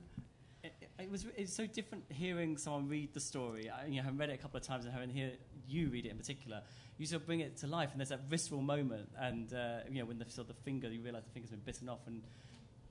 it, 0.63 0.73
it 0.99 1.09
was 1.11 1.25
it's 1.35 1.53
so 1.53 1.65
different 1.65 2.03
hearing 2.09 2.57
someone 2.57 2.87
read 2.87 3.13
the 3.13 3.19
story. 3.19 3.69
I 3.69 3.85
you 3.87 3.97
know, 3.97 4.03
have 4.03 4.17
read 4.19 4.29
it 4.29 4.33
a 4.33 4.37
couple 4.37 4.57
of 4.57 4.63
times 4.63 4.85
and 4.85 4.93
having 4.93 5.09
hear 5.09 5.31
you 5.67 5.89
read 5.89 6.05
it 6.05 6.09
in 6.09 6.17
particular. 6.17 6.61
You 6.97 7.05
sort 7.07 7.21
of 7.21 7.25
bring 7.27 7.39
it 7.39 7.57
to 7.57 7.67
life, 7.67 7.89
and 7.91 7.99
there's 7.99 8.09
that 8.09 8.25
visceral 8.29 8.61
moment, 8.61 9.09
and 9.17 9.51
uh, 9.53 9.79
you 9.89 9.99
know 9.99 10.05
when 10.05 10.19
the 10.19 10.25
sort 10.29 10.49
of 10.49 10.55
the 10.55 10.61
finger, 10.63 10.87
you 10.89 11.01
realise 11.01 11.23
the 11.23 11.31
finger's 11.31 11.49
been 11.51 11.61
bitten 11.61 11.89
off, 11.89 12.05
and 12.05 12.21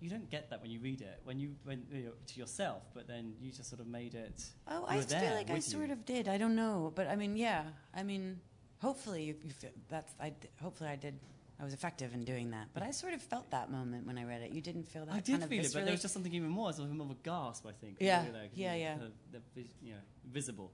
you 0.00 0.10
don't 0.10 0.28
get 0.30 0.50
that 0.50 0.60
when 0.62 0.70
you 0.70 0.80
read 0.80 1.02
it 1.02 1.20
when 1.24 1.38
you 1.38 1.54
when 1.64 1.84
you 1.92 2.04
know, 2.04 2.12
to 2.26 2.40
yourself, 2.40 2.82
but 2.94 3.06
then 3.06 3.34
you 3.40 3.52
just 3.52 3.68
sort 3.68 3.80
of 3.80 3.86
made 3.86 4.14
it. 4.14 4.42
Oh, 4.66 4.84
I 4.88 4.96
were 4.96 5.02
feel 5.02 5.34
like 5.34 5.50
I 5.50 5.56
you. 5.56 5.60
sort 5.60 5.90
of 5.90 6.04
did. 6.04 6.26
I 6.26 6.38
don't 6.38 6.56
know, 6.56 6.90
but 6.94 7.06
I 7.06 7.14
mean, 7.16 7.36
yeah. 7.36 7.64
I 7.94 8.02
mean, 8.02 8.40
hopefully, 8.80 9.22
you, 9.24 9.34
you 9.44 9.50
feel, 9.52 9.70
that's. 9.88 10.12
I 10.20 10.32
hopefully 10.60 10.90
I 10.90 10.96
did. 10.96 11.14
I 11.60 11.64
was 11.64 11.74
effective 11.74 12.14
in 12.14 12.24
doing 12.24 12.50
that, 12.52 12.68
but 12.72 12.82
I 12.82 12.90
sort 12.90 13.12
of 13.12 13.20
felt 13.20 13.50
that 13.50 13.70
moment 13.70 14.06
when 14.06 14.16
I 14.16 14.24
read 14.24 14.40
it. 14.40 14.52
You 14.52 14.62
didn't 14.62 14.84
feel 14.84 15.04
that. 15.04 15.14
I 15.14 15.20
did 15.20 15.32
kind 15.32 15.42
of 15.42 15.48
feel 15.50 15.64
it, 15.64 15.70
but 15.74 15.84
there 15.84 15.92
was 15.92 16.00
just 16.00 16.14
something 16.14 16.32
even 16.32 16.48
more. 16.48 16.70
It 16.70 16.78
was 16.78 16.90
more 16.90 17.04
of 17.04 17.10
a 17.10 17.16
gasp, 17.22 17.66
I 17.66 17.72
think. 17.72 17.98
Yeah, 18.00 18.24
you 18.24 18.32
know, 18.32 18.38
yeah, 18.54 18.74
yeah. 18.74 18.94
kind 18.94 19.02
of 19.04 19.12
the 19.32 19.40
vis- 19.54 19.74
you 19.82 19.92
know, 19.92 20.00
visible. 20.32 20.72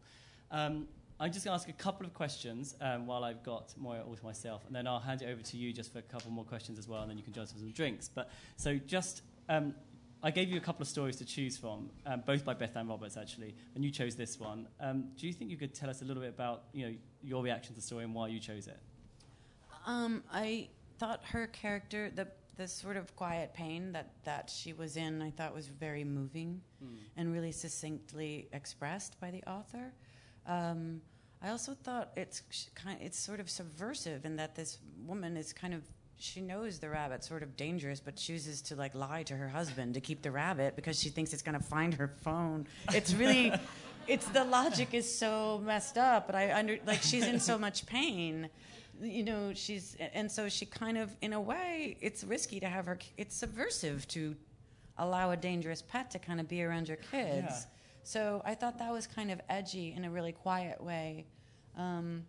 Um, 0.53 0.87
I'm 1.19 1.33
just 1.33 1.45
going 1.45 1.59
to 1.59 1.61
ask 1.61 1.69
a 1.69 1.73
couple 1.73 2.07
of 2.07 2.15
questions 2.15 2.77
um, 2.81 3.07
while 3.07 3.25
I've 3.25 3.43
got 3.43 3.75
Maura 3.77 4.03
all 4.03 4.15
to 4.15 4.25
myself, 4.25 4.63
and 4.67 4.77
then 4.77 4.87
I'll 4.87 5.01
hand 5.01 5.23
it 5.23 5.29
over 5.29 5.43
to 5.43 5.57
you 5.57 5.73
just 5.73 5.93
for 5.93 5.99
a 5.99 6.03
couple 6.03 6.31
more 6.31 6.45
questions 6.45 6.79
as 6.79 6.87
well, 6.87 7.01
and 7.01 7.11
then 7.11 7.19
you 7.19 7.25
can 7.25 7.33
join 7.33 7.45
us 7.45 7.53
for 7.53 7.59
some 7.59 7.73
drinks. 7.73 8.09
But 8.09 8.31
so 8.57 8.77
just. 8.77 9.23
Um, 9.49 9.75
I 10.23 10.31
gave 10.31 10.49
you 10.49 10.57
a 10.57 10.61
couple 10.61 10.83
of 10.83 10.89
stories 10.89 11.17
to 11.17 11.25
choose 11.25 11.57
from, 11.57 11.91
um, 12.07 12.23
both 12.27 12.45
by 12.45 12.55
Bethan 12.55 12.89
Roberts 12.89 13.17
actually, 13.17 13.55
and 13.75 13.85
you 13.85 13.91
chose 13.91 14.17
this 14.17 14.41
one. 14.41 14.67
Um, 14.81 15.11
do 15.17 15.27
you 15.27 15.33
think 15.33 15.51
you 15.51 15.59
could 15.59 15.75
tell 15.75 15.91
us 15.91 16.01
a 16.01 16.05
little 16.05 16.23
bit 16.23 16.31
about 16.31 16.65
you 16.73 16.87
know 16.87 16.95
your 17.23 17.45
reaction 17.45 17.75
to 17.75 17.81
the 17.81 17.87
story 17.87 18.03
and 18.05 18.15
why 18.15 18.29
you 18.29 18.41
chose 18.41 18.67
it? 18.67 18.79
Um, 19.87 20.25
I 20.33 20.69
thought 20.99 21.25
her 21.27 21.47
character, 21.49 22.11
the 22.15 22.29
the 22.57 22.67
sort 22.67 22.97
of 22.97 23.15
quiet 23.17 23.53
pain 23.53 23.93
that 23.93 24.13
that 24.25 24.51
she 24.51 24.73
was 24.73 24.97
in, 24.97 25.21
I 25.23 25.31
thought 25.31 25.55
was 25.55 25.69
very 25.69 26.05
moving 26.05 26.61
and 27.17 27.33
really 27.33 27.53
succinctly 27.53 28.49
expressed 28.53 29.21
by 29.21 29.31
the 29.31 29.43
author. 29.45 29.93
Um, 30.47 31.03
I 31.43 31.51
also 31.51 31.75
thought 31.75 32.13
it's 32.17 32.43
kind, 32.75 32.99
it's 33.03 33.19
sort 33.19 33.41
of 33.41 33.51
subversive 33.51 34.25
in 34.25 34.37
that 34.37 34.55
this 34.55 34.79
woman 35.07 35.37
is 35.37 35.53
kind 35.53 35.75
of 35.75 35.83
she 36.19 36.41
knows 36.41 36.79
the 36.79 36.89
rabbit's 36.89 37.29
sort 37.29 37.43
of 37.43 37.57
dangerous, 37.57 38.01
but 38.01 38.17
chooses 38.17 38.63
to 38.63 38.75
like 38.75 38.95
lie 38.95 39.23
to 39.25 39.37
her 39.37 39.49
husband 39.49 39.95
to 39.95 40.01
keep 40.01 40.23
the 40.23 40.31
rabbit 40.31 40.75
because 40.75 40.99
she 40.99 41.11
thinks 41.11 41.33
it's 41.33 41.43
going 41.43 41.59
to 41.59 41.65
find 41.65 41.93
her 41.95 42.09
phone. 42.09 42.67
It's 42.95 43.13
really, 43.13 43.53
it's 44.09 44.27
the 44.29 44.45
logic 44.45 44.95
is 44.95 45.19
so 45.19 45.61
messed 45.65 45.99
up, 45.99 46.27
but 46.27 46.35
I 46.35 46.53
under 46.53 46.79
like 46.87 47.03
she's 47.03 47.27
in 47.27 47.39
so 47.39 47.59
much 47.59 47.85
pain 47.85 48.49
you 49.03 49.23
know 49.25 49.53
she's 49.55 49.97
and 50.15 50.31
so 50.31 50.49
she 50.49 50.65
kind 50.67 50.97
of 50.99 51.15
in 51.21 51.33
a 51.33 51.41
way 51.41 51.97
it's 52.01 52.25
risky 52.25 52.59
to 52.61 52.67
have 52.67 52.87
her 52.87 52.99
it's 53.17 53.37
subversive 53.37 54.07
to 54.09 54.35
allow 54.99 55.31
a 55.31 55.37
dangerous 55.37 55.83
pet 55.83 56.11
to 56.11 56.19
kind 56.19 56.41
of 56.41 56.49
be 56.49 56.63
around 56.63 56.89
your 56.89 56.97
kids 57.11 57.47
Yeah. 57.49 57.61
so 58.05 58.43
i 58.45 58.55
thought 58.55 58.79
that 58.79 58.91
was 58.93 59.07
kind 59.07 59.31
of 59.31 59.41
edgy 59.49 59.93
in 59.97 60.05
a 60.05 60.11
really 60.11 60.33
quiet 60.33 60.83
way 60.83 61.27
um, 61.77 62.25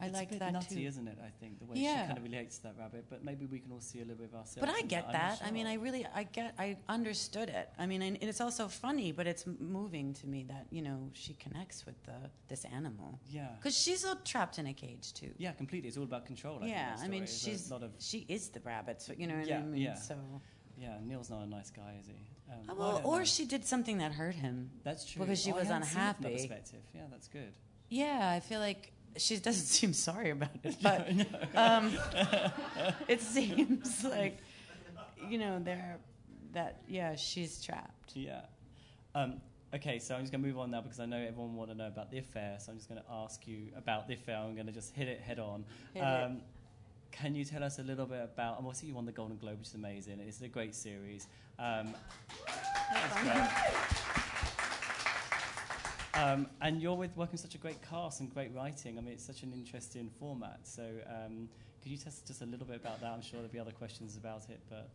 i 0.00 0.04
like 0.06 0.14
liked 0.14 0.30
a 0.30 0.34
bit 0.34 0.38
that 0.40 0.52
nutty, 0.52 0.74
too 0.76 0.80
isn't 0.88 1.08
it? 1.08 1.18
I 1.24 1.30
think 1.40 1.58
the 1.58 1.64
way 1.66 1.76
Yeah. 1.78 2.02
she 2.02 2.06
kind 2.06 2.18
of 2.18 2.24
relates 2.24 2.56
to 2.58 2.62
that 2.64 2.76
rabbit, 2.78 3.06
but 3.10 3.24
maybe 3.24 3.46
we 3.46 3.58
can 3.58 3.72
all 3.72 3.80
see 3.80 3.98
a 3.98 4.02
little 4.02 4.16
bit 4.16 4.28
of 4.32 4.34
ourselves. 4.34 4.60
but 4.60 4.68
i 4.70 4.82
get 4.82 5.10
that 5.12 5.40
not 5.40 5.48
i 5.48 5.50
mean 5.50 5.66
i 5.66 5.74
really 5.74 6.06
i 6.14 6.22
get 6.24 6.54
i 6.58 6.76
understood 6.88 7.48
it 7.48 7.68
i 7.78 7.86
mean 7.86 8.02
and 8.02 8.18
it's 8.20 8.40
also 8.40 8.68
funny 8.68 9.12
but 9.12 9.26
it's 9.26 9.44
moving 9.58 10.12
to 10.14 10.26
me 10.26 10.44
that 10.48 10.66
you 10.70 10.82
know 10.82 11.10
she 11.14 11.34
connects 11.34 11.84
with 11.86 12.02
the 12.04 12.18
this 12.48 12.64
animal 12.66 13.18
yeah, 13.30 13.48
because 13.58 13.76
she's 13.76 14.04
all 14.04 14.16
trapped 14.24 14.58
in 14.58 14.66
a 14.66 14.72
cage 14.74 15.12
too 15.14 15.32
yeah, 15.38 15.52
completely. 15.52 15.88
It's 15.88 15.96
all 15.96 16.04
about 16.04 16.26
control. 16.26 16.60
I 16.62 16.66
yeah 16.66 16.96
that 16.96 17.04
i 17.04 17.08
mean. 17.08 17.26
She's 17.26 17.68
a 17.70 17.74
lot 17.74 17.82
of 17.82 17.90
she 17.98 18.18
is 18.28 18.48
the 18.50 18.60
rabbit 18.60 19.00
so 19.02 19.12
you 19.16 19.26
know 19.26 19.36
what 19.36 19.46
Yeah, 19.46 19.58
i 19.58 19.62
mean 19.62 19.82
yeah. 19.82 19.94
so 19.94 20.14
yeah. 20.80 20.96
Neil's 21.04 21.28
not 21.28 21.42
a 21.42 21.46
nice 21.46 21.70
guy, 21.70 21.96
is 22.00 22.06
he? 22.06 22.12
Um, 22.52 22.58
Oh, 22.68 22.74
well, 22.76 22.86
I 22.86 22.92
well, 22.92 22.98
don't 23.02 23.06
or 23.12 23.18
know. 23.18 23.24
she 23.24 23.44
did 23.46 23.64
something 23.64 23.98
that 23.98 24.12
hurt 24.12 24.36
him. 24.36 24.70
That's 24.84 25.04
true. 25.04 25.20
because 25.24 25.42
she 25.42 25.50
Oh, 25.50 25.56
was 25.56 25.66
hadn't 25.66 25.86
seen 25.86 25.90
it 25.90 26.14
from 26.14 26.22
that 26.22 26.28
unhappy. 26.28 26.34
perspective. 26.36 26.82
Yeah, 26.94 27.02
that's 27.10 27.26
good. 27.26 27.52
Yeah, 27.88 28.30
I 28.30 28.38
feel 28.38 28.60
like 28.60 28.92
she 29.16 29.36
doesn't 29.38 29.66
seem 29.78 29.92
sorry 29.92 30.30
about 30.30 30.50
it, 30.62 30.76
but 30.82 31.08
um, 31.54 31.92
it 33.08 33.20
seems 33.20 34.04
like 34.04 34.38
you 35.28 35.38
know 35.38 35.58
there 35.58 35.98
that 36.52 36.82
yeah 36.88 37.14
she's 37.16 37.62
trapped. 37.64 38.14
Yeah. 38.14 38.40
Um, 39.14 39.40
okay, 39.74 39.98
so 39.98 40.14
I'm 40.14 40.20
just 40.22 40.32
going 40.32 40.42
to 40.42 40.48
move 40.48 40.58
on 40.58 40.70
now 40.70 40.80
because 40.82 41.00
I 41.00 41.06
know 41.06 41.16
everyone 41.18 41.56
want 41.56 41.70
to 41.70 41.76
know 41.76 41.88
about 41.88 42.10
the 42.10 42.18
affair. 42.18 42.58
So 42.60 42.70
I'm 42.72 42.78
just 42.78 42.88
going 42.88 43.00
to 43.00 43.06
ask 43.10 43.46
you 43.46 43.68
about 43.76 44.06
the 44.06 44.14
affair. 44.14 44.36
I'm 44.36 44.54
going 44.54 44.66
to 44.66 44.72
just 44.72 44.94
hit 44.94 45.08
it 45.08 45.20
head 45.20 45.38
on. 45.38 45.64
Hit 45.94 46.02
it. 46.02 46.04
um, 46.04 46.40
Can 47.10 47.34
you 47.34 47.44
tell 47.44 47.64
us 47.64 47.78
a 47.78 47.82
little 47.82 48.06
bit 48.06 48.22
about? 48.22 48.56
And 48.58 48.64
we'll 48.64 48.74
see 48.74 48.86
you 48.86 48.94
won 48.94 49.06
the 49.06 49.12
Golden 49.12 49.36
Globe, 49.38 49.58
which 49.58 49.68
is 49.68 49.74
amazing. 49.74 50.20
It's 50.20 50.40
a 50.42 50.48
great 50.48 50.74
series. 50.74 51.26
Um, 51.58 51.94
that's 52.92 53.22
great. 53.22 54.24
Um, 56.18 56.46
and 56.60 56.82
you're 56.82 56.94
with 56.96 57.16
working 57.16 57.32
with 57.32 57.40
such 57.40 57.54
a 57.54 57.58
great 57.58 57.80
cast 57.88 58.20
and 58.20 58.32
great 58.32 58.50
writing. 58.54 58.98
I 58.98 59.00
mean, 59.00 59.12
it's 59.12 59.24
such 59.24 59.42
an 59.44 59.52
interesting 59.52 60.10
format. 60.18 60.60
So, 60.64 60.82
um, 61.06 61.48
could 61.82 61.92
you 61.92 61.96
tell 61.96 62.08
us 62.08 62.22
just 62.26 62.42
a 62.42 62.46
little 62.46 62.66
bit 62.66 62.76
about 62.76 63.00
that? 63.00 63.12
I'm 63.12 63.22
sure 63.22 63.38
there'll 63.38 63.52
be 63.52 63.60
other 63.60 63.70
questions 63.70 64.16
about 64.16 64.48
it, 64.50 64.60
but 64.68 64.88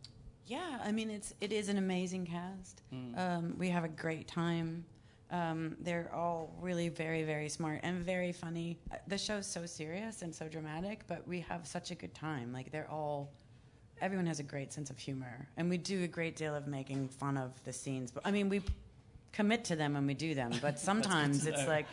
Yeah, 0.46 0.78
I 0.84 0.92
mean 0.92 1.10
it's 1.10 1.32
it 1.40 1.52
is 1.52 1.68
an 1.70 1.78
amazing 1.78 2.26
cast. 2.26 2.82
Mm. 2.92 3.18
Um, 3.18 3.54
we 3.58 3.70
have 3.70 3.84
a 3.84 3.88
great 3.88 4.28
time. 4.28 4.84
Um, 5.30 5.76
they're 5.80 6.10
all 6.14 6.54
really 6.60 6.90
very 6.90 7.22
very 7.24 7.48
smart 7.48 7.80
and 7.82 8.04
very 8.04 8.32
funny. 8.32 8.78
Uh, 8.92 8.96
The 9.08 9.16
show's 9.16 9.46
so 9.46 9.64
serious 9.64 10.20
and 10.20 10.34
so 10.34 10.46
dramatic, 10.48 11.06
but 11.06 11.26
we 11.26 11.40
have 11.40 11.66
such 11.66 11.90
a 11.90 11.94
good 11.94 12.14
time. 12.14 12.52
Like 12.52 12.70
they're 12.70 12.90
all. 12.90 13.30
Everyone 14.00 14.26
has 14.26 14.40
a 14.40 14.42
great 14.42 14.72
sense 14.72 14.90
of 14.90 14.98
humor, 14.98 15.48
and 15.56 15.70
we 15.70 15.78
do 15.78 16.02
a 16.02 16.08
great 16.08 16.36
deal 16.36 16.54
of 16.54 16.66
making 16.66 17.08
fun 17.08 17.38
of 17.38 17.52
the 17.64 17.72
scenes. 17.72 18.10
But 18.10 18.26
I 18.26 18.30
mean, 18.30 18.48
we 18.50 18.60
commit 19.34 19.64
to 19.64 19.76
them 19.76 19.94
when 19.94 20.06
we 20.06 20.14
do 20.14 20.34
them. 20.34 20.52
But 20.62 20.78
sometimes 20.90 21.46
it's 21.46 21.66
like, 21.66 21.86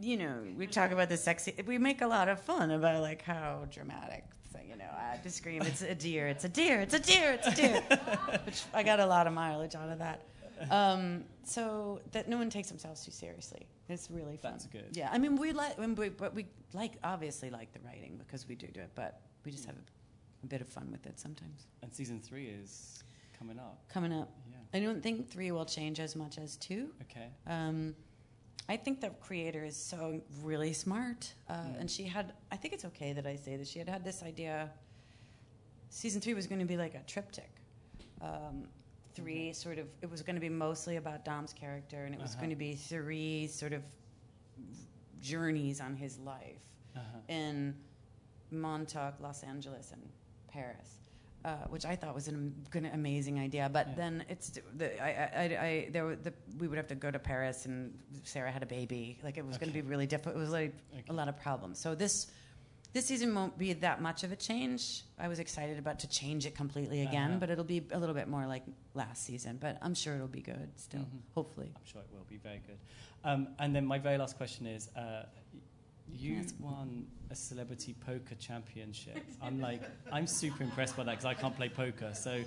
you 0.00 0.16
know, 0.16 0.36
we 0.56 0.66
talk 0.66 0.92
about 0.92 1.08
the 1.08 1.16
sexy. 1.16 1.54
We 1.66 1.78
make 1.78 2.00
a 2.00 2.06
lot 2.06 2.28
of 2.28 2.40
fun 2.40 2.70
about 2.70 3.02
like 3.02 3.22
how 3.22 3.66
dramatic. 3.70 4.24
So, 4.52 4.58
you 4.66 4.76
know, 4.76 4.90
I 4.96 5.10
have 5.12 5.22
to 5.22 5.30
scream, 5.30 5.62
"It's 5.62 5.82
a 5.82 5.94
deer! 5.94 6.28
It's 6.28 6.44
a 6.44 6.48
deer! 6.48 6.80
It's 6.80 6.94
a 6.94 6.98
deer! 6.98 7.32
It's 7.32 7.46
a 7.48 7.54
deer!" 7.54 7.80
Which 8.46 8.62
I 8.72 8.82
got 8.82 9.00
a 9.00 9.06
lot 9.06 9.26
of 9.26 9.32
mileage 9.32 9.74
out 9.74 9.88
of 9.88 9.98
that. 9.98 10.22
Um, 10.70 11.24
so 11.44 12.00
that 12.12 12.28
no 12.28 12.36
one 12.38 12.50
takes 12.50 12.68
themselves 12.68 13.04
too 13.04 13.10
seriously. 13.10 13.66
It's 13.88 14.10
really 14.10 14.36
fun. 14.36 14.52
That's 14.52 14.66
good. 14.66 14.90
Yeah, 14.92 15.10
I 15.12 15.18
mean, 15.18 15.36
we 15.36 15.52
like, 15.52 15.76
we, 15.78 16.08
but 16.10 16.34
we 16.34 16.46
like 16.72 16.92
obviously 17.02 17.50
like 17.50 17.72
the 17.72 17.80
writing 17.80 18.20
because 18.24 18.46
we 18.46 18.54
do 18.54 18.68
do 18.68 18.80
it, 18.80 18.90
but 18.94 19.22
we 19.44 19.50
just 19.50 19.64
have 19.64 19.74
a, 19.74 20.44
a 20.44 20.46
bit 20.46 20.60
of 20.60 20.68
fun 20.68 20.88
with 20.92 21.04
it 21.06 21.18
sometimes. 21.18 21.66
and 21.82 21.92
season 21.92 22.20
three 22.20 22.46
is 22.46 23.02
coming 23.36 23.58
up. 23.58 23.80
Coming 23.88 24.12
up. 24.12 24.30
I 24.74 24.80
don't 24.80 25.02
think 25.02 25.28
three 25.30 25.50
will 25.52 25.66
change 25.66 26.00
as 26.00 26.16
much 26.16 26.38
as 26.38 26.56
two. 26.56 26.90
Okay. 27.02 27.28
Um, 27.46 27.94
I 28.68 28.76
think 28.76 29.00
the 29.00 29.10
creator 29.10 29.64
is 29.64 29.76
so 29.76 30.20
really 30.42 30.72
smart, 30.72 31.34
uh, 31.48 31.54
Mm. 31.54 31.80
and 31.80 31.90
she 31.90 32.04
had. 32.04 32.32
I 32.50 32.56
think 32.56 32.72
it's 32.74 32.84
okay 32.86 33.12
that 33.12 33.26
I 33.26 33.36
say 33.36 33.56
this. 33.56 33.68
She 33.68 33.78
had 33.78 33.88
had 33.88 34.02
this 34.04 34.22
idea. 34.22 34.70
Season 35.90 36.20
three 36.20 36.32
was 36.34 36.46
going 36.46 36.60
to 36.60 36.64
be 36.66 36.76
like 36.78 36.94
a 36.94 37.02
triptych. 37.06 37.50
Um, 38.22 38.68
three 39.14 39.48
Okay. 39.48 39.52
sort 39.52 39.78
of. 39.78 39.88
It 40.00 40.10
was 40.10 40.22
going 40.22 40.36
to 40.36 40.40
be 40.40 40.48
mostly 40.48 40.96
about 40.96 41.24
Dom's 41.24 41.52
character, 41.52 42.04
and 42.06 42.14
it 42.14 42.20
was 42.20 42.30
Uh-huh. 42.32 42.40
going 42.42 42.50
to 42.50 42.56
be 42.56 42.76
three 42.76 43.46
sort 43.48 43.72
of 43.74 43.82
journeys 45.20 45.80
on 45.80 45.94
his 45.96 46.18
life 46.18 46.62
Uh-huh. 46.96 47.18
in 47.28 47.76
Montauk, 48.50 49.20
Los 49.20 49.42
Angeles, 49.42 49.92
and 49.92 50.08
Paris, 50.48 51.01
uh, 51.44 51.56
which 51.70 51.84
I 51.84 51.96
thought 51.96 52.14
was 52.14 52.28
an 52.28 52.54
am- 52.74 52.84
amazing 52.86 53.38
idea. 53.38 53.68
But 53.72 53.88
Yeah. 53.88 53.94
then 53.96 54.24
it's 54.28 54.58
the, 54.76 55.02
I, 55.02 55.08
I, 55.10 55.42
I, 55.66 55.88
there 55.90 56.04
were 56.04 56.16
the, 56.16 56.32
we 56.58 56.68
would 56.68 56.76
have 56.76 56.88
to 56.88 56.94
go 56.94 57.10
to 57.10 57.18
Paris, 57.18 57.66
and 57.66 57.98
Sarah 58.24 58.50
had 58.52 58.62
a 58.62 58.66
baby. 58.66 59.18
Like 59.22 59.38
it 59.38 59.46
was 59.46 59.58
going 59.58 59.68
to 59.70 59.74
be 59.74 59.82
really 59.82 60.06
difficult. 60.06 60.36
It 60.36 60.38
was 60.38 60.50
like 60.50 60.74
Okay. 60.94 61.04
a 61.08 61.12
lot 61.12 61.28
of 61.28 61.36
problems. 61.40 61.78
So 61.78 61.94
this 61.94 62.28
this 62.94 63.06
season 63.06 63.34
won't 63.34 63.56
be 63.56 63.72
that 63.72 64.02
much 64.02 64.22
of 64.22 64.32
a 64.32 64.36
change. 64.36 65.02
I 65.18 65.26
was 65.26 65.38
excited 65.38 65.78
about 65.78 66.00
to 66.00 66.08
change 66.08 66.44
it 66.44 66.54
completely 66.54 67.00
again, 67.00 67.30
Uh-huh. 67.30 67.40
but 67.40 67.48
it'll 67.48 67.64
be 67.64 67.82
a 67.90 67.98
little 67.98 68.14
bit 68.14 68.28
more 68.28 68.46
like 68.46 68.64
last 68.92 69.24
season. 69.24 69.56
But 69.58 69.78
I'm 69.80 69.94
sure 69.94 70.14
it'll 70.14 70.28
be 70.28 70.42
good 70.42 70.68
still, 70.76 71.00
Mhm. 71.00 71.20
hopefully. 71.34 71.72
I'm 71.74 71.84
sure 71.86 72.02
it 72.02 72.08
will 72.12 72.26
be 72.28 72.36
very 72.36 72.60
good. 72.66 72.78
Um, 73.24 73.48
and 73.58 73.74
then 73.74 73.86
my 73.86 73.98
very 73.98 74.18
last 74.18 74.36
question 74.36 74.66
is, 74.66 74.88
uh, 74.94 75.24
you 76.14 76.36
Yes. 76.36 76.52
won 76.60 77.06
a 77.30 77.34
celebrity 77.34 77.94
poker 78.06 78.34
championship. 78.36 79.16
I'm 79.42 79.60
like, 79.60 79.82
I'm 80.12 80.26
super 80.26 80.62
impressed 80.62 80.96
by 80.96 81.04
that 81.04 81.12
because 81.12 81.24
I 81.24 81.34
can't 81.34 81.56
play 81.56 81.68
poker. 81.68 82.12
So, 82.14 82.42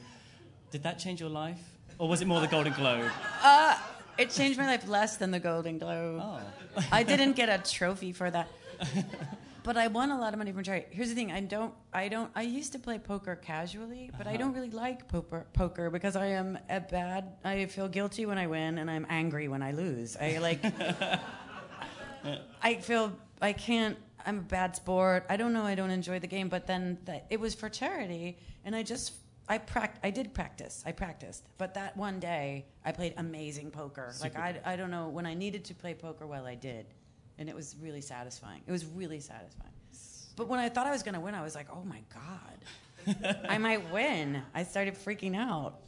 did 0.72 0.84
that 0.84 1.00
change 1.00 1.20
your 1.20 1.30
life, 1.30 1.60
or 2.00 2.08
was 2.08 2.22
it 2.22 2.28
more 2.28 2.42
the 2.42 2.48
Golden 2.48 2.74
Globe? 2.74 3.10
Uh, 3.44 3.78
it 4.18 4.30
changed 4.30 4.58
my 4.60 4.66
life 4.66 4.88
less 4.88 5.18
than 5.18 5.32
the 5.32 5.40
Golden 5.40 5.78
Globe. 5.78 6.22
Oh, 6.24 6.40
I 6.92 7.04
didn't 7.04 7.34
get 7.34 7.50
a 7.50 7.58
trophy 7.70 8.12
for 8.12 8.30
that. 8.32 8.48
But 9.64 9.78
I 9.78 9.88
won 9.88 10.12
a 10.12 10.20
lot 10.20 10.32
of 10.32 10.38
money 10.38 10.52
from 10.52 10.62
charity. 10.64 10.86
Here's 10.92 11.10
the 11.10 11.16
thing: 11.16 11.32
I 11.32 11.40
don't, 11.42 11.74
I 11.92 12.08
don't, 12.08 12.30
I 12.36 12.44
used 12.44 12.72
to 12.74 12.80
play 12.80 13.00
poker 13.00 13.36
casually, 13.36 14.12
but 14.16 14.28
I 14.28 14.32
Uh-huh. 14.32 14.38
don't 14.38 14.54
really 14.54 14.70
like 14.70 15.08
poker, 15.08 15.48
poker 15.54 15.90
because 15.90 16.16
I 16.16 16.28
am 16.28 16.60
a 16.70 16.80
bad. 16.82 17.34
I 17.44 17.66
feel 17.66 17.88
guilty 17.88 18.28
when 18.28 18.38
I 18.38 18.46
win, 18.46 18.78
and 18.78 18.92
I'm 18.92 19.08
angry 19.10 19.48
when 19.48 19.64
I 19.64 19.72
lose. 19.72 20.16
I 20.18 20.38
like. 20.38 20.64
I 22.62 22.76
feel 22.76 23.12
I 23.46 23.54
can't. 23.54 23.98
I'm 24.26 24.40
a 24.40 24.42
bad 24.42 24.76
sport. 24.76 25.26
I 25.30 25.38
don't 25.38 25.54
know. 25.54 25.62
I 25.62 25.76
don't 25.76 25.92
enjoy 25.92 26.18
the 26.18 26.28
game. 26.28 26.50
But 26.50 26.66
then 26.66 26.98
the, 27.06 27.22
it 27.30 27.40
was 27.40 27.54
for 27.54 27.70
charity, 27.70 28.40
and 28.64 28.76
I 28.76 28.82
just 28.82 29.14
I 29.48 29.60
prac- 29.60 30.00
I 30.04 30.10
did 30.10 30.34
practice. 30.34 30.84
I 30.86 30.92
practiced. 30.92 31.44
But 31.60 31.76
that 31.76 31.96
one 31.96 32.20
day, 32.20 32.66
I 32.84 32.92
played 32.92 33.14
amazing 33.18 33.70
poker. 33.70 34.14
like 34.22 34.36
I. 34.36 34.60
I 34.66 34.76
don't 34.76 34.90
know 34.90 35.10
when 35.10 35.28
I 35.28 35.36
needed 35.36 35.64
to 35.66 35.76
play 35.76 35.94
poker 35.94 36.26
well, 36.26 36.48
I 36.48 36.56
did, 36.56 36.88
and 37.38 37.48
it 37.48 37.56
was 37.56 37.76
really 37.80 38.02
satisfying. 38.02 38.62
It 38.66 38.72
was 38.72 38.86
really 38.86 39.20
satisfying. 39.20 39.72
But 40.36 40.50
when 40.50 40.60
I 40.60 40.68
thought 40.70 40.88
I 40.88 40.92
was 40.92 41.04
going 41.04 41.14
to 41.16 41.22
win, 41.22 41.34
I 41.34 41.42
was 41.42 41.56
like, 41.56 41.68
oh 41.72 41.84
my 41.86 42.02
god, 42.14 43.46
I 43.50 43.58
might 43.58 43.92
win. 43.92 44.42
I 44.54 44.64
started 44.64 44.96
freaking 44.96 45.36
out, 45.36 45.80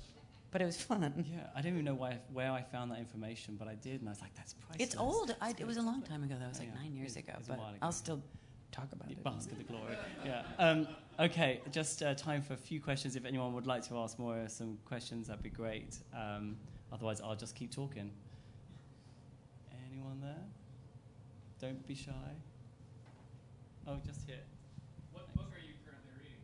but 0.57 0.63
it 0.63 0.65
was 0.65 0.81
fun. 0.81 1.23
yeah. 1.31 1.41
I 1.55 1.61
don't 1.61 1.73
even 1.73 1.85
know 1.85 1.93
why, 1.93 2.17
where 2.33 2.51
I 2.51 2.63
found 2.63 2.89
that 2.89 2.97
information, 2.97 3.57
but 3.59 3.67
I 3.67 3.75
did, 3.75 3.99
and 3.99 4.09
I 4.09 4.11
was 4.11 4.21
like, 4.21 4.33
that's 4.33 4.55
priceless. 4.55 4.87
It's 4.87 4.97
old. 4.97 5.35
I, 5.39 5.53
it 5.55 5.67
was 5.67 5.77
a 5.77 5.83
long 5.83 6.01
time 6.01 6.23
ago. 6.23 6.33
That 6.39 6.49
was 6.49 6.57
like 6.57 6.69
Yeah, 6.73 6.81
nine 6.81 6.95
years 6.95 7.15
it- 7.15 7.19
ago. 7.25 7.33
it's 7.37 7.47
a 7.47 7.51
But 7.51 7.59
while 7.59 7.69
ago. 7.69 7.77
I'll 7.83 7.91
still 7.91 8.23
talk 8.71 8.91
about 8.91 9.07
You 9.07 9.17
it. 9.17 9.23
bask 9.23 9.51
in 9.51 9.59
the 9.59 9.63
glory. 9.65 9.95
Yeah. 10.25 10.41
Um, 10.57 10.87
okay, 11.19 11.61
just 11.71 12.01
uh, 12.01 12.15
time 12.15 12.41
for 12.41 12.53
a 12.55 12.57
few 12.57 12.81
questions. 12.81 13.15
If 13.15 13.25
anyone 13.25 13.53
would 13.53 13.67
like 13.67 13.87
to 13.89 13.99
ask 13.99 14.17
more 14.17 14.45
some 14.47 14.79
questions, 14.83 15.27
that'd 15.27 15.43
be 15.43 15.51
great. 15.51 15.95
Um, 16.11 16.57
otherwise, 16.91 17.21
I'll 17.21 17.35
just 17.35 17.53
keep 17.53 17.71
talking. 17.71 18.09
Anyone 19.91 20.19
there? 20.21 20.43
Don't 21.59 21.85
be 21.85 21.93
shy. 21.93 22.11
Oh, 23.87 23.97
just 24.03 24.21
here. 24.25 24.37
What 25.11 25.31
book 25.35 25.51
are 25.53 25.61
you 25.63 25.75
currently 25.85 26.13
reading? 26.17 26.41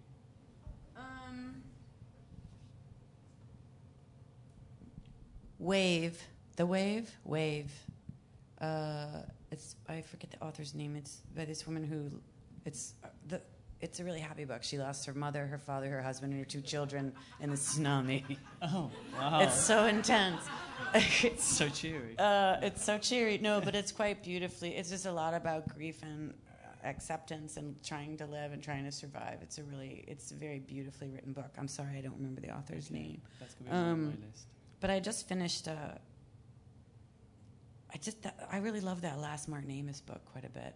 Um, 0.95 1.62
Wave. 5.63 6.21
The 6.57 6.65
Wave? 6.65 7.09
Wave. 7.23 7.71
Uh, 8.59 9.21
it's 9.51 9.75
I 9.87 10.01
forget 10.01 10.31
the 10.31 10.43
author's 10.43 10.75
name. 10.75 10.95
It's 10.95 11.21
by 11.35 11.45
this 11.45 11.65
woman 11.65 11.83
who 11.83 12.11
it's 12.65 12.93
uh, 13.03 13.07
the 13.27 13.41
it's 13.79 13.99
a 13.99 14.03
really 14.03 14.19
happy 14.19 14.45
book. 14.45 14.63
She 14.63 14.77
lost 14.77 15.05
her 15.05 15.13
mother, 15.13 15.45
her 15.45 15.57
father, 15.57 15.89
her 15.89 16.01
husband, 16.01 16.33
and 16.33 16.41
her 16.41 16.45
two 16.45 16.61
children 16.61 17.13
in 17.39 17.49
the 17.49 17.57
tsunami. 17.57 18.37
Oh, 18.61 18.89
wow. 19.17 19.41
It's 19.41 19.59
so 19.59 19.85
intense. 19.85 20.41
it's 20.93 21.43
so 21.43 21.67
cheery. 21.67 22.15
uh, 22.17 22.57
it's 22.61 22.83
so 22.83 22.97
cheery. 22.97 23.37
No, 23.39 23.59
but 23.59 23.75
it's 23.75 23.91
quite 23.91 24.23
beautifully. 24.23 24.75
It's 24.75 24.89
just 24.89 25.05
a 25.05 25.11
lot 25.11 25.33
about 25.33 25.67
grief 25.75 26.01
and 26.01 26.33
acceptance 26.85 27.57
and 27.57 27.81
trying 27.83 28.15
to 28.17 28.25
live 28.25 28.53
and 28.53 28.63
trying 28.63 28.85
to 28.85 28.91
survive. 28.91 29.39
It's 29.41 29.57
a 29.57 29.63
really, 29.63 30.05
it's 30.07 30.31
a 30.31 30.35
very 30.35 30.59
beautifully 30.59 31.09
written 31.09 31.33
book. 31.33 31.51
I'm 31.57 31.67
sorry 31.67 31.97
I 31.97 32.01
don't 32.01 32.15
remember 32.15 32.39
the 32.39 32.51
author's 32.51 32.89
name, 32.89 33.21
That's 33.39 33.53
going 33.55 33.65
to 33.65 33.71
be 33.71 33.77
on 33.77 33.83
um, 33.85 34.05
my 34.05 34.27
list. 34.27 34.47
But 34.83 34.89
I 34.89 34.99
just 34.99 35.29
finished. 35.29 35.69
Uh, 35.69 35.95
I 37.93 37.97
just, 37.99 38.17
I 38.51 38.57
really 38.57 38.81
love 38.81 38.99
that 39.03 39.17
last 39.17 39.47
Martin 39.47 39.71
Amis 39.71 40.01
book 40.01 40.19
quite 40.33 40.43
a 40.43 40.49
bit. 40.49 40.75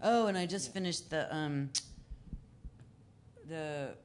Oh, 0.00 0.28
and 0.28 0.38
I 0.38 0.46
just 0.46 0.68
Yeah. 0.68 0.74
finished 0.74 1.10
the 1.10 1.34
um, 1.34 1.70
the 3.48 3.96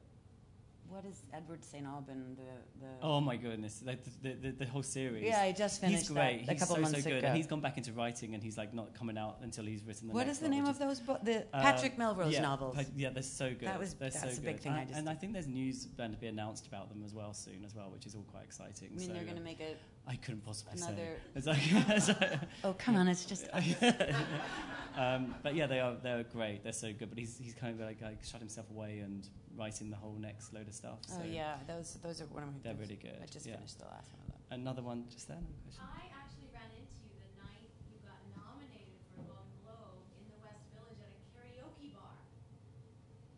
what 0.94 1.04
is 1.04 1.22
Edward 1.32 1.64
St. 1.64 1.84
Aubyn 1.84 2.36
the 2.36 2.42
the. 2.80 2.86
Oh 3.02 3.20
my 3.20 3.36
goodness, 3.36 3.80
the, 3.80 3.98
the, 4.22 4.32
the, 4.34 4.50
the 4.52 4.66
whole 4.66 4.82
series. 4.84 5.24
yeah, 5.24 5.40
I 5.42 5.50
just 5.50 5.80
finished 5.80 6.02
he's 6.06 6.08
great. 6.10 6.46
that 6.46 6.50
a 6.50 6.52
he's 6.52 6.60
couple 6.60 6.76
so 6.76 6.82
months 6.82 7.02
so 7.02 7.10
good, 7.10 7.18
ago. 7.18 7.26
and 7.28 7.36
he's 7.36 7.48
gone 7.48 7.60
back 7.60 7.76
into 7.76 7.92
writing, 7.92 8.34
and 8.34 8.42
he's 8.42 8.56
like 8.56 8.72
not 8.72 8.94
coming 8.94 9.18
out 9.18 9.38
until 9.42 9.64
he's 9.64 9.82
written 9.84 10.06
the 10.08 10.14
What 10.14 10.28
is 10.28 10.38
the 10.38 10.48
name 10.48 10.66
of 10.66 10.78
those 10.78 11.00
books? 11.00 11.24
The 11.24 11.38
Uh, 11.52 11.62
Patrick 11.62 11.98
Melrose 11.98 12.32
yeah, 12.32 12.42
novels. 12.42 12.76
Pa- 12.76 12.84
yeah, 12.96 13.10
they're 13.10 13.22
so 13.24 13.50
good. 13.50 13.66
That 13.68 13.78
was- 13.80 13.94
they're 13.94 14.10
that's 14.10 14.22
so 14.22 14.28
a 14.28 14.34
good. 14.34 14.44
big 14.44 14.60
thing 14.60 14.72
I 14.72 14.78
And, 14.80 14.88
just 14.88 14.98
and 15.00 15.08
I 15.08 15.14
think 15.14 15.32
there's 15.32 15.48
news 15.48 15.86
going 15.96 16.12
to 16.12 16.16
be 16.16 16.28
announced 16.28 16.66
about 16.68 16.88
them 16.90 17.02
as 17.04 17.12
well 17.12 17.34
soon 17.34 17.64
as 17.64 17.74
well, 17.74 17.90
which 17.90 18.06
is 18.06 18.14
all 18.14 18.26
quite 18.30 18.44
exciting. 18.44 18.90
I 18.94 18.96
mean, 18.98 19.08
so 19.08 19.12
they're 19.14 19.24
going 19.24 19.36
to 19.36 19.42
make 19.42 19.60
a. 19.60 19.74
I 20.06 20.14
couldn't 20.16 20.44
possibly 20.44 20.74
another- 20.76 20.94
say. 20.96 21.16
It's 21.34 21.46
like, 21.46 21.58
it's 21.96 22.08
like- 22.08 22.38
Oh, 22.62 22.74
come 22.78 22.94
on! 22.96 23.08
It's 23.08 23.24
just. 23.24 23.48
um, 24.96 25.34
but 25.42 25.54
yeah, 25.54 25.66
they 25.66 25.80
are 25.80 25.96
they're 26.02 26.22
great. 26.24 26.62
They're 26.62 26.72
so 26.72 26.92
good. 26.92 27.08
But 27.10 27.18
he's 27.18 27.36
he's 27.38 27.54
kind 27.54 27.78
of 27.80 27.84
like, 27.86 28.00
like 28.00 28.22
shut 28.24 28.40
himself 28.40 28.70
away 28.70 29.00
and 29.00 29.26
writing 29.56 29.90
the 29.90 29.96
whole 29.96 30.16
next 30.18 30.52
load 30.52 30.68
of 30.68 30.74
stuff. 30.74 30.98
So 31.06 31.20
Oh 31.22 31.26
yeah, 31.26 31.56
those 31.66 31.94
those 32.02 32.20
are 32.20 32.26
one 32.26 32.42
of 32.42 32.48
my. 32.50 32.58
they're 32.62 32.74
really 32.80 32.96
good. 33.00 33.16
I 33.22 33.26
just 33.26 33.46
yeah. 33.46 33.56
finished 33.56 33.78
the 33.78 33.86
last 33.86 34.10
one 34.12 34.20
of 34.26 34.28
them. 34.32 34.40
Another 34.50 34.82
one 34.82 35.04
just 35.10 35.28
then. 35.28 35.44
Question? 35.64 35.84
I 35.86 36.04
actually 36.14 36.48
ran 36.52 36.70
into 36.74 36.98
you 37.06 37.14
the 37.18 37.30
night 37.42 37.70
you 37.90 37.98
got 38.02 38.18
nominated 38.34 38.98
for 39.14 39.22
a 39.22 39.26
Golden 39.30 39.56
Globe 39.62 40.04
in 40.18 40.24
the 40.30 40.38
West 40.42 40.66
Village 40.74 41.00
at 41.02 41.10
a 41.14 41.20
karaoke 41.34 41.90
bar. 41.94 42.14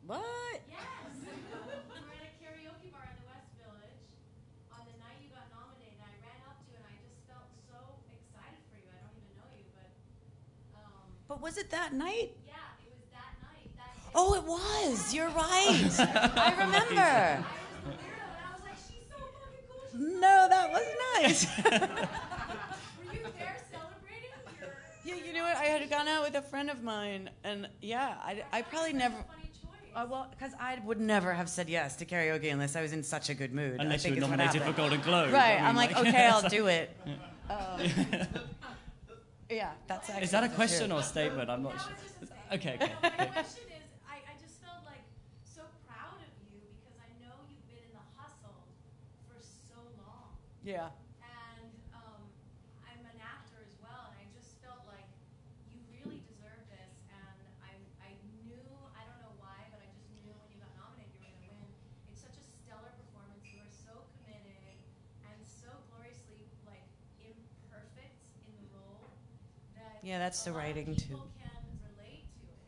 What? 0.06 0.58
Yes! 0.70 1.10
we 1.20 1.98
were 2.06 2.14
at 2.16 2.24
a 2.26 2.32
karaoke 2.38 2.88
bar 2.94 3.06
in 3.10 3.16
the 3.20 3.28
West 3.32 3.50
Village 3.58 4.00
on 4.70 4.82
the 4.86 4.96
night 5.02 5.18
you 5.20 5.30
got 5.34 5.48
nominated. 5.50 5.98
I 6.00 6.12
ran 6.22 6.40
up 6.46 6.58
to 6.62 6.66
you 6.70 6.76
and 6.78 6.86
I 6.86 6.94
just 7.02 7.18
felt 7.26 7.48
so 7.66 7.78
excited 8.14 8.62
for 8.70 8.78
you. 8.78 8.86
I 8.92 8.98
don't 9.02 9.16
even 9.18 9.32
know 9.34 9.50
you, 9.58 9.66
but 9.74 9.90
um, 10.78 11.06
But 11.26 11.38
was 11.42 11.58
it 11.58 11.68
that 11.74 11.90
night? 11.96 12.38
yeah, 12.46 12.78
it 12.86 12.92
was 12.94 13.08
that 13.10 13.34
night. 13.42 13.68
That 13.74 13.94
Oh, 14.18 14.34
it 14.34 14.44
was. 14.44 15.12
You're 15.14 15.28
right. 15.28 15.90
I 15.98 16.54
remember. 16.58 17.00
I 17.00 17.38
was 17.38 17.44
the 17.84 17.90
weirdo 17.90 18.24
and 18.32 18.40
I 18.40 18.52
was 18.54 18.62
like, 18.64 18.78
she's 18.88 19.04
so 19.10 19.16
fucking 19.18 19.64
cool. 19.68 19.80
She's 19.92 20.20
No, 20.20 20.46
that 20.48 20.70
was 20.72 20.86
nice. 21.20 21.46
Were 23.06 23.12
you 23.12 23.20
there 23.38 23.56
celebrating? 23.70 24.30
Your, 25.04 25.16
yeah, 25.16 25.24
you 25.26 25.32
know 25.34 25.42
what? 25.42 25.56
I 25.58 25.64
had 25.64 25.88
gone 25.90 26.08
out 26.08 26.24
with 26.24 26.34
a 26.34 26.42
friend 26.42 26.70
of 26.70 26.82
mine, 26.82 27.28
and 27.44 27.68
yeah, 27.82 28.14
I, 28.22 28.42
I 28.52 28.62
probably 28.62 28.94
never. 28.94 29.14
Uh, 29.94 30.06
well, 30.10 30.26
because 30.30 30.52
I 30.60 30.78
would 30.84 31.00
never 31.00 31.32
have 31.32 31.48
said 31.48 31.68
yes 31.70 31.96
to 31.96 32.04
karaoke 32.06 32.52
unless 32.52 32.74
I 32.76 32.82
was 32.82 32.92
in 32.92 33.02
such 33.02 33.28
a 33.30 33.34
good 33.34 33.52
mood. 33.54 33.80
I 33.80 33.84
Unless 33.84 34.04
you 34.04 34.10
think 34.12 34.16
were 34.16 34.24
is 34.24 34.30
what 34.30 34.36
nominated 34.38 34.60
for 34.62 34.66
happened. 34.68 34.76
Golden 34.76 35.00
Globe. 35.00 35.32
Right. 35.32 35.54
I 35.54 35.56
mean, 35.56 35.64
I'm 35.64 35.76
like, 35.76 35.96
okay, 35.96 36.26
I'll 36.26 36.48
do 36.48 36.66
it. 36.78 36.90
Um, 37.48 37.80
yeah, 39.50 39.70
that's 39.86 40.10
actually. 40.10 40.24
Is 40.24 40.30
that 40.32 40.44
a 40.44 40.48
true. 40.48 40.56
question 40.56 40.92
or 40.92 41.00
a 41.00 41.02
statement? 41.02 41.48
I'm 41.48 41.62
not 41.62 41.72
That 41.72 41.80
sure. 41.82 41.92
was 41.92 42.02
just 42.02 42.22
a 42.22 42.26
statement. 42.26 42.52
Okay, 42.52 42.74
okay. 42.74 42.92
My 43.02 43.08
okay. 43.08 43.26
question 43.32 43.64
is, 43.72 43.82
I, 44.06 44.16
I 44.28 44.34
just 44.42 44.60
felt 44.60 44.84
like 44.84 45.00
so 45.48 45.62
proud 45.88 46.20
of 46.20 46.28
you 46.44 46.60
because 46.76 47.00
I 47.00 47.08
know 47.24 47.32
you've 47.48 47.64
been 47.64 47.80
in 47.80 47.92
the 47.96 48.04
hustle 48.20 48.68
for 49.32 49.40
so 49.40 49.80
long. 50.04 50.36
Yeah. 50.66 50.90
And 51.22 51.70
um, 51.94 52.26
I'm 52.82 52.98
an 53.06 53.18
actor 53.22 53.62
as 53.62 53.78
well, 53.78 54.10
and 54.10 54.18
I 54.18 54.26
just 54.34 54.58
felt 54.66 54.82
like 54.90 55.06
you 55.70 55.78
really 55.94 56.18
deserve 56.26 56.58
this. 56.74 56.90
And 57.06 57.38
I, 57.62 57.78
I 58.02 58.10
knew, 58.42 58.58
I 58.98 59.06
don't 59.06 59.22
know 59.22 59.30
why, 59.38 59.62
but 59.70 59.78
I 59.78 59.86
just 59.94 60.10
knew 60.18 60.26
when 60.34 60.50
you 60.50 60.58
got 60.58 60.74
nominated 60.74 61.14
you 61.22 61.22
were 61.22 61.38
going 61.38 61.62
to 61.62 61.70
win. 61.70 61.70
It's 62.10 62.26
such 62.26 62.34
a 62.34 62.42
stellar 62.66 62.90
performance. 62.98 63.46
You 63.46 63.62
are 63.62 63.70
so 63.70 63.94
committed 64.18 64.74
and 65.30 65.38
so 65.46 65.70
gloriously 65.94 66.50
like 66.66 66.82
imperfect 67.22 68.18
in 68.50 68.54
the 68.58 68.66
role 68.74 69.06
that 69.78 70.02
Yeah, 70.02 70.18
that's 70.18 70.42
a 70.42 70.50
the 70.50 70.58
lot 70.58 70.66
of 70.66 70.66
writing, 70.66 70.98
too. 70.98 71.14
people 71.14 71.30
can 71.38 71.62
relate 71.94 72.26
to 72.42 72.50
it. 72.50 72.66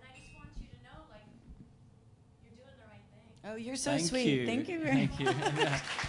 And 0.00 0.02
I 0.08 0.16
just 0.16 0.32
want 0.32 0.48
you 0.56 0.72
to 0.72 0.78
know, 0.80 0.96
like, 1.12 1.28
you're 2.40 2.56
doing 2.56 2.72
the 2.72 2.88
right 2.88 3.04
thing. 3.12 3.28
Oh, 3.52 3.60
you're 3.60 3.76
so 3.76 4.00
Thank 4.00 4.08
sweet. 4.08 4.32
You. 4.32 4.48
Thank 4.48 4.64
you 4.72 4.80
very 4.80 5.12
Thank 5.12 5.20
you. 5.20 5.28
Yeah, 5.28 5.76
Thank 5.76 5.76
you. 5.76 6.07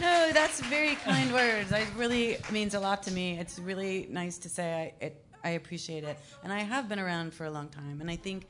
No, 0.00 0.30
that's 0.32 0.60
very 0.60 0.94
kind 0.96 1.32
words. 1.40 1.72
It 1.72 1.88
really 1.96 2.38
means 2.50 2.74
a 2.74 2.80
lot 2.80 3.02
to 3.04 3.10
me. 3.12 3.38
It's 3.38 3.58
really 3.58 4.06
nice 4.10 4.38
to 4.38 4.48
say. 4.48 4.92
I 5.00 5.04
it, 5.06 5.24
I 5.42 5.50
appreciate 5.50 6.04
it, 6.04 6.18
and 6.42 6.52
I 6.52 6.60
have 6.60 6.88
been 6.88 6.98
around 6.98 7.34
for 7.34 7.44
a 7.44 7.50
long 7.50 7.68
time, 7.68 8.00
and 8.00 8.10
I 8.10 8.16
think 8.16 8.46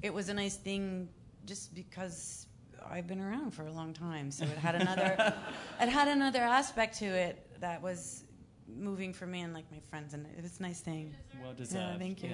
it 0.00 0.12
was 0.14 0.28
a 0.30 0.34
nice 0.34 0.56
thing 0.56 1.08
just 1.44 1.74
because 1.74 2.46
I've 2.90 3.06
been 3.06 3.20
around 3.20 3.50
for 3.52 3.66
a 3.66 3.72
long 3.72 3.92
time. 3.92 4.30
So 4.30 4.44
it 4.44 4.56
had 4.58 4.74
another 4.74 5.34
it 5.80 5.88
had 5.88 6.08
another 6.08 6.40
aspect 6.40 6.98
to 7.00 7.06
it 7.06 7.46
that 7.60 7.82
was 7.82 8.24
moving 8.66 9.12
for 9.12 9.26
me 9.26 9.42
and 9.42 9.52
like 9.52 9.70
my 9.70 9.80
friends, 9.90 10.14
and 10.14 10.26
it 10.38 10.42
was 10.42 10.58
a 10.58 10.62
nice 10.62 10.80
thing. 10.80 11.12
Well 11.42 11.52
deserved. 11.52 11.98
thank 11.98 12.22
you. 12.22 12.30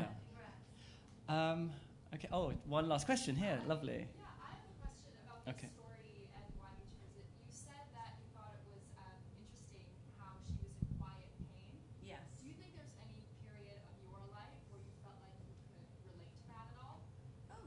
Yeah. 1.28 1.50
Um, 1.52 1.70
okay. 2.14 2.28
Oh, 2.32 2.52
one 2.66 2.88
last 2.88 3.04
question 3.06 3.34
here. 3.36 3.58
Lovely. 3.66 4.06
Yeah, 4.06 4.24
I 4.24 4.54
have 4.54 4.64
a 4.70 4.76
question 4.80 5.12
about 5.18 5.44
the 5.44 5.50
Okay. 5.52 5.68
story 5.76 6.24
and 6.38 6.48
why 6.56 6.70
you 6.78 6.86
chose 6.96 7.12
it. 7.20 7.28
You 7.44 7.52
said 7.52 7.84
that 7.98 8.16
you 8.16 8.24
thought 8.32 8.54
it 8.56 8.64
was 8.72 8.80
um, 8.96 9.18
interesting 9.36 9.92
how 10.16 10.32
she 10.48 10.56
was 10.64 10.72
in 10.80 10.88
quiet 10.96 11.28
pain. 11.52 11.76
Yes. 12.00 12.24
Do 12.40 12.48
you 12.48 12.56
think 12.56 12.72
there's 12.80 12.96
any 13.04 13.20
period 13.44 13.76
of 13.92 13.96
your 14.00 14.16
life 14.32 14.56
where 14.72 14.80
you 14.80 14.94
felt 15.04 15.20
like 15.20 15.36
you 15.44 15.52
could 15.68 15.84
relate 16.08 16.32
to 16.32 16.44
that 16.48 16.64
at 16.72 16.78
all? 16.80 17.04
Oh 17.52 17.60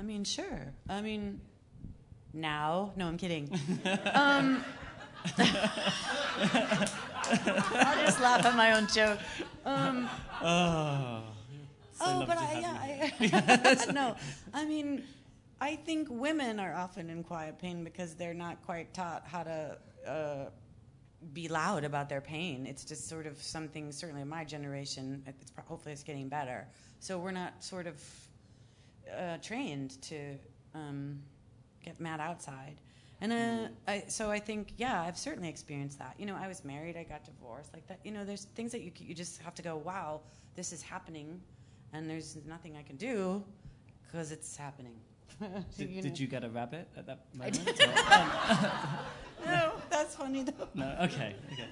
I 0.00 0.02
mean, 0.02 0.24
sure. 0.24 0.72
I 0.88 1.02
mean, 1.02 1.42
now. 2.32 2.92
No, 2.96 3.06
I'm 3.06 3.18
kidding. 3.18 3.50
um, 4.14 4.64
I'll 5.36 5.66
just 8.06 8.18
laugh 8.22 8.46
at 8.46 8.56
my 8.56 8.72
own 8.72 8.86
joke. 8.86 9.18
Um, 9.66 10.08
Oh, 10.42 11.22
so 11.92 12.04
oh, 12.06 12.24
but 12.26 12.38
I, 12.38 12.60
yeah, 13.20 13.76
I, 13.84 13.86
no. 13.92 14.16
I 14.54 14.64
mean, 14.64 15.04
I 15.60 15.76
think 15.76 16.08
women 16.10 16.58
are 16.58 16.74
often 16.74 17.10
in 17.10 17.22
quiet 17.22 17.58
pain 17.58 17.84
because 17.84 18.14
they're 18.14 18.32
not 18.32 18.64
quite 18.64 18.94
taught 18.94 19.24
how 19.26 19.42
to 19.42 19.76
uh, 20.06 20.44
be 21.34 21.48
loud 21.48 21.84
about 21.84 22.08
their 22.08 22.22
pain. 22.22 22.64
It's 22.64 22.86
just 22.86 23.06
sort 23.06 23.26
of 23.26 23.36
something. 23.42 23.92
Certainly, 23.92 24.22
in 24.22 24.28
my 24.30 24.44
generation, 24.44 25.22
it's 25.26 25.52
hopefully 25.68 25.92
it's 25.92 26.02
getting 26.02 26.30
better. 26.30 26.66
So 27.00 27.18
we're 27.18 27.32
not 27.32 27.62
sort 27.62 27.86
of 27.86 28.02
uh, 29.18 29.36
trained 29.38 30.00
to 30.02 30.34
um, 30.74 31.20
get 31.84 32.00
mad 32.00 32.20
outside. 32.20 32.76
And 33.22 33.32
uh, 33.32 33.68
I, 33.86 34.04
so 34.08 34.30
I 34.30 34.38
think, 34.38 34.72
yeah, 34.78 35.02
I've 35.02 35.18
certainly 35.18 35.48
experienced 35.50 35.98
that. 35.98 36.14
You 36.18 36.24
know, 36.26 36.36
I 36.36 36.48
was 36.48 36.64
married, 36.64 36.96
I 36.96 37.02
got 37.04 37.24
divorced, 37.24 37.72
like 37.74 37.86
that. 37.88 38.00
You 38.02 38.12
know, 38.12 38.24
there's 38.24 38.44
things 38.54 38.72
that 38.72 38.80
you 38.80 38.90
you 38.98 39.14
just 39.14 39.42
have 39.42 39.54
to 39.56 39.62
go, 39.62 39.76
wow, 39.76 40.20
this 40.54 40.72
is 40.72 40.80
happening, 40.80 41.38
and 41.92 42.08
there's 42.08 42.38
nothing 42.46 42.76
I 42.78 42.82
can 42.82 42.96
do 42.96 43.44
because 44.06 44.32
it's 44.32 44.56
happening. 44.56 44.94
Did, 45.78 45.90
You 45.90 46.02
did 46.02 46.18
you 46.18 46.26
get 46.26 46.44
a 46.44 46.48
rabbit 46.48 46.88
at 46.96 47.06
that 47.06 47.20
moment? 47.34 47.64
did. 47.64 47.78
No, 49.46 49.72
that's 49.90 50.14
funny 50.16 50.42
though. 50.42 50.68
no. 50.74 50.96
Okay. 51.02 51.34
Okay. 51.52 51.68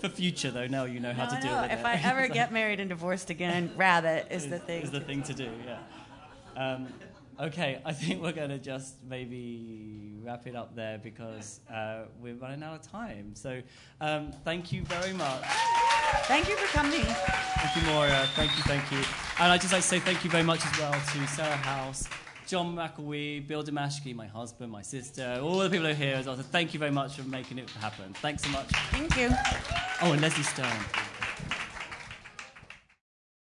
For 0.00 0.08
future 0.08 0.50
though, 0.50 0.66
now 0.66 0.84
you 0.84 0.98
know 1.00 1.12
how 1.12 1.26
No, 1.26 1.36
to 1.36 1.40
deal 1.40 1.60
with 1.62 1.70
if 1.70 1.80
it. 1.80 1.84
I 1.86 1.94
ever 2.02 2.26
get 2.28 2.50
married 2.52 2.80
and 2.80 2.88
divorced 2.88 3.30
again, 3.30 3.70
rabbit 3.76 4.26
is 4.30 4.48
the 4.48 4.58
thing. 4.58 4.82
Is 4.82 4.90
the 4.90 5.00
thing 5.00 5.22
to 5.24 5.34
do, 5.34 5.48
yeah. 5.66 5.78
Um, 6.56 6.88
okay, 7.40 7.80
I 7.84 7.92
think 7.92 8.22
we're 8.22 8.32
going 8.32 8.50
to 8.50 8.58
just 8.58 8.96
maybe 9.08 10.18
wrap 10.22 10.46
it 10.46 10.54
up 10.54 10.74
there 10.76 10.98
because 10.98 11.60
uh, 11.72 12.04
we're 12.20 12.34
running 12.34 12.62
out 12.62 12.74
of 12.74 12.82
time. 12.82 13.34
So 13.34 13.62
um, 14.00 14.32
thank 14.44 14.72
you 14.72 14.82
very 14.84 15.12
much. 15.12 15.42
Thank 16.24 16.48
you 16.48 16.56
for 16.56 16.66
coming. 16.76 17.00
Thank 17.00 17.76
you, 17.76 17.92
Maura. 17.92 18.26
Thank 18.34 18.56
you, 18.56 18.62
thank 18.64 18.90
you. 18.92 18.98
And 19.38 19.52
I'd 19.52 19.60
just 19.60 19.72
like 19.72 19.82
to 19.82 19.88
say 19.88 19.98
thank 19.98 20.24
you 20.24 20.30
very 20.30 20.44
much 20.44 20.64
as 20.64 20.78
well 20.78 20.92
to 20.92 21.26
Sarah 21.26 21.56
House, 21.56 22.08
John 22.46 22.76
McElwee, 22.76 23.46
Bill 23.46 23.64
Damashki, 23.64 24.14
my 24.14 24.26
husband, 24.26 24.70
my 24.70 24.82
sister, 24.82 25.40
all 25.42 25.58
the 25.58 25.70
people 25.70 25.86
who 25.86 25.92
are 25.92 25.94
here 25.94 26.16
as 26.16 26.26
well. 26.26 26.36
So 26.36 26.42
thank 26.42 26.74
you 26.74 26.80
very 26.80 26.90
much 26.92 27.16
for 27.16 27.26
making 27.28 27.58
it 27.58 27.70
happen. 27.70 28.12
Thanks 28.14 28.44
so 28.44 28.50
much. 28.50 28.68
Thank 28.90 29.16
you. 29.16 29.30
Oh, 30.02 30.12
and 30.12 30.20
Leslie 30.20 30.44
Stone. 30.44 31.11